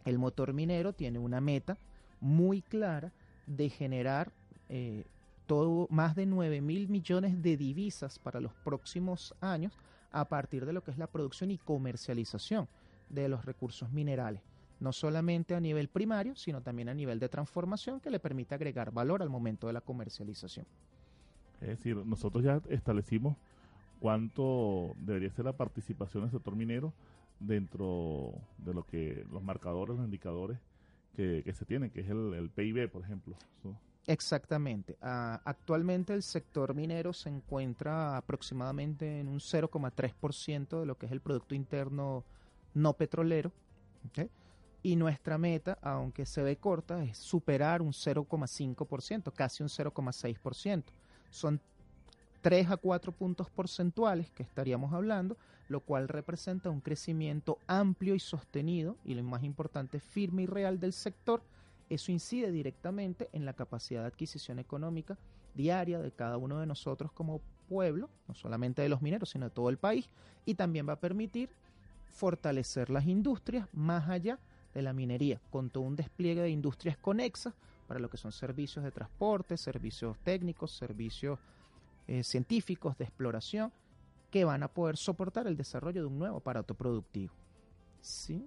El 0.04 0.18
motor 0.18 0.52
minero 0.54 0.94
tiene 0.94 1.20
una 1.20 1.40
meta 1.40 1.78
muy 2.22 2.64
clara 2.64 3.12
de 3.46 3.70
generar 3.70 4.32
eh, 4.68 5.06
todo, 5.46 5.86
más 5.92 6.16
de 6.16 6.26
9 6.26 6.60
mil 6.62 6.90
millones 6.90 7.40
de 7.44 7.56
divisas 7.56 8.18
para 8.18 8.42
los 8.42 8.56
próximos 8.56 9.36
años 9.40 9.78
a 10.12 10.26
partir 10.26 10.66
de 10.66 10.74
lo 10.74 10.84
que 10.84 10.90
es 10.90 10.98
la 10.98 11.06
producción 11.06 11.52
y 11.52 11.60
comercialización 11.60 12.68
de 13.10 13.30
los 13.30 13.46
recursos 13.46 13.92
minerales, 13.92 14.42
no 14.80 14.92
solamente 14.92 15.54
a 15.54 15.60
nivel 15.60 15.88
primario, 15.88 16.36
sino 16.36 16.64
también 16.64 16.90
a 16.90 16.96
nivel 16.96 17.20
de 17.20 17.30
transformación 17.30 18.00
que 18.00 18.10
le 18.10 18.20
permite 18.20 18.56
agregar 18.56 18.92
valor 18.92 19.22
al 19.22 19.30
momento 19.30 19.68
de 19.68 19.74
la 19.74 19.82
comercialización. 19.82 20.66
Es 21.62 21.70
decir, 21.70 21.98
nosotros 22.06 22.44
ya 22.44 22.62
establecimos 22.70 23.36
cuánto 24.00 24.96
debería 25.00 25.32
ser 25.32 25.46
la 25.46 25.54
participación 25.54 26.24
del 26.24 26.32
sector 26.32 26.56
minero 26.56 26.94
dentro 27.40 28.34
de 28.58 28.74
lo 28.74 28.86
que 28.86 29.26
los 29.32 29.44
marcadores, 29.44 29.96
los 29.96 30.06
indicadores 30.06 30.60
que, 31.16 31.52
se 31.52 31.66
tienen, 31.66 31.90
que 31.90 32.02
es 32.02 32.10
el, 32.10 32.52
PIB, 32.54 32.92
por 32.92 33.02
ejemplo. 33.02 33.36
Exactamente. 34.06 34.98
Ah, 35.02 35.42
actualmente 35.44 36.14
el 36.14 36.22
sector 36.22 36.76
minero 36.76 37.12
se 37.12 37.30
encuentra 37.30 38.18
aproximadamente 38.18 39.20
en 39.20 39.28
un 39.28 39.40
0,3% 39.40 40.80
de 40.80 40.86
lo 40.86 40.98
que 40.98 41.08
es 41.08 41.12
el 41.12 41.22
Producto 41.22 41.56
Interno 41.56 42.24
no 42.74 42.94
petrolero. 42.94 43.52
Y 44.84 44.96
nuestra 44.96 45.38
meta, 45.38 45.78
aunque 45.82 46.26
se 46.26 46.42
ve 46.44 46.56
corta, 46.58 47.04
es 47.04 47.18
superar 47.18 47.82
un 47.82 47.92
0,5%, 47.92 49.34
casi 49.34 49.64
un 49.64 49.70
0,6%. 49.70 50.84
Son 51.30 51.60
3 52.42 52.72
a 52.72 52.78
4 52.78 53.12
puntos 53.12 53.50
porcentuales 53.50 54.32
que 54.32 54.44
estaríamos 54.44 54.94
hablando, 54.94 55.38
lo 55.68 55.82
cual 55.82 56.08
representa 56.08 56.70
un 56.70 56.82
crecimiento 56.82 57.60
amplio 57.68 58.16
y 58.16 58.20
sostenido, 58.20 58.96
y 59.04 59.16
lo 59.16 59.24
más 59.24 59.44
importante, 59.44 60.00
firme 60.00 60.44
y 60.44 60.46
real 60.46 60.80
del 60.80 60.94
sector. 60.94 61.42
Eso 61.90 62.12
incide 62.12 62.52
directamente 62.52 63.30
en 63.34 63.46
la 63.46 63.54
capacidad 63.54 64.02
de 64.02 64.08
adquisición 64.08 64.60
económica 64.60 65.18
diaria 65.56 66.00
de 66.00 66.12
cada 66.12 66.38
uno 66.38 66.60
de 66.60 66.68
nosotros 66.68 67.12
como 67.12 67.42
pueblo, 67.68 68.10
no 68.28 68.36
solamente 68.36 68.82
de 68.82 68.90
los 68.90 69.02
mineros, 69.02 69.30
sino 69.30 69.46
de 69.46 69.56
todo 69.56 69.70
el 69.70 69.78
país, 69.78 70.10
y 70.46 70.56
también 70.56 70.88
va 70.88 70.94
a 70.94 71.00
permitir 71.00 71.50
fortalecer 72.10 72.90
las 72.90 73.06
industrias 73.06 73.68
más 73.74 74.08
allá 74.10 74.40
de 74.74 74.82
la 74.82 74.94
minería, 74.94 75.42
con 75.50 75.70
todo 75.70 75.84
un 75.84 75.96
despliegue 75.96 76.42
de 76.42 76.50
industrias 76.50 76.98
conexas 76.98 77.54
para 77.88 78.00
lo 78.00 78.10
que 78.10 78.18
son 78.18 78.32
servicios 78.32 78.84
de 78.84 78.92
transporte, 78.92 79.58
servicios 79.58 80.18
técnicos, 80.20 80.72
servicios 80.72 81.40
eh, 82.08 82.24
científicos 82.24 82.98
de 82.98 83.06
exploración, 83.06 83.72
que 84.30 84.46
van 84.46 84.64
a 84.64 84.68
poder 84.68 84.98
soportar 84.98 85.48
el 85.48 85.56
desarrollo 85.56 86.02
de 86.02 86.08
un 86.08 86.20
nuevo 86.20 86.38
aparato 86.38 86.74
productivo. 86.74 87.34
¿Sí? 88.02 88.46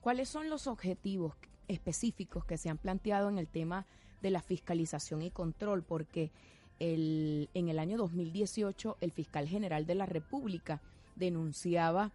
¿Cuáles 0.00 0.28
son 0.28 0.48
los 0.48 0.66
objetivos 0.66 1.34
específicos 1.68 2.44
que 2.44 2.56
se 2.56 2.68
han 2.68 2.78
planteado 2.78 3.28
en 3.28 3.38
el 3.38 3.48
tema 3.48 3.86
de 4.22 4.30
la 4.30 4.42
fiscalización 4.42 5.22
y 5.22 5.30
control, 5.30 5.82
porque 5.82 6.30
el, 6.78 7.48
en 7.54 7.68
el 7.68 7.78
año 7.78 7.98
2018 7.98 8.98
el 9.00 9.12
fiscal 9.12 9.46
general 9.46 9.86
de 9.86 9.94
la 9.94 10.06
República 10.06 10.80
denunciaba 11.16 12.12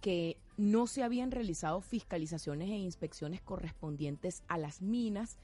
que 0.00 0.36
no 0.56 0.86
se 0.86 1.02
habían 1.02 1.30
realizado 1.30 1.80
fiscalizaciones 1.80 2.70
e 2.70 2.76
inspecciones 2.76 3.40
correspondientes 3.40 4.42
a 4.48 4.58
las 4.58 4.80
minas 4.82 5.38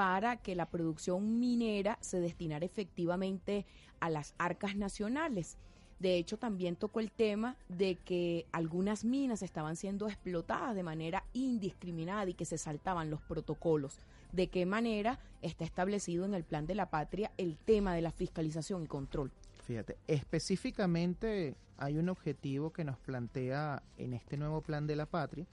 para 0.00 0.38
que 0.38 0.54
la 0.54 0.64
producción 0.64 1.38
minera 1.38 1.98
se 2.00 2.20
destinara 2.20 2.64
efectivamente 2.64 3.66
a 4.00 4.08
las 4.08 4.34
arcas 4.38 4.74
nacionales. 4.74 5.58
De 5.98 6.16
hecho, 6.16 6.38
también 6.38 6.74
tocó 6.74 7.00
el 7.00 7.10
tema 7.10 7.54
de 7.68 7.96
que 7.96 8.46
algunas 8.50 9.04
minas 9.04 9.42
estaban 9.42 9.76
siendo 9.76 10.08
explotadas 10.08 10.74
de 10.74 10.82
manera 10.82 11.22
indiscriminada 11.34 12.30
y 12.30 12.32
que 12.32 12.46
se 12.46 12.56
saltaban 12.56 13.10
los 13.10 13.20
protocolos. 13.20 13.98
¿De 14.32 14.46
qué 14.46 14.64
manera 14.64 15.18
está 15.42 15.66
establecido 15.66 16.24
en 16.24 16.32
el 16.32 16.44
plan 16.44 16.66
de 16.66 16.76
la 16.76 16.88
patria 16.88 17.30
el 17.36 17.58
tema 17.58 17.94
de 17.94 18.00
la 18.00 18.10
fiscalización 18.10 18.84
y 18.84 18.86
control? 18.86 19.30
Fíjate, 19.66 19.98
específicamente 20.06 21.56
hay 21.76 21.98
un 21.98 22.08
objetivo 22.08 22.72
que 22.72 22.84
nos 22.84 22.96
plantea 22.96 23.82
en 23.98 24.14
este 24.14 24.38
nuevo 24.38 24.62
plan 24.62 24.86
de 24.86 24.96
la 24.96 25.04
patria 25.04 25.44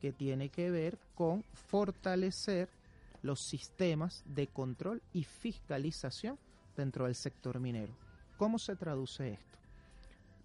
que 0.00 0.12
tiene 0.12 0.48
que 0.48 0.70
ver 0.70 0.96
con 1.16 1.42
fortalecer 1.54 2.68
los 3.24 3.40
sistemas 3.40 4.22
de 4.26 4.48
control 4.48 5.02
y 5.14 5.24
fiscalización 5.24 6.38
dentro 6.76 7.06
del 7.06 7.14
sector 7.14 7.58
minero. 7.58 7.96
¿Cómo 8.36 8.58
se 8.58 8.76
traduce 8.76 9.32
esto? 9.32 9.58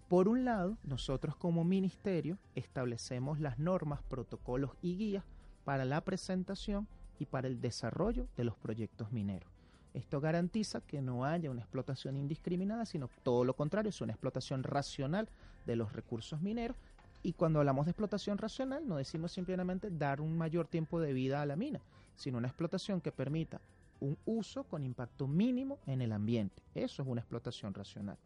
Por 0.08 0.28
un 0.28 0.46
lado, 0.46 0.78
nosotros 0.82 1.36
como 1.36 1.62
ministerio 1.62 2.38
establecemos 2.54 3.38
las 3.38 3.58
normas, 3.58 4.02
protocolos 4.04 4.70
y 4.80 4.96
guías 4.96 5.24
para 5.64 5.84
la 5.84 6.00
presentación 6.00 6.88
y 7.18 7.26
para 7.26 7.48
el 7.48 7.60
desarrollo 7.60 8.26
de 8.38 8.44
los 8.44 8.56
proyectos 8.56 9.12
mineros. 9.12 9.52
Esto 9.92 10.22
garantiza 10.22 10.80
que 10.80 11.02
no 11.02 11.26
haya 11.26 11.50
una 11.50 11.60
explotación 11.60 12.16
indiscriminada, 12.16 12.86
sino 12.86 13.10
todo 13.22 13.44
lo 13.44 13.54
contrario, 13.54 13.90
es 13.90 14.00
una 14.00 14.12
explotación 14.12 14.62
racional 14.62 15.28
de 15.66 15.76
los 15.76 15.92
recursos 15.92 16.40
mineros. 16.40 16.78
Y 17.22 17.34
cuando 17.34 17.58
hablamos 17.58 17.84
de 17.84 17.90
explotación 17.90 18.38
racional, 18.38 18.88
no 18.88 18.96
decimos 18.96 19.32
simplemente 19.32 19.90
dar 19.90 20.22
un 20.22 20.38
mayor 20.38 20.66
tiempo 20.66 20.98
de 20.98 21.12
vida 21.12 21.42
a 21.42 21.46
la 21.46 21.56
mina, 21.56 21.82
sino 22.20 22.36
una 22.36 22.48
explotación 22.48 23.00
que 23.00 23.12
permita 23.12 23.60
un 24.00 24.18
uso 24.26 24.64
con 24.64 24.84
impacto 24.84 25.26
mínimo 25.26 25.78
en 25.86 26.02
el 26.02 26.12
ambiente. 26.12 26.62
Eso 26.74 27.02
es 27.02 27.08
una 27.08 27.22
explotación 27.22 27.72
racional 27.72 28.18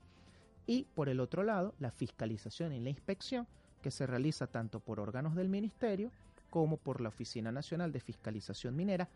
y 0.67 0.87
por 0.95 1.09
el 1.09 1.21
otro 1.21 1.43
lado 1.43 1.75
la 1.79 1.91
fiscalización 1.91 2.73
y 2.73 2.81
la 2.81 2.91
inspección 2.91 3.47
que 3.83 3.91
se 3.91 4.07
realiza 4.07 4.47
tanto 4.47 4.81
por 4.81 4.99
órganos 4.99 5.35
del 5.35 5.49
Ministerio 5.49 6.11
como 6.51 6.77
por 6.77 7.01
la 7.01 7.09
Oficina 7.09 7.53
Nacional 7.53 7.93
de 7.93 8.01
Fiscalización 8.01 8.75
Minera 8.75 9.09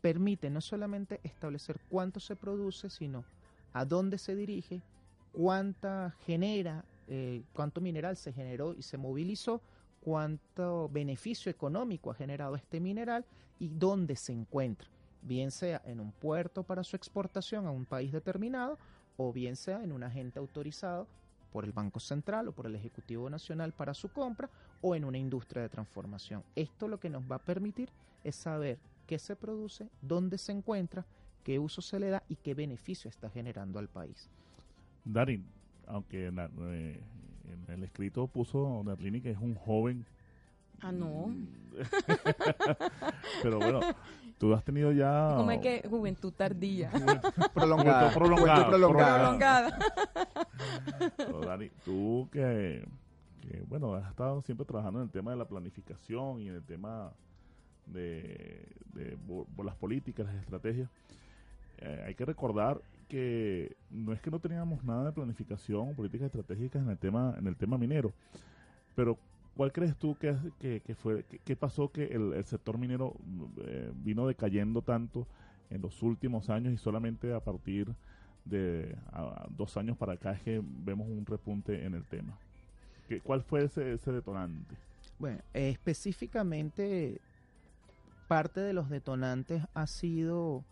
permite 0.00 0.50
no 0.50 0.60
solamente 0.60 1.20
establecer 1.22 1.80
cuánto 1.88 2.20
se 2.20 2.36
produce, 2.36 2.90
sino 2.90 3.24
a 3.72 3.84
dónde 3.84 4.18
se 4.18 4.34
dirige, 4.34 4.82
cuánta 5.32 6.14
genera, 6.24 6.84
eh, 7.08 7.42
cuánto 7.54 7.80
mineral 7.80 8.16
se 8.16 8.32
generó 8.32 8.74
y 8.74 8.82
se 8.82 8.96
movilizó, 8.96 9.60
cuánto 10.08 10.88
beneficio 10.88 11.50
económico 11.50 12.10
ha 12.10 12.14
generado 12.14 12.56
este 12.56 12.80
mineral 12.80 13.26
y 13.58 13.68
dónde 13.68 14.16
se 14.16 14.32
encuentra, 14.32 14.88
bien 15.20 15.50
sea 15.50 15.82
en 15.84 16.00
un 16.00 16.12
puerto 16.12 16.62
para 16.62 16.82
su 16.82 16.96
exportación 16.96 17.66
a 17.66 17.70
un 17.70 17.84
país 17.84 18.10
determinado 18.10 18.78
o 19.18 19.34
bien 19.34 19.54
sea 19.54 19.84
en 19.84 19.92
un 19.92 20.02
agente 20.02 20.38
autorizado 20.38 21.06
por 21.52 21.66
el 21.66 21.72
Banco 21.72 22.00
Central 22.00 22.48
o 22.48 22.52
por 22.52 22.64
el 22.64 22.74
Ejecutivo 22.74 23.28
Nacional 23.28 23.72
para 23.72 23.92
su 23.92 24.08
compra 24.08 24.48
o 24.80 24.94
en 24.94 25.04
una 25.04 25.18
industria 25.18 25.60
de 25.60 25.68
transformación. 25.68 26.42
Esto 26.56 26.88
lo 26.88 26.98
que 26.98 27.10
nos 27.10 27.30
va 27.30 27.36
a 27.36 27.44
permitir 27.44 27.90
es 28.24 28.34
saber 28.34 28.78
qué 29.06 29.18
se 29.18 29.36
produce, 29.36 29.90
dónde 30.00 30.38
se 30.38 30.52
encuentra, 30.52 31.04
qué 31.44 31.58
uso 31.58 31.82
se 31.82 32.00
le 32.00 32.08
da 32.08 32.22
y 32.30 32.36
qué 32.36 32.54
beneficio 32.54 33.10
está 33.10 33.28
generando 33.28 33.78
al 33.78 33.88
país. 33.88 34.30
Darin, 35.04 35.44
aunque 35.86 36.30
en, 37.52 37.74
el 37.74 37.84
escrito 37.84 38.26
puso 38.26 38.82
Nerlini 38.84 39.20
que 39.20 39.30
es 39.30 39.38
un 39.38 39.54
joven. 39.54 40.04
Ah, 40.80 40.92
no. 40.92 41.34
Pero 43.42 43.58
bueno, 43.58 43.80
Tú 44.38 44.54
has 44.54 44.62
tenido 44.62 44.92
ya... 44.92 45.34
¿Cómo 45.36 45.50
es 45.50 45.60
que 45.60 45.82
juventud 45.88 46.32
tardía? 46.32 46.90
prolongada. 47.54 48.14
prolongada. 48.14 48.68
prolongada. 48.68 49.78
Dani, 51.44 51.70
tú 51.84 52.28
que, 52.30 52.86
bueno, 53.66 53.94
has 53.94 54.08
estado 54.08 54.40
siempre 54.42 54.64
trabajando 54.64 55.00
en 55.00 55.06
el 55.06 55.10
tema 55.10 55.32
de 55.32 55.38
la 55.38 55.44
planificación 55.48 56.40
y 56.40 56.48
en 56.48 56.54
el 56.54 56.62
tema 56.62 57.10
de, 57.86 58.68
las 59.64 59.74
políticas, 59.74 60.26
las 60.26 60.36
estrategias. 60.36 60.88
Eh, 61.78 62.04
hay 62.06 62.14
que 62.14 62.24
recordar 62.24 62.80
que 63.08 63.76
no 63.90 64.12
es 64.12 64.20
que 64.20 64.30
no 64.30 64.38
teníamos 64.38 64.84
nada 64.84 65.06
de 65.06 65.12
planificación 65.12 65.88
o 65.90 65.92
políticas 65.94 66.26
estratégicas 66.26 66.82
en 66.82 66.90
el 66.90 66.98
tema 66.98 67.34
en 67.38 67.46
el 67.46 67.56
tema 67.56 67.78
minero, 67.78 68.12
pero 68.94 69.18
¿Cuál 69.58 69.72
crees 69.72 69.96
tú 69.96 70.16
que, 70.16 70.36
que, 70.60 70.80
que 70.82 70.94
fue, 70.94 71.24
qué 71.44 71.56
pasó 71.56 71.90
que 71.90 72.04
el, 72.04 72.44
sector 72.44 72.78
minero 72.78 73.16
eh, 73.56 73.90
vino 73.92 74.28
decayendo 74.28 74.82
tanto 74.82 75.26
en 75.68 75.82
los 75.82 76.00
últimos 76.04 76.48
años 76.48 76.72
y 76.72 76.76
solamente 76.76 77.34
a 77.34 77.40
partir 77.40 77.92
de 78.44 78.96
dos 79.56 79.76
años 79.76 79.96
para 79.96 80.12
acá 80.12 80.30
es 80.30 80.42
que 80.42 80.62
vemos 80.62 81.08
un 81.08 81.26
repunte 81.26 81.84
en 81.84 81.94
el 81.94 82.04
tema? 82.04 82.38
¿Qué, 83.08 83.20
¿Cuál 83.20 83.42
fue 83.42 83.64
ese 83.64 84.12
detonante? 84.12 84.76
Bueno, 85.18 85.40
específicamente 85.52 87.20
parte 88.28 88.60
de 88.60 88.72
los 88.72 88.88
detonantes 88.88 89.64
ha 89.74 89.88
sido 89.88 90.62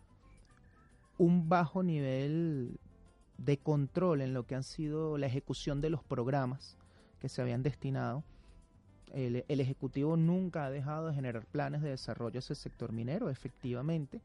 un 1.19 1.49
bajo 1.49 1.83
nivel 1.83 2.79
de 3.39 3.59
control 3.59 4.21
en 4.21 4.35
lo 4.35 4.47
que 4.47 4.55
han 4.55 4.63
sido 4.63 5.19
la 5.19 5.27
ejecución 5.27 5.81
de 5.81 5.91
los 5.91 6.03
programas 6.03 6.77
que 7.21 7.29
se 7.29 7.43
habían 7.43 7.63
destinado 7.63 8.25
el, 9.17 9.61
Ejecutivo 9.61 10.17
nunca 10.17 10.67
ha 10.67 10.71
dejado 10.71 11.09
de 11.09 11.15
generar 11.15 11.47
planes 11.47 11.83
de 11.83 11.91
desarrollo 11.91 12.39
a 12.39 12.41
ese 12.41 12.55
sector 12.55 12.93
minero, 12.93 13.31
efectivamente, 13.31 14.21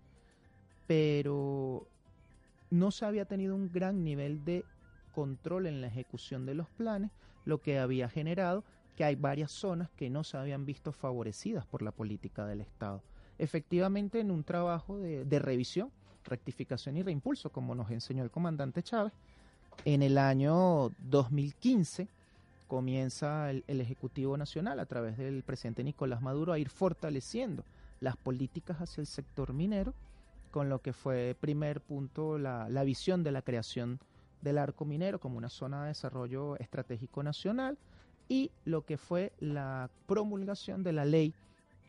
pero 0.88 1.88
no 2.70 2.92
se 2.92 3.06
había 3.06 3.26
tenido 3.26 3.56
un 3.56 3.72
gran 3.72 4.04
nivel 4.04 4.44
de 4.44 4.66
control 5.14 5.68
en 5.68 5.82
la 5.82 5.88
ejecución 5.88 6.46
de 6.46 6.56
los 6.56 6.70
planes, 6.70 7.12
lo 7.46 7.60
que 7.60 7.80
había 7.80 8.10
generado 8.10 8.64
que 8.96 9.06
hay 9.06 9.16
varias 9.16 9.52
zonas 9.52 9.90
que 9.92 10.10
no 10.10 10.24
se 10.24 10.38
habían 10.38 10.66
visto 10.66 10.92
favorecidas 10.92 11.66
por 11.66 11.82
la 11.82 11.92
política 11.92 12.46
del 12.46 12.62
Estado. 12.62 13.02
Efectivamente, 13.38 14.20
en 14.20 14.30
un 14.30 14.44
trabajo 14.44 15.00
de 15.00 15.40
revisión, 15.40 15.92
rectificación 16.26 16.98
y 16.98 17.04
reimpulso, 17.04 17.52
como 17.52 17.76
nos 17.76 17.92
enseñó 17.92 18.24
el 18.24 18.32
comandante 18.32 18.84
Chávez, 18.84 19.14
en 19.86 20.04
el 20.04 20.18
año 20.18 20.92
2015, 21.00 22.08
comienza 22.68 23.52
el, 23.52 23.82
Ejecutivo 23.82 24.38
Nacional 24.38 24.80
a 24.80 24.86
través 24.86 25.18
del 25.18 25.44
presidente 25.44 25.84
Nicolás 25.84 26.22
Maduro 26.22 26.54
a 26.54 26.60
ir 26.60 26.70
fortaleciendo 26.70 27.64
las 28.00 28.16
políticas 28.16 28.78
hacia 28.78 29.02
el 29.02 29.08
sector 29.08 29.54
minero, 29.54 29.94
con 30.52 30.70
lo 30.70 30.80
que 30.80 30.94
fue 30.94 31.36
primer 31.40 31.82
punto 31.82 32.38
la, 32.38 32.70
la 32.70 32.84
visión 32.84 33.24
de 33.24 33.32
la 33.32 33.42
creación 33.42 34.00
del 34.42 34.58
arco 34.58 34.86
minero 34.86 35.20
como 35.20 35.38
una 35.38 35.50
zona 35.50 35.84
de 35.84 35.90
desarrollo 35.90 36.58
estratégico 36.58 37.24
nacional 37.24 37.78
y 38.28 38.52
lo 38.66 38.86
que 38.86 38.98
fue 38.98 39.34
la 39.40 39.90
promulgación 40.08 40.84
de 40.84 40.94
la 40.94 41.06
ley 41.06 41.34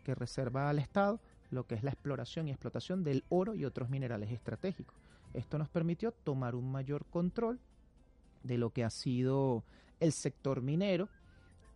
que 0.05 0.15
reserva 0.15 0.69
al 0.69 0.79
Estado 0.79 1.21
lo 1.53 1.67
que 1.67 1.75
es 1.75 1.83
la 1.83 1.91
exploración 1.91 2.49
y 2.49 2.51
explotación 2.51 3.05
del 3.05 3.25
oro 3.29 3.55
y 3.55 3.65
otros 3.65 3.91
minerales 3.91 4.31
estratégicos. 4.31 4.97
Esto 5.35 5.59
nos 5.59 5.69
permitió 5.69 6.13
tomar 6.13 6.55
un 6.55 6.73
mayor 6.73 7.05
control 7.07 7.61
de 8.43 8.59
lo 8.59 8.71
que 8.71 8.85
ha 8.85 8.91
sido 8.91 9.63
el 10.01 10.13
sector 10.13 10.63
minero 10.63 11.09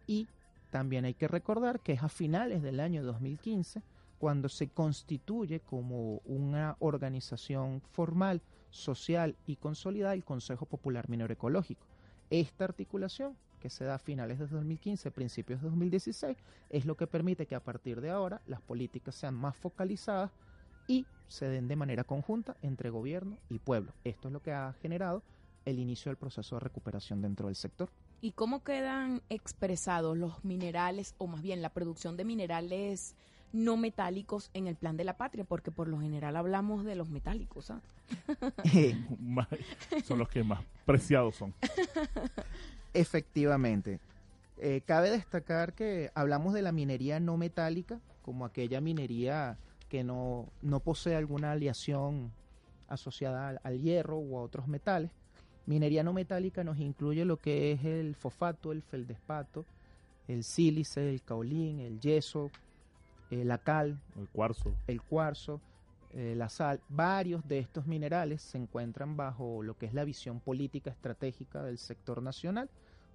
y 0.07 0.29
también 0.71 1.05
hay 1.05 1.15
que 1.15 1.29
recordar 1.29 1.81
que 1.81 1.93
es 1.93 2.03
a 2.03 2.09
finales 2.09 2.63
del 2.63 2.81
año 2.81 3.05
2015 3.05 3.83
cuando 4.19 4.49
se 4.49 4.69
constituye 4.69 5.61
como 5.61 6.23
una 6.25 6.77
organización 6.81 7.83
formal, 7.93 8.43
social 8.71 9.37
y 9.47 9.57
consolidada 9.57 10.15
el 10.15 10.25
Consejo 10.25 10.67
Popular 10.67 11.09
Minero 11.09 11.33
Ecológico. 11.33 11.87
Esta 12.31 12.65
articulación 12.65 13.37
que 13.67 13.71
se 13.71 13.85
da 13.85 13.97
a 13.97 13.99
finales 13.99 14.39
de 14.39 14.47
2015, 14.47 15.11
principios 15.11 15.61
de 15.61 15.69
2016, 15.69 16.37
es 16.71 16.87
lo 16.87 16.97
que 16.97 17.09
permite 17.09 17.47
que 17.47 17.57
a 17.57 17.65
partir 17.65 18.01
de 18.01 18.11
ahora 18.11 18.41
las 18.47 18.61
políticas 18.61 19.17
sean 19.17 19.35
más 19.35 19.57
focalizadas 19.57 20.31
y 20.87 21.05
se 21.27 21.49
den 21.49 21.67
de 21.67 21.75
manera 21.75 22.05
conjunta 22.05 22.57
entre 22.63 22.91
gobierno 22.91 23.39
y 23.51 23.59
pueblo. 23.59 23.93
Esto 24.05 24.29
es 24.29 24.33
lo 24.33 24.41
que 24.41 24.53
ha 24.53 24.73
generado 24.81 25.25
el 25.65 25.81
inicio 25.81 26.11
del 26.11 26.17
proceso 26.17 26.55
de 26.55 26.61
recuperación 26.61 27.21
dentro 27.21 27.49
del 27.49 27.57
sector. 27.57 27.91
¿Y 28.21 28.31
cómo 28.31 28.63
quedan 28.63 29.21
expresados 29.31 30.17
los 30.17 30.45
minerales, 30.45 31.17
o 31.19 31.27
más 31.27 31.43
bien 31.43 31.61
la 31.61 31.71
producción 31.71 32.17
de 32.17 32.25
minerales 32.25 33.17
no 33.53 33.77
metálicos 33.77 34.51
en 34.55 34.69
el 34.69 34.77
plan 34.77 34.97
de 34.97 35.03
la 35.03 35.17
patria? 35.17 35.43
Porque 35.43 35.73
por 35.73 35.89
lo 35.89 35.99
general 35.99 36.37
hablamos 36.37 36.85
de 36.85 36.95
los 36.95 37.11
metálicos. 37.11 37.73
¿ah? 37.73 37.81
son 40.05 40.21
los 40.21 40.29
que 40.29 40.45
más 40.45 40.61
preciados 40.85 41.35
son. 41.35 41.53
Efectivamente. 43.01 44.01
Eh, 44.59 44.81
cabe 44.87 45.11
destacar 45.11 45.75
que 45.75 46.11
hablamos 46.15 46.55
de 46.55 46.63
la 46.63 46.73
minería 46.73 47.21
no 47.21 47.37
metálica 47.37 48.01
como 48.23 48.45
aquella 48.45 48.81
minería 48.81 49.59
que 49.89 50.03
no, 50.03 50.49
no 50.63 50.81
posee 50.81 51.15
alguna 51.15 51.53
aleación 51.53 52.33
asociada 52.89 53.61
al 53.63 53.81
hierro 53.81 54.17
o 54.17 54.39
a 54.39 54.43
otros 54.43 54.67
metales 54.67 55.11
Minería 55.67 56.05
no 56.05 56.13
metálica 56.13 56.63
nos 56.63 56.79
incluye 56.79 57.25
lo 57.25 57.39
que 57.39 57.73
es 57.73 57.85
el 57.85 58.15
fosfato, 58.15 58.71
el 58.71 58.83
feldespato, 58.83 59.65
el 60.29 60.45
sílice, 60.45 61.11
el 61.11 61.23
caolín, 61.23 61.81
el 61.81 61.99
yeso, 61.99 62.53
eh, 63.33 63.45
la 63.45 63.59
cal, 63.59 63.99
el 64.17 64.29
cuarzo, 64.29 64.73
el 64.87 65.03
cuarzo, 65.03 65.61
eh, 66.15 66.35
la 66.37 66.49
sal. 66.49 66.81
Varios 66.89 67.47
de 67.47 67.59
estos 67.59 67.87
minerales 67.87 68.43
se 68.43 68.59
encuentran 68.59 69.17
bajo 69.17 69.63
lo 69.63 69.77
que 69.77 69.87
es 69.87 69.95
la 69.95 70.05
visión 70.05 70.41
política 70.41 70.91
estratégica 70.91 71.63
del 71.63 71.79
sector 71.79 72.23
nacional, 72.23 72.69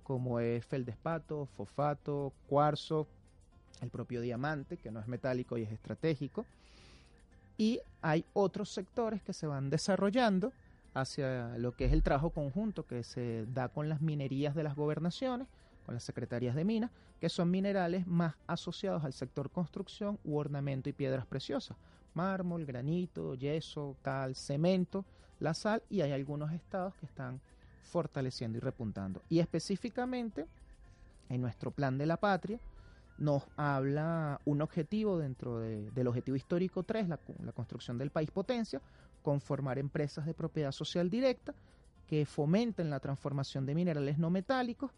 como 0.04 0.40
es 0.40 0.66
feldespato, 0.66 1.48
fosfato, 1.58 2.34
cuarzo, 2.48 3.08
el 3.82 3.90
propio 3.90 4.22
diamante, 4.22 4.78
que 4.78 4.92
no 4.92 5.00
es 5.00 5.08
metálico 5.08 5.58
y 5.58 5.64
es 5.64 5.72
estratégico. 5.72 6.46
Y 7.58 7.80
hay 8.02 8.26
otros 8.34 8.70
sectores 8.70 9.22
que 9.22 9.34
se 9.34 9.48
van 9.48 9.70
desarrollando 9.70 10.52
hacia 10.94 11.58
lo 11.58 11.72
que 11.74 11.86
es 11.86 11.94
el 11.94 12.04
trabajo 12.04 12.32
conjunto 12.32 12.86
que 12.86 13.04
se 13.04 13.46
da 13.54 13.70
con 13.70 13.90
las 13.90 14.02
minerías 14.02 14.56
de 14.56 14.64
las 14.64 14.76
gobernaciones, 14.76 15.48
con 15.86 15.96
las 15.96 16.04
secretarías 16.04 16.56
de 16.56 16.66
minas, 16.66 16.92
que 17.20 17.30
son 17.30 17.52
minerales 17.52 18.08
más 18.08 18.36
asociados 18.48 19.04
al 19.04 19.14
sector 19.14 19.50
construcción 19.52 20.20
u 20.24 20.38
ornamento 20.38 20.90
y 20.90 20.94
piedras 20.94 21.26
preciosas, 21.26 21.78
mármol, 22.14 22.66
granito, 22.66 23.36
yeso, 23.36 23.96
cal, 24.02 24.36
cemento, 24.36 25.06
la 25.40 25.54
sal 25.54 25.84
y 25.90 26.02
hay 26.02 26.12
algunos 26.12 26.52
estados 26.52 26.96
que 26.96 27.06
están 27.06 27.42
fortaleciendo 27.84 28.58
y 28.58 28.62
repuntando. 28.62 29.22
Y 29.30 29.40
específicamente 29.40 30.48
en 31.30 31.42
nuestro 31.42 31.72
plan 31.72 31.98
de 31.98 32.06
la 32.06 32.18
patria 32.18 32.60
nos 33.18 33.44
habla 33.56 34.40
un 34.46 34.62
objetivo 34.62 35.18
dentro 35.20 35.60
del 35.60 36.08
objetivo 36.08 36.36
histórico 36.36 36.84
3, 36.84 37.10
la, 37.10 37.20
la 37.44 37.52
construcción 37.52 37.98
del 37.98 38.10
país 38.10 38.32
potencia, 38.32 38.82
conformar 39.22 39.78
empresas 39.78 40.26
de 40.26 40.34
propiedad 40.34 40.72
social 40.72 41.10
directa 41.10 41.54
que 42.08 42.26
fomenten 42.26 42.90
la 42.90 43.00
transformación 43.00 43.66
de 43.66 43.76
minerales 43.76 44.18
no 44.18 44.30
metálicos, 44.30 44.92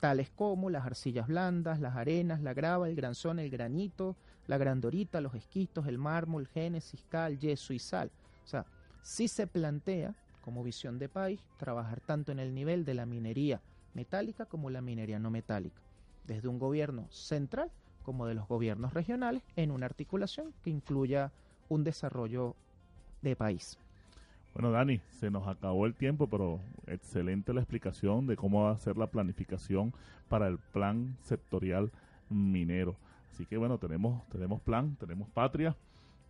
tales 0.00 0.30
como 0.30 0.70
las 0.70 0.86
arcillas 0.86 1.26
blandas, 1.26 1.80
las 1.80 1.96
arenas, 1.96 2.40
la 2.40 2.54
grava, 2.54 2.88
el 2.88 2.94
granzón, 2.94 3.38
el 3.38 3.50
granito, 3.50 4.16
la 4.48 4.58
grandorita, 4.58 5.20
los 5.20 5.34
esquistos, 5.34 5.86
el 5.86 5.98
mármol, 5.98 6.48
génesis, 6.48 7.04
cal, 7.08 7.38
yeso 7.38 7.72
y 7.72 7.78
sal. 7.78 8.10
O 8.44 8.48
sea, 8.48 8.66
si 9.02 9.28
se 9.28 9.46
plantea 9.46 10.14
como 10.40 10.64
visión 10.64 10.98
de 10.98 11.08
país 11.08 11.40
trabajar 11.58 12.00
tanto 12.00 12.32
en 12.32 12.40
el 12.40 12.54
nivel 12.54 12.84
de 12.84 12.94
la 12.94 13.06
minería 13.06 13.60
metálica 13.94 14.46
como 14.46 14.70
la 14.70 14.80
minería 14.80 15.18
no 15.18 15.30
metálica, 15.30 15.80
desde 16.26 16.48
un 16.48 16.58
gobierno 16.58 17.06
central 17.10 17.70
como 18.02 18.26
de 18.26 18.34
los 18.34 18.48
gobiernos 18.48 18.94
regionales 18.94 19.42
en 19.54 19.70
una 19.70 19.86
articulación 19.86 20.54
que 20.64 20.70
incluya 20.70 21.30
un 21.68 21.84
desarrollo 21.84 22.56
de 23.20 23.36
país. 23.36 23.78
Bueno, 24.54 24.70
Dani, 24.70 25.00
se 25.10 25.30
nos 25.30 25.46
acabó 25.46 25.84
el 25.84 25.94
tiempo, 25.94 26.26
pero 26.26 26.60
excelente 26.86 27.52
la 27.52 27.60
explicación 27.60 28.26
de 28.26 28.36
cómo 28.36 28.64
va 28.64 28.70
a 28.70 28.78
ser 28.78 28.96
la 28.96 29.08
planificación 29.08 29.92
para 30.28 30.48
el 30.48 30.58
plan 30.58 31.16
sectorial 31.20 31.90
minero. 32.30 32.96
Así 33.30 33.46
que 33.46 33.56
bueno, 33.56 33.78
tenemos, 33.78 34.26
tenemos 34.28 34.60
plan, 34.60 34.96
tenemos 34.96 35.28
patria 35.28 35.76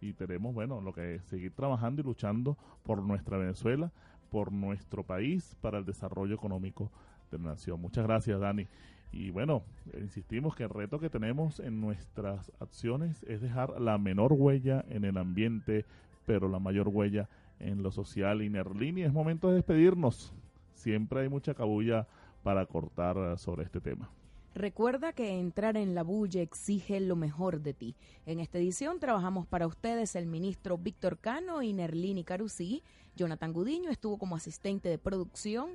y 0.01 0.13
tenemos, 0.13 0.55
bueno, 0.55 0.81
lo 0.81 0.93
que 0.93 1.17
es 1.17 1.25
seguir 1.25 1.53
trabajando 1.53 2.03
y 2.03 2.05
luchando 2.05 2.57
por 2.85 3.03
nuestra 3.03 3.39
Venezuela, 3.39 3.91
por 4.31 4.53
nuestro 4.53 5.05
país, 5.05 5.57
para 5.61 5.79
el 5.79 5.85
desarrollo 5.85 6.35
económico 6.35 6.91
de 7.31 7.39
la 7.39 7.51
nación. 7.51 7.81
Muchas 7.81 8.05
gracias, 8.05 8.41
Dani. 8.41 8.67
Y 9.11 9.31
bueno, 9.31 9.63
insistimos 9.99 10.55
que 10.55 10.65
el 10.65 10.71
reto 10.71 10.99
que 10.99 11.09
tenemos 11.09 11.61
en 11.61 11.81
nuestras 11.81 12.53
acciones 12.61 13.23
es 13.25 13.41
dejar 13.41 13.81
la 13.81 13.97
menor 13.97 14.35
huella 14.35 14.85
en 14.89 15.05
el 15.05 15.17
ambiente 15.17 15.87
pero 16.29 16.47
la 16.47 16.59
mayor 16.59 16.89
huella 16.89 17.27
en 17.59 17.83
lo 17.83 17.91
social. 17.91 18.43
Y 18.43 18.51
Nerlini, 18.51 19.03
es 19.03 19.13
momento 19.13 19.49
de 19.49 19.55
despedirnos. 19.55 20.35
Siempre 20.75 21.23
hay 21.23 21.29
mucha 21.31 21.55
cabulla 21.55 22.07
para 22.43 22.67
cortar 22.67 23.39
sobre 23.39 23.65
este 23.65 23.81
tema. 23.81 24.11
Recuerda 24.55 25.13
que 25.13 25.39
entrar 25.39 25.77
en 25.77 25.95
la 25.95 26.03
bulla 26.03 26.43
exige 26.43 27.01
lo 27.01 27.17
mejor 27.17 27.61
de 27.61 27.75
ti. 27.75 27.95
En 28.27 28.41
esta 28.41 28.59
edición 28.59 28.99
trabajamos 28.99 29.47
para 29.47 29.67
ustedes 29.67 30.17
el 30.17 30.27
ministro 30.27 30.79
Víctor 30.79 31.19
Cano 31.19 31.63
y 31.63 31.73
Nerlini 31.73 32.25
Carusí. 32.25 32.83
Jonathan 33.15 33.53
Gudiño 33.53 33.91
estuvo 33.91 34.19
como 34.19 34.37
asistente 34.37 34.89
de 34.89 34.99
producción. 34.99 35.71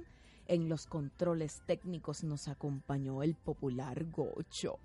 En 0.48 0.68
los 0.68 0.88
controles 0.88 1.62
técnicos 1.66 2.24
nos 2.24 2.48
acompañó 2.50 3.24
el 3.24 3.36
popular 3.36 4.04
Gocho. 4.12 4.80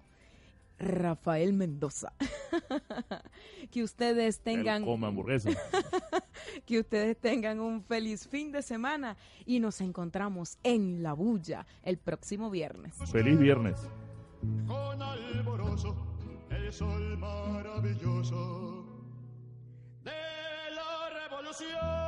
Rafael 0.79 1.53
Mendoza. 1.53 2.13
que 3.71 3.83
ustedes 3.83 4.41
tengan 4.41 4.85
que 6.67 6.79
ustedes 6.79 7.17
tengan 7.21 7.61
un 7.61 7.83
feliz 7.83 8.29
fin 8.29 8.53
de 8.53 8.63
semana 8.63 9.17
y 9.45 9.61
nos 9.61 9.81
encontramos 9.81 10.59
en 10.63 11.03
La 11.03 11.13
Bulla 11.13 11.67
el 11.83 11.99
próximo 11.99 12.51
viernes. 12.51 12.95
Feliz 13.11 13.39
viernes. 13.39 13.89
con 14.67 15.03
alborozo, 15.03 15.97
el 16.51 16.73
sol 16.73 17.19
maravilloso 17.19 18.85
de 20.05 20.13
la 20.75 21.11
revolución. 21.23 22.08